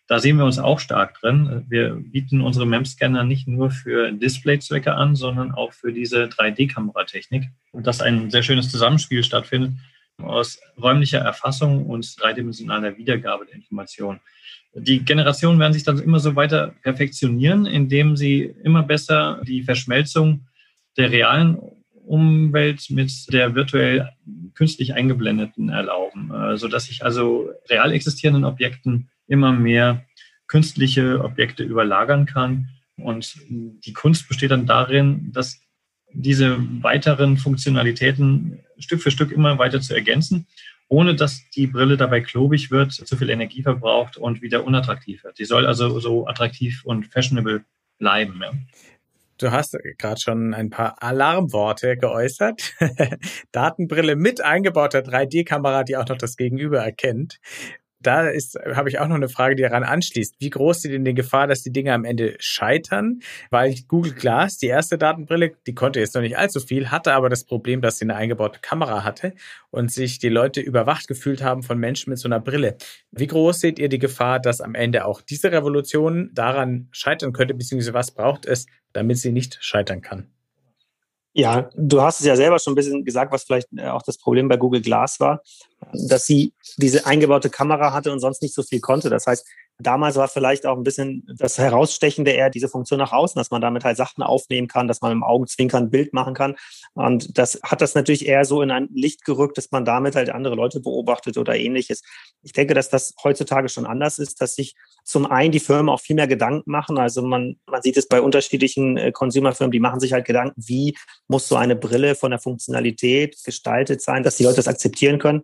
Da 0.09 0.17
sehen 0.17 0.37
wir 0.37 0.45
uns 0.45 0.57
auch 0.57 0.79
stark 0.79 1.19
drin. 1.19 1.65
Wir 1.69 1.91
bieten 1.91 2.41
unsere 2.41 2.65
MEM-Scanner 2.65 3.23
nicht 3.23 3.47
nur 3.47 3.69
für 3.69 4.11
Displayzwecke 4.11 4.95
an, 4.95 5.15
sondern 5.15 5.51
auch 5.51 5.71
für 5.71 5.93
diese 5.93 6.23
3D-Kameratechnik. 6.23 7.43
Und 7.71 7.85
dass 7.85 8.01
ein 8.01 8.31
sehr 8.31 8.41
schönes 8.41 8.71
Zusammenspiel 8.71 9.23
stattfindet 9.23 9.73
aus 10.17 10.59
räumlicher 10.81 11.19
Erfassung 11.19 11.85
und 11.85 12.19
dreidimensionaler 12.19 12.97
Wiedergabe 12.97 13.45
der 13.45 13.53
Informationen. 13.53 14.19
Die 14.73 15.05
Generationen 15.05 15.59
werden 15.59 15.73
sich 15.73 15.83
dann 15.83 15.99
immer 15.99 16.19
so 16.19 16.35
weiter 16.35 16.73
perfektionieren, 16.81 17.67
indem 17.67 18.17
sie 18.17 18.55
immer 18.63 18.81
besser 18.81 19.39
die 19.45 19.61
Verschmelzung 19.61 20.47
der 20.97 21.11
realen 21.11 21.59
Umwelt 22.07 22.89
mit 22.89 23.31
der 23.31 23.53
virtuell 23.53 24.09
künstlich 24.55 24.95
eingeblendeten 24.95 25.69
erlauben, 25.69 26.33
äh, 26.33 26.57
sodass 26.57 26.89
ich 26.89 27.05
also 27.05 27.51
real 27.69 27.91
existierenden 27.91 28.45
Objekten 28.45 29.11
immer 29.29 29.53
mehr 29.53 30.05
künstliche 30.47 31.23
Objekte 31.23 31.63
überlagern 31.63 32.25
kann. 32.25 32.69
Und 32.97 33.35
die 33.47 33.93
Kunst 33.93 34.27
besteht 34.27 34.51
dann 34.51 34.65
darin, 34.65 35.31
dass 35.31 35.61
diese 36.11 36.57
weiteren 36.83 37.37
Funktionalitäten 37.37 38.59
Stück 38.79 39.01
für 39.01 39.11
Stück 39.11 39.31
immer 39.31 39.57
weiter 39.59 39.79
zu 39.79 39.93
ergänzen, 39.93 40.47
ohne 40.89 41.15
dass 41.15 41.47
die 41.51 41.67
Brille 41.67 41.97
dabei 41.97 42.21
klobig 42.21 42.71
wird, 42.71 42.91
zu 42.91 43.15
viel 43.15 43.29
Energie 43.29 43.61
verbraucht 43.61 44.17
und 44.17 44.41
wieder 44.41 44.65
unattraktiv 44.65 45.23
wird. 45.23 45.37
Die 45.37 45.45
soll 45.45 45.67
also 45.67 45.99
so 45.99 46.27
attraktiv 46.27 46.83
und 46.83 47.05
fashionable 47.05 47.63
bleiben. 47.99 48.41
Ja. 48.41 48.51
Du 49.37 49.51
hast 49.51 49.77
gerade 49.97 50.19
schon 50.19 50.53
ein 50.53 50.69
paar 50.69 51.01
Alarmworte 51.01 51.95
geäußert. 51.95 52.73
Datenbrille 53.51 54.15
mit 54.17 54.43
eingebauter 54.43 54.99
3D-Kamera, 54.99 55.83
die 55.83 55.95
auch 55.95 56.07
noch 56.07 56.17
das 56.17 56.35
Gegenüber 56.35 56.79
erkennt 56.79 57.39
da 58.01 58.27
ist, 58.27 58.57
habe 58.73 58.89
ich 58.89 58.99
auch 58.99 59.07
noch 59.07 59.15
eine 59.15 59.29
Frage, 59.29 59.55
die 59.55 59.63
daran 59.63 59.83
anschließt. 59.83 60.35
Wie 60.39 60.49
groß 60.49 60.85
ist 60.85 60.91
denn 60.91 61.05
die 61.05 61.13
Gefahr, 61.13 61.47
dass 61.47 61.63
die 61.63 61.71
Dinge 61.71 61.93
am 61.93 62.05
Ende 62.05 62.35
scheitern? 62.39 63.19
Weil 63.49 63.75
Google 63.87 64.13
Glass, 64.13 64.57
die 64.57 64.67
erste 64.67 64.97
Datenbrille, 64.97 65.53
die 65.67 65.75
konnte 65.75 65.99
jetzt 65.99 66.15
noch 66.15 66.21
nicht 66.21 66.37
allzu 66.37 66.59
viel, 66.59 66.91
hatte 66.91 67.13
aber 67.13 67.29
das 67.29 67.43
Problem, 67.43 67.81
dass 67.81 67.97
sie 67.97 68.05
eine 68.05 68.15
eingebaute 68.15 68.59
Kamera 68.61 69.03
hatte 69.03 69.33
und 69.69 69.91
sich 69.91 70.19
die 70.19 70.29
Leute 70.29 70.61
überwacht 70.61 71.07
gefühlt 71.07 71.43
haben 71.43 71.63
von 71.63 71.77
Menschen 71.77 72.09
mit 72.09 72.19
so 72.19 72.27
einer 72.27 72.39
Brille. 72.39 72.77
Wie 73.11 73.27
groß 73.27 73.59
seht 73.59 73.79
ihr 73.79 73.89
die 73.89 73.99
Gefahr, 73.99 74.39
dass 74.39 74.61
am 74.61 74.75
Ende 74.75 75.05
auch 75.05 75.21
diese 75.21 75.51
Revolution 75.51 76.31
daran 76.33 76.87
scheitern 76.91 77.33
könnte, 77.33 77.53
beziehungsweise 77.53 77.93
was 77.93 78.11
braucht 78.11 78.45
es, 78.45 78.65
damit 78.93 79.17
sie 79.17 79.31
nicht 79.31 79.57
scheitern 79.61 80.01
kann? 80.01 80.31
Ja, 81.33 81.69
du 81.75 82.01
hast 82.01 82.19
es 82.19 82.25
ja 82.25 82.35
selber 82.35 82.57
schon 82.59 82.73
ein 82.73 82.75
bisschen 82.75 83.05
gesagt, 83.05 83.31
was 83.31 83.43
vielleicht 83.43 83.67
äh, 83.77 83.87
auch 83.87 84.01
das 84.01 84.17
Problem 84.17 84.47
bei 84.47 84.57
Google 84.57 84.81
Glass 84.81 85.19
war, 85.19 85.41
dass 85.93 86.25
sie 86.25 86.53
diese 86.77 87.05
eingebaute 87.05 87.49
Kamera 87.49 87.93
hatte 87.93 88.11
und 88.11 88.19
sonst 88.19 88.41
nicht 88.41 88.53
so 88.53 88.63
viel 88.63 88.79
konnte. 88.79 89.09
Das 89.09 89.27
heißt, 89.27 89.47
damals 89.79 90.17
war 90.17 90.27
vielleicht 90.27 90.65
auch 90.65 90.77
ein 90.77 90.83
bisschen 90.83 91.23
das 91.37 91.57
Herausstechende 91.57 92.31
eher 92.31 92.49
diese 92.49 92.67
Funktion 92.67 92.99
nach 92.99 93.13
außen, 93.13 93.39
dass 93.39 93.49
man 93.49 93.61
damit 93.61 93.85
halt 93.85 93.97
Sachen 93.97 94.21
aufnehmen 94.23 94.67
kann, 94.67 94.87
dass 94.87 95.01
man 95.01 95.11
im 95.11 95.23
Augenzwinkern 95.23 95.85
ein 95.85 95.89
Bild 95.89 96.13
machen 96.13 96.33
kann. 96.33 96.55
Und 96.93 97.37
das 97.37 97.59
hat 97.63 97.81
das 97.81 97.95
natürlich 97.95 98.27
eher 98.27 98.45
so 98.45 98.61
in 98.61 98.71
ein 98.71 98.89
Licht 98.93 99.23
gerückt, 99.23 99.57
dass 99.57 99.71
man 99.71 99.85
damit 99.85 100.15
halt 100.15 100.29
andere 100.29 100.55
Leute 100.55 100.81
beobachtet 100.81 101.37
oder 101.37 101.55
ähnliches. 101.55 102.03
Ich 102.43 102.51
denke, 102.51 102.73
dass 102.73 102.89
das 102.89 103.15
heutzutage 103.23 103.69
schon 103.69 103.85
anders 103.85 104.19
ist, 104.19 104.41
dass 104.41 104.55
sich 104.55 104.75
zum 105.03 105.25
einen 105.25 105.51
die 105.51 105.59
Firmen 105.59 105.89
auch 105.89 106.01
viel 106.01 106.15
mehr 106.15 106.27
Gedanken 106.27 106.69
machen. 106.69 106.97
Also 106.97 107.21
man, 107.21 107.57
man 107.65 107.81
sieht 107.81 107.97
es 107.97 108.07
bei 108.07 108.21
unterschiedlichen 108.21 108.97
äh, 108.97 109.11
Consumerfirmen, 109.11 109.71
die 109.71 109.79
machen 109.79 109.99
sich 109.99 110.13
halt 110.13 110.25
Gedanken, 110.25 110.61
wie 110.63 110.95
muss 111.27 111.47
so 111.47 111.55
eine 111.55 111.75
Brille 111.75 112.15
von 112.15 112.31
der 112.31 112.39
Funktionalität 112.39 113.37
gestaltet 113.43 114.01
sein, 114.01 114.23
dass 114.23 114.35
die 114.35 114.43
Leute 114.43 114.57
das 114.57 114.67
akzeptieren 114.67 115.19
können. 115.19 115.43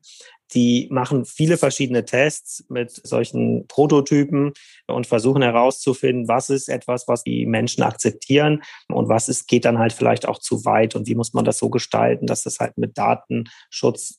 Die 0.53 0.87
machen 0.91 1.25
viele 1.25 1.57
verschiedene 1.57 2.05
Tests 2.05 2.65
mit 2.69 2.91
solchen 2.91 3.67
Prototypen 3.67 4.53
und 4.87 5.07
versuchen 5.07 5.41
herauszufinden, 5.41 6.27
was 6.27 6.49
ist 6.49 6.69
etwas, 6.69 7.07
was 7.07 7.23
die 7.23 7.45
Menschen 7.45 7.83
akzeptieren 7.83 8.61
und 8.87 9.09
was 9.09 9.27
ist, 9.27 9.47
geht 9.47 9.65
dann 9.65 9.79
halt 9.79 9.93
vielleicht 9.93 10.27
auch 10.27 10.39
zu 10.39 10.63
weit 10.65 10.95
und 10.95 11.07
wie 11.07 11.15
muss 11.15 11.33
man 11.33 11.45
das 11.45 11.57
so 11.57 11.69
gestalten, 11.69 12.27
dass 12.27 12.43
das 12.43 12.59
halt 12.59 12.77
mit 12.77 12.97
Datenschutz 12.97 14.17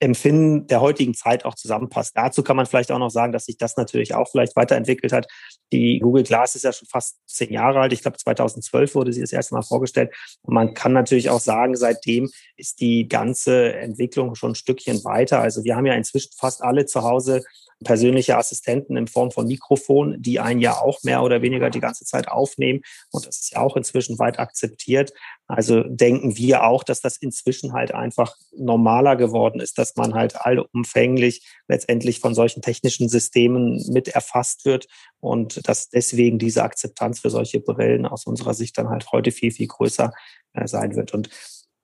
Empfinden 0.00 0.66
der 0.66 0.80
heutigen 0.80 1.14
Zeit 1.14 1.44
auch 1.44 1.54
zusammenpasst. 1.54 2.16
Dazu 2.16 2.42
kann 2.42 2.56
man 2.56 2.66
vielleicht 2.66 2.90
auch 2.90 2.98
noch 2.98 3.10
sagen, 3.10 3.32
dass 3.32 3.44
sich 3.44 3.58
das 3.58 3.76
natürlich 3.76 4.14
auch 4.14 4.28
vielleicht 4.30 4.56
weiterentwickelt 4.56 5.12
hat. 5.12 5.28
Die 5.72 5.98
Google 6.00 6.22
Glass 6.22 6.54
ist 6.54 6.64
ja 6.64 6.72
schon 6.72 6.88
fast 6.88 7.18
zehn 7.26 7.52
Jahre 7.52 7.80
alt. 7.80 7.92
Ich 7.92 8.00
glaube, 8.00 8.16
2012 8.16 8.94
wurde 8.94 9.12
sie 9.12 9.20
das 9.20 9.32
erste 9.32 9.54
Mal 9.54 9.62
vorgestellt. 9.62 10.14
Und 10.42 10.54
man 10.54 10.72
kann 10.72 10.94
natürlich 10.94 11.28
auch 11.28 11.40
sagen, 11.40 11.76
seitdem 11.76 12.30
ist 12.56 12.80
die 12.80 13.08
ganze 13.08 13.74
Entwicklung 13.74 14.34
schon 14.34 14.52
ein 14.52 14.56
Stückchen 14.56 15.04
weiter. 15.04 15.40
Also 15.40 15.64
wir 15.64 15.76
haben 15.76 15.86
ja 15.86 15.94
inzwischen 15.94 16.32
fast 16.34 16.62
alle 16.62 16.86
zu 16.86 17.02
Hause 17.02 17.42
persönliche 17.84 18.36
Assistenten 18.36 18.96
in 18.96 19.06
Form 19.06 19.30
von 19.30 19.46
Mikrofon, 19.46 20.20
die 20.20 20.38
einen 20.38 20.60
ja 20.60 20.80
auch 20.80 21.02
mehr 21.02 21.22
oder 21.22 21.42
weniger 21.42 21.70
die 21.70 21.80
ganze 21.80 22.04
Zeit 22.04 22.28
aufnehmen. 22.28 22.82
Und 23.10 23.26
das 23.26 23.40
ist 23.40 23.52
ja 23.52 23.60
auch 23.60 23.76
inzwischen 23.76 24.18
weit 24.18 24.38
akzeptiert. 24.38 25.12
Also 25.46 25.82
denken 25.82 26.36
wir 26.36 26.64
auch, 26.64 26.84
dass 26.84 27.00
das 27.00 27.16
inzwischen 27.16 27.72
halt 27.72 27.92
einfach 27.92 28.36
normaler 28.56 29.16
geworden 29.16 29.60
ist, 29.60 29.78
dass 29.78 29.96
man 29.96 30.14
halt 30.14 30.36
allumfänglich 30.36 31.46
letztendlich 31.68 32.20
von 32.20 32.34
solchen 32.34 32.62
technischen 32.62 33.08
Systemen 33.08 33.82
mit 33.90 34.08
erfasst 34.08 34.64
wird 34.64 34.86
und 35.20 35.66
dass 35.68 35.88
deswegen 35.88 36.38
diese 36.38 36.62
Akzeptanz 36.62 37.20
für 37.20 37.30
solche 37.30 37.60
Brillen 37.60 38.06
aus 38.06 38.26
unserer 38.26 38.54
Sicht 38.54 38.76
dann 38.78 38.90
halt 38.90 39.10
heute 39.12 39.32
viel, 39.32 39.50
viel 39.50 39.68
größer 39.68 40.12
äh, 40.52 40.66
sein 40.66 40.96
wird. 40.96 41.14
Und 41.14 41.30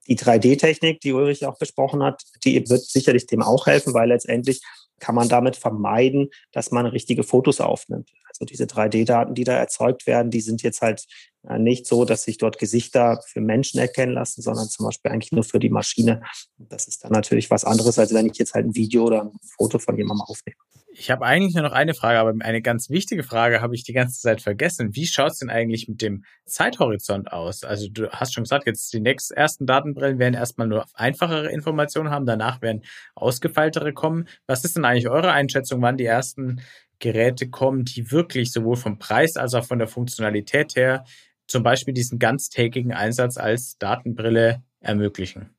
die 0.08 0.16
3D-Technik, 0.16 1.00
die 1.00 1.12
Ulrich 1.12 1.46
auch 1.46 1.58
besprochen 1.58 2.02
hat, 2.02 2.22
die 2.44 2.68
wird 2.68 2.84
sicherlich 2.84 3.26
dem 3.26 3.42
auch 3.42 3.66
helfen, 3.66 3.94
weil 3.94 4.08
letztendlich 4.08 4.62
kann 5.00 5.14
man 5.14 5.28
damit 5.28 5.56
vermeiden, 5.56 6.30
dass 6.52 6.70
man 6.70 6.86
richtige 6.86 7.22
Fotos 7.22 7.60
aufnimmt. 7.60 8.10
Also 8.28 8.44
diese 8.44 8.64
3D-Daten, 8.64 9.34
die 9.34 9.44
da 9.44 9.54
erzeugt 9.54 10.06
werden, 10.06 10.30
die 10.30 10.40
sind 10.40 10.62
jetzt 10.62 10.82
halt 10.82 11.06
äh, 11.48 11.58
nicht 11.58 11.86
so, 11.86 12.04
dass 12.04 12.24
sich 12.24 12.38
dort 12.38 12.58
Gesichter 12.58 13.20
für 13.26 13.40
Menschen 13.40 13.78
erkennen 13.78 14.12
lassen, 14.12 14.42
sondern 14.42 14.68
zum 14.68 14.86
Beispiel 14.86 15.12
eigentlich 15.12 15.32
nur 15.32 15.44
für 15.44 15.58
die 15.58 15.70
Maschine. 15.70 16.22
Das 16.58 16.86
ist 16.86 17.04
dann 17.04 17.12
natürlich 17.12 17.50
was 17.50 17.64
anderes, 17.64 17.98
als 17.98 18.12
wenn 18.12 18.26
ich 18.26 18.38
jetzt 18.38 18.54
halt 18.54 18.66
ein 18.66 18.74
Video 18.74 19.04
oder 19.04 19.22
ein 19.22 19.32
Foto 19.56 19.78
von 19.78 19.96
jemandem 19.96 20.22
aufnehme. 20.22 20.56
Ich 20.98 21.10
habe 21.10 21.26
eigentlich 21.26 21.54
nur 21.54 21.62
noch 21.62 21.72
eine 21.72 21.92
Frage, 21.92 22.18
aber 22.18 22.32
eine 22.40 22.62
ganz 22.62 22.88
wichtige 22.88 23.22
Frage 23.22 23.60
habe 23.60 23.74
ich 23.74 23.84
die 23.84 23.92
ganze 23.92 24.18
Zeit 24.18 24.40
vergessen. 24.40 24.96
Wie 24.96 25.04
schaut 25.04 25.32
es 25.32 25.38
denn 25.40 25.50
eigentlich 25.50 25.88
mit 25.88 26.00
dem 26.00 26.24
Zeithorizont 26.46 27.32
aus? 27.32 27.64
Also 27.64 27.88
du 27.90 28.08
hast 28.08 28.32
schon 28.32 28.44
gesagt, 28.44 28.66
jetzt 28.66 28.94
die 28.94 29.00
nächsten 29.00 29.34
ersten 29.34 29.66
Datenbrillen 29.66 30.18
werden 30.18 30.32
erstmal 30.32 30.68
nur 30.68 30.86
einfachere 30.94 31.50
Informationen 31.50 32.08
haben, 32.08 32.24
danach 32.24 32.62
werden 32.62 32.82
ausgefeiltere 33.14 33.92
kommen. 33.92 34.26
Was 34.46 34.64
ist 34.64 34.76
denn 34.76 34.86
eigentlich 34.86 35.10
eure 35.10 35.32
Einschätzung, 35.32 35.82
wann 35.82 35.98
die 35.98 36.06
ersten 36.06 36.62
Geräte 36.98 37.50
kommen, 37.50 37.84
die 37.84 38.10
wirklich 38.10 38.50
sowohl 38.50 38.76
vom 38.76 38.98
Preis 38.98 39.36
als 39.36 39.52
auch 39.52 39.66
von 39.66 39.78
der 39.78 39.88
Funktionalität 39.88 40.76
her 40.76 41.04
zum 41.46 41.62
Beispiel 41.62 41.92
diesen 41.92 42.18
ganztägigen 42.18 42.94
Einsatz 42.94 43.36
als 43.36 43.76
Datenbrille 43.76 44.62
ermöglichen? 44.80 45.55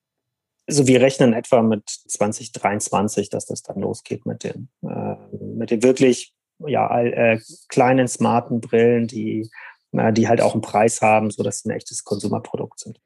Also 0.68 0.86
wir 0.86 1.02
rechnen 1.02 1.34
etwa 1.34 1.62
mit 1.62 1.88
2023, 1.88 3.30
dass 3.30 3.46
das 3.46 3.64
dann 3.64 3.80
losgeht 3.80 4.26
mit 4.26 4.44
den, 4.44 4.70
äh, 4.84 5.16
mit 5.32 5.72
den 5.72 5.82
wirklich 5.82 6.34
ja, 6.66 7.02
äh, 7.02 7.40
kleinen, 7.70 8.08
smarten 8.08 8.60
Brillen, 8.62 9.08
die, 9.08 9.50
äh, 9.94 10.12
die 10.12 10.28
halt 10.28 10.42
auch 10.42 10.54
einen 10.54 10.62
Preis 10.62 11.02
haben, 11.02 11.32
so 11.32 11.44
dass 11.44 11.60
sie 11.60 11.70
ein 11.70 11.76
echtes 11.76 12.04
Konsumerprodukt 12.04 12.80
sind. 12.80 13.00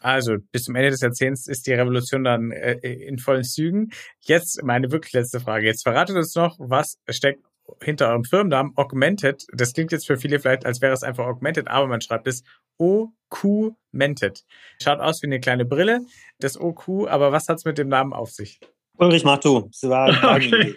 Also 0.00 0.36
bis 0.52 0.64
zum 0.64 0.76
Ende 0.76 0.90
des 0.90 1.00
Jahrzehnts 1.00 1.48
ist 1.48 1.66
die 1.66 1.72
Revolution 1.72 2.24
dann 2.24 2.50
äh, 2.52 2.74
in 2.74 3.18
vollen 3.18 3.44
Zügen. 3.44 3.90
Jetzt 4.20 4.62
meine 4.62 4.90
wirklich 4.92 5.12
letzte 5.12 5.40
Frage. 5.40 5.66
Jetzt 5.66 5.82
verratet 5.82 6.16
uns 6.16 6.34
noch, 6.34 6.56
was 6.58 6.98
steckt 7.08 7.44
hinter 7.82 8.08
eurem 8.08 8.24
Firmennamen 8.24 8.72
Augmented. 8.76 9.46
Das 9.52 9.72
klingt 9.72 9.92
jetzt 9.92 10.06
für 10.06 10.16
viele 10.16 10.40
vielleicht, 10.40 10.66
als 10.66 10.80
wäre 10.80 10.92
es 10.92 11.02
einfach 11.02 11.26
Augmented, 11.26 11.68
aber 11.68 11.86
man 11.86 12.00
schreibt 12.00 12.26
es 12.26 12.42
OQ-Mented. 12.78 14.44
Schaut 14.82 15.00
aus 15.00 15.22
wie 15.22 15.26
eine 15.26 15.40
kleine 15.40 15.64
Brille, 15.64 16.00
das 16.38 16.60
OQ, 16.60 17.08
aber 17.08 17.32
was 17.32 17.48
hat 17.48 17.58
es 17.58 17.64
mit 17.64 17.78
dem 17.78 17.88
Namen 17.88 18.12
auf 18.12 18.30
sich? 18.30 18.60
Ulrich, 18.98 19.24
mach 19.24 19.38
du. 19.38 19.68
Das 19.70 19.90
war 19.90 20.08
okay. 20.36 20.74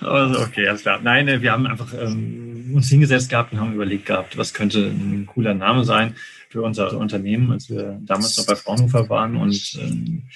Also, 0.00 0.40
okay, 0.40 0.68
alles 0.68 0.82
klar. 0.82 1.00
Nein, 1.02 1.42
wir 1.42 1.52
haben 1.52 1.66
einfach 1.66 1.92
ähm, 1.94 2.72
uns 2.74 2.88
hingesetzt 2.88 3.28
gehabt 3.28 3.52
und 3.52 3.60
haben 3.60 3.74
überlegt 3.74 4.06
gehabt, 4.06 4.38
was 4.38 4.54
könnte 4.54 4.86
ein 4.86 5.26
cooler 5.26 5.54
Name 5.54 5.84
sein 5.84 6.14
für 6.48 6.62
unser 6.62 6.96
Unternehmen, 6.96 7.50
als 7.50 7.68
wir 7.68 7.98
damals 8.02 8.36
noch 8.36 8.46
bei 8.46 8.54
Fraunhofer 8.54 9.08
waren 9.08 9.36
und 9.36 9.78
ähm, 9.80 10.28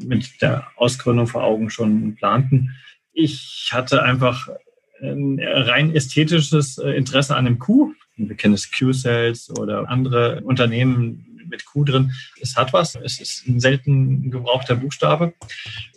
mit 0.00 0.42
der 0.42 0.66
Ausgründung 0.76 1.28
vor 1.28 1.44
Augen 1.44 1.70
schon 1.70 2.16
planten. 2.16 2.74
Ich 3.12 3.70
hatte 3.72 4.02
einfach 4.02 4.48
ein 5.02 5.40
rein 5.40 5.94
ästhetisches 5.94 6.78
äh, 6.78 6.90
Interesse 6.90 7.36
an 7.36 7.46
einem 7.46 7.58
Q. 7.58 7.92
Wir 8.16 8.36
kennen 8.36 8.54
es 8.54 8.70
Q-Cells 8.70 9.50
oder 9.58 9.88
andere 9.88 10.40
Unternehmen 10.42 11.32
mit 11.48 11.64
Q 11.64 11.84
drin. 11.84 12.12
Es 12.40 12.56
hat 12.56 12.72
was. 12.72 12.94
Es 12.94 13.20
ist 13.20 13.46
ein 13.46 13.60
selten 13.60 14.30
gebrauchter 14.30 14.76
Buchstabe. 14.76 15.34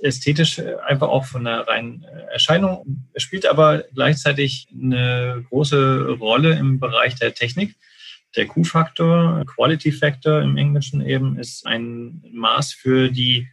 Ästhetisch 0.02 0.60
äh, 0.60 0.76
einfach 0.86 1.08
auch 1.08 1.26
von 1.26 1.46
der 1.46 1.68
reinen 1.68 2.04
äh, 2.04 2.34
Erscheinung. 2.34 3.08
Es 3.14 3.24
spielt 3.24 3.46
aber 3.46 3.84
gleichzeitig 3.94 4.68
eine 4.74 5.46
große 5.50 6.18
Rolle 6.20 6.56
im 6.58 6.80
Bereich 6.80 7.16
der 7.16 7.34
Technik. 7.34 7.76
Der 8.36 8.48
Q-Faktor, 8.48 9.46
Quality 9.46 9.92
Factor 9.94 10.42
im 10.42 10.58
Englischen 10.58 11.02
eben, 11.02 11.40
ist 11.40 11.66
ein 11.66 12.22
Maß 12.34 12.74
für 12.74 13.10
die 13.10 13.48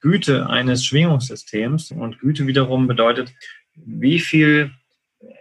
Güte 0.00 0.48
eines 0.48 0.84
Schwingungssystems. 0.84 1.90
Und 1.90 2.18
Güte 2.18 2.46
wiederum 2.46 2.86
bedeutet, 2.86 3.32
wie 3.74 4.18
viel 4.18 4.72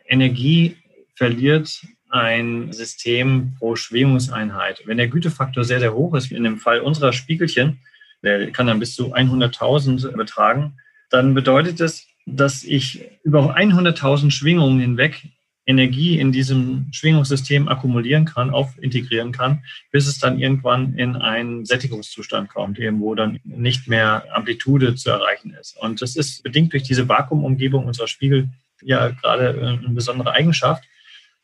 Energie 0.07 0.77
verliert 1.15 1.81
ein 2.09 2.71
System 2.71 3.55
pro 3.59 3.75
Schwingungseinheit. 3.75 4.83
Wenn 4.85 4.97
der 4.97 5.07
Gütefaktor 5.07 5.63
sehr, 5.63 5.79
sehr 5.79 5.93
hoch 5.93 6.13
ist, 6.15 6.29
wie 6.29 6.35
in 6.35 6.43
dem 6.43 6.57
Fall 6.57 6.79
unserer 6.79 7.13
Spiegelchen, 7.13 7.79
der 8.23 8.51
kann 8.51 8.67
dann 8.67 8.79
bis 8.79 8.95
zu 8.95 9.13
100.000 9.13 10.15
betragen, 10.15 10.77
dann 11.09 11.33
bedeutet 11.33 11.79
es, 11.81 12.07
dass 12.25 12.63
ich 12.63 13.05
über 13.23 13.55
100.000 13.55 14.31
Schwingungen 14.31 14.79
hinweg 14.79 15.27
Energie 15.67 16.19
in 16.19 16.31
diesem 16.31 16.87
Schwingungssystem 16.91 17.67
akkumulieren 17.67 18.25
kann, 18.25 18.51
aufintegrieren 18.51 19.31
kann, 19.31 19.63
bis 19.91 20.05
es 20.07 20.19
dann 20.19 20.39
irgendwann 20.39 20.93
in 20.95 21.15
einen 21.15 21.65
Sättigungszustand 21.65 22.49
kommt, 22.49 22.77
eben 22.79 22.99
wo 22.99 23.15
dann 23.15 23.39
nicht 23.43 23.87
mehr 23.87 24.25
Amplitude 24.31 24.95
zu 24.95 25.09
erreichen 25.09 25.55
ist. 25.59 25.75
Und 25.77 26.01
das 26.01 26.15
ist 26.15 26.43
bedingt 26.43 26.73
durch 26.73 26.83
diese 26.83 27.09
Vakuumumgebung 27.09 27.85
unserer 27.85 28.07
Spiegel 28.07 28.49
ja 28.81 29.09
gerade 29.09 29.49
äh, 29.49 29.67
eine 29.85 29.89
besondere 29.89 30.31
Eigenschaft. 30.31 30.83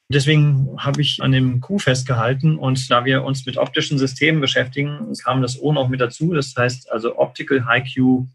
Deswegen 0.09 0.75
habe 0.77 1.01
ich 1.01 1.19
an 1.21 1.31
dem 1.31 1.61
Q 1.61 1.79
festgehalten 1.79 2.57
und 2.57 2.91
da 2.91 3.05
wir 3.05 3.23
uns 3.23 3.45
mit 3.45 3.57
optischen 3.57 3.97
Systemen 3.97 4.41
beschäftigen, 4.41 5.13
kam 5.23 5.41
das 5.41 5.59
O 5.61 5.71
noch 5.71 5.87
mit 5.87 6.01
dazu. 6.01 6.33
Das 6.33 6.53
heißt 6.55 6.91
also 6.91 7.17
Optical 7.17 7.65
High 7.65 7.87
Q 7.93 8.27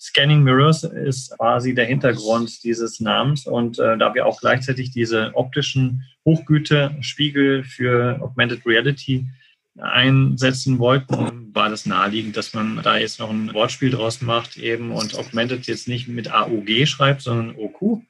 Scanning 0.00 0.42
Mirrors 0.42 0.84
ist 0.84 1.36
quasi 1.38 1.74
der 1.74 1.86
Hintergrund 1.86 2.62
dieses 2.62 3.00
Namens 3.00 3.46
und 3.46 3.78
äh, 3.78 3.96
da 3.96 4.14
wir 4.14 4.26
auch 4.26 4.40
gleichzeitig 4.40 4.90
diese 4.90 5.34
optischen 5.34 6.04
Hochgüte-Spiegel 6.24 7.64
für 7.64 8.20
Augmented 8.20 8.66
Reality 8.66 9.26
einsetzen 9.78 10.78
wollten, 10.78 11.54
war 11.54 11.68
das 11.68 11.86
naheliegend, 11.86 12.36
dass 12.36 12.54
man 12.54 12.80
da 12.82 12.96
jetzt 12.96 13.18
noch 13.18 13.30
ein 13.30 13.52
Wortspiel 13.54 13.90
draus 13.90 14.20
macht 14.20 14.56
eben 14.56 14.92
und 14.92 15.16
Augmented 15.16 15.66
jetzt 15.66 15.88
nicht 15.88 16.06
mit 16.06 16.30
AUG 16.32 16.86
schreibt, 16.86 17.22
sondern 17.22 17.56
OQ. 17.56 18.02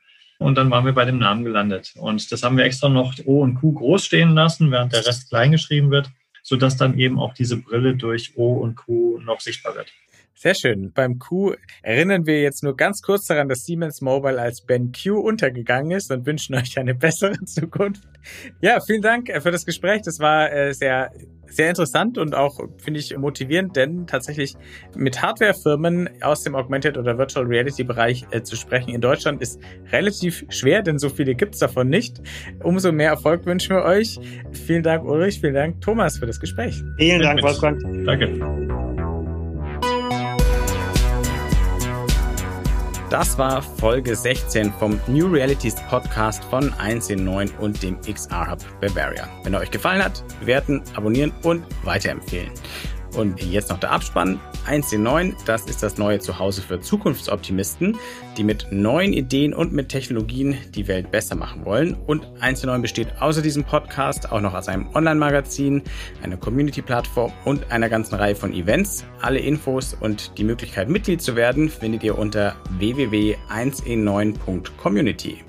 Und 0.45 0.57
dann 0.57 0.71
waren 0.71 0.85
wir 0.85 0.93
bei 0.93 1.07
dem 1.07 1.17
Namen 1.17 1.43
gelandet. 1.43 1.95
Und 1.97 2.31
das 2.31 2.43
haben 2.43 2.59
wir 2.59 2.67
extra 2.67 2.91
noch 2.91 3.15
O 3.25 3.41
und 3.41 3.55
Q 3.55 3.73
groß 3.73 4.05
stehen 4.05 4.35
lassen, 4.35 4.71
während 4.71 4.93
der 4.93 5.07
Rest 5.07 5.31
klein 5.31 5.53
geschrieben 5.53 5.91
wird, 5.91 6.11
sodass 6.43 6.77
dann 6.77 6.99
eben 6.99 7.19
auch 7.19 7.33
diese 7.33 7.57
Brille 7.57 7.97
durch 7.97 8.37
O 8.37 8.53
und 8.53 8.77
Q 8.77 9.21
noch 9.25 9.41
sichtbar 9.41 9.75
wird. 9.75 9.91
Sehr 10.37 10.55
schön. 10.55 10.93
Beim 10.93 11.19
Q 11.19 11.55
erinnern 11.83 12.27
wir 12.27 12.43
jetzt 12.43 12.63
nur 12.65 12.77
ganz 12.77 13.03
kurz 13.03 13.27
daran, 13.27 13.49
dass 13.49 13.65
Siemens 13.65 14.01
Mobile 14.01 14.41
als 14.41 14.63
Ben 14.63 14.93
Q 14.93 15.19
untergegangen 15.21 15.93
ist 15.93 16.11
und 16.11 16.27
wünschen 16.27 16.55
euch 16.57 16.77
eine 16.77 16.95
bessere 16.95 17.33
Zukunft. 17.45 18.03
Ja, 18.61 18.81
vielen 18.81 19.01
Dank 19.01 19.31
für 19.41 19.51
das 19.51 19.65
Gespräch. 19.65 20.03
Das 20.03 20.19
war 20.19 20.53
äh, 20.53 20.75
sehr, 20.75 21.13
sehr 21.47 21.69
interessant 21.69 22.19
und 22.19 22.35
auch, 22.35 22.59
finde 22.79 22.99
ich, 23.01 23.17
motivierend, 23.17 23.77
denn 23.77 24.07
tatsächlich 24.07 24.55
mit 24.97 25.23
Hardwarefirmen 25.23 26.23
aus 26.23 26.43
dem 26.43 26.57
Augmented 26.57 26.99
oder 26.99 27.17
Virtual 27.17 27.47
Reality 27.47 27.85
Bereich 27.85 28.27
äh, 28.31 28.43
zu 28.43 28.57
sprechen 28.57 28.91
in 28.91 29.01
Deutschland 29.01 29.41
ist 29.41 29.61
relativ 29.93 30.45
schwer, 30.49 30.83
denn 30.83 30.99
so 30.99 31.11
viele 31.11 31.35
gibt's 31.37 31.59
davon 31.59 31.89
nicht. 31.89 32.21
Umso 32.63 32.91
mehr 32.91 33.11
Erfolg 33.11 33.47
wünschen 33.47 33.77
wir 33.77 33.85
euch. 33.85 34.19
Vielen 34.53 34.83
Dank, 34.83 35.05
Ulrich. 35.05 35.41
Vielen 35.41 35.55
Dank, 35.55 35.81
Thomas, 35.81 36.19
für 36.19 36.27
das 36.27 36.41
Gespräch. 36.41 36.83
Vielen 36.99 37.23
Dank, 37.23 37.43
Wolfgang. 37.43 37.81
Danke. 38.05 38.64
Das 43.15 43.39
war 43.39 43.63
Folge 43.63 44.17
16 44.17 44.73
vom 44.73 44.99
New 45.07 45.29
Realities 45.29 45.77
Podcast 45.89 46.43
von 46.47 46.75
1 46.81 47.11
in 47.11 47.23
9 47.25 47.49
und 47.61 47.81
dem 47.81 47.97
XR 48.01 48.51
Hub 48.51 48.59
Bavaria. 48.81 49.29
Wenn 49.45 49.55
er 49.55 49.61
euch 49.61 49.71
gefallen 49.71 50.03
hat, 50.03 50.25
bewerten, 50.41 50.83
abonnieren 50.97 51.33
und 51.45 51.63
weiterempfehlen. 51.85 52.51
Und 53.17 53.43
jetzt 53.43 53.71
noch 53.71 53.79
der 53.79 53.93
Abspann. 53.93 54.41
1C9, 54.69 55.35
das 55.47 55.67
ist 55.67 55.83
das 55.83 55.99
neue 55.99 56.19
Zuhause 56.19 56.63
für 56.63 56.81
Zukunftsoptimisten, 56.81 57.97
die 58.37 58.45
mit 58.45 58.67
neuen 58.71 59.13
Ideen 59.13 59.55
und 59.55 59.73
mit 59.73 59.89
Technologien 59.89 60.57
die 60.75 60.89
Welt 60.89 61.11
besser 61.11 61.37
machen 61.37 61.65
wollen. 61.65 61.97
Und 62.07 62.27
1C9 62.41 62.81
besteht 62.81 63.09
außer 63.21 63.43
diesem 63.43 63.65
Podcast 63.65 64.33
auch 64.33 64.41
noch 64.41 64.55
aus 64.55 64.69
einem 64.69 64.89
Online-Magazin, 64.95 65.83
einer 66.23 66.37
Community-Plattform 66.37 67.33
und 67.45 67.71
einer 67.71 67.89
ganzen 67.89 68.17
Reihe 68.17 68.35
von 68.35 68.53
Events. 68.53 69.05
Alle 69.21 69.39
Infos 69.39 69.95
und 69.95 70.37
die 70.39 70.45
Möglichkeit, 70.45 70.89
Mitglied 70.89 71.23
zu 71.23 71.37
werden, 71.37 71.69
findet 71.69 72.03
ihr 72.03 72.19
unter 72.19 72.57
www.1e9.community. 72.79 75.45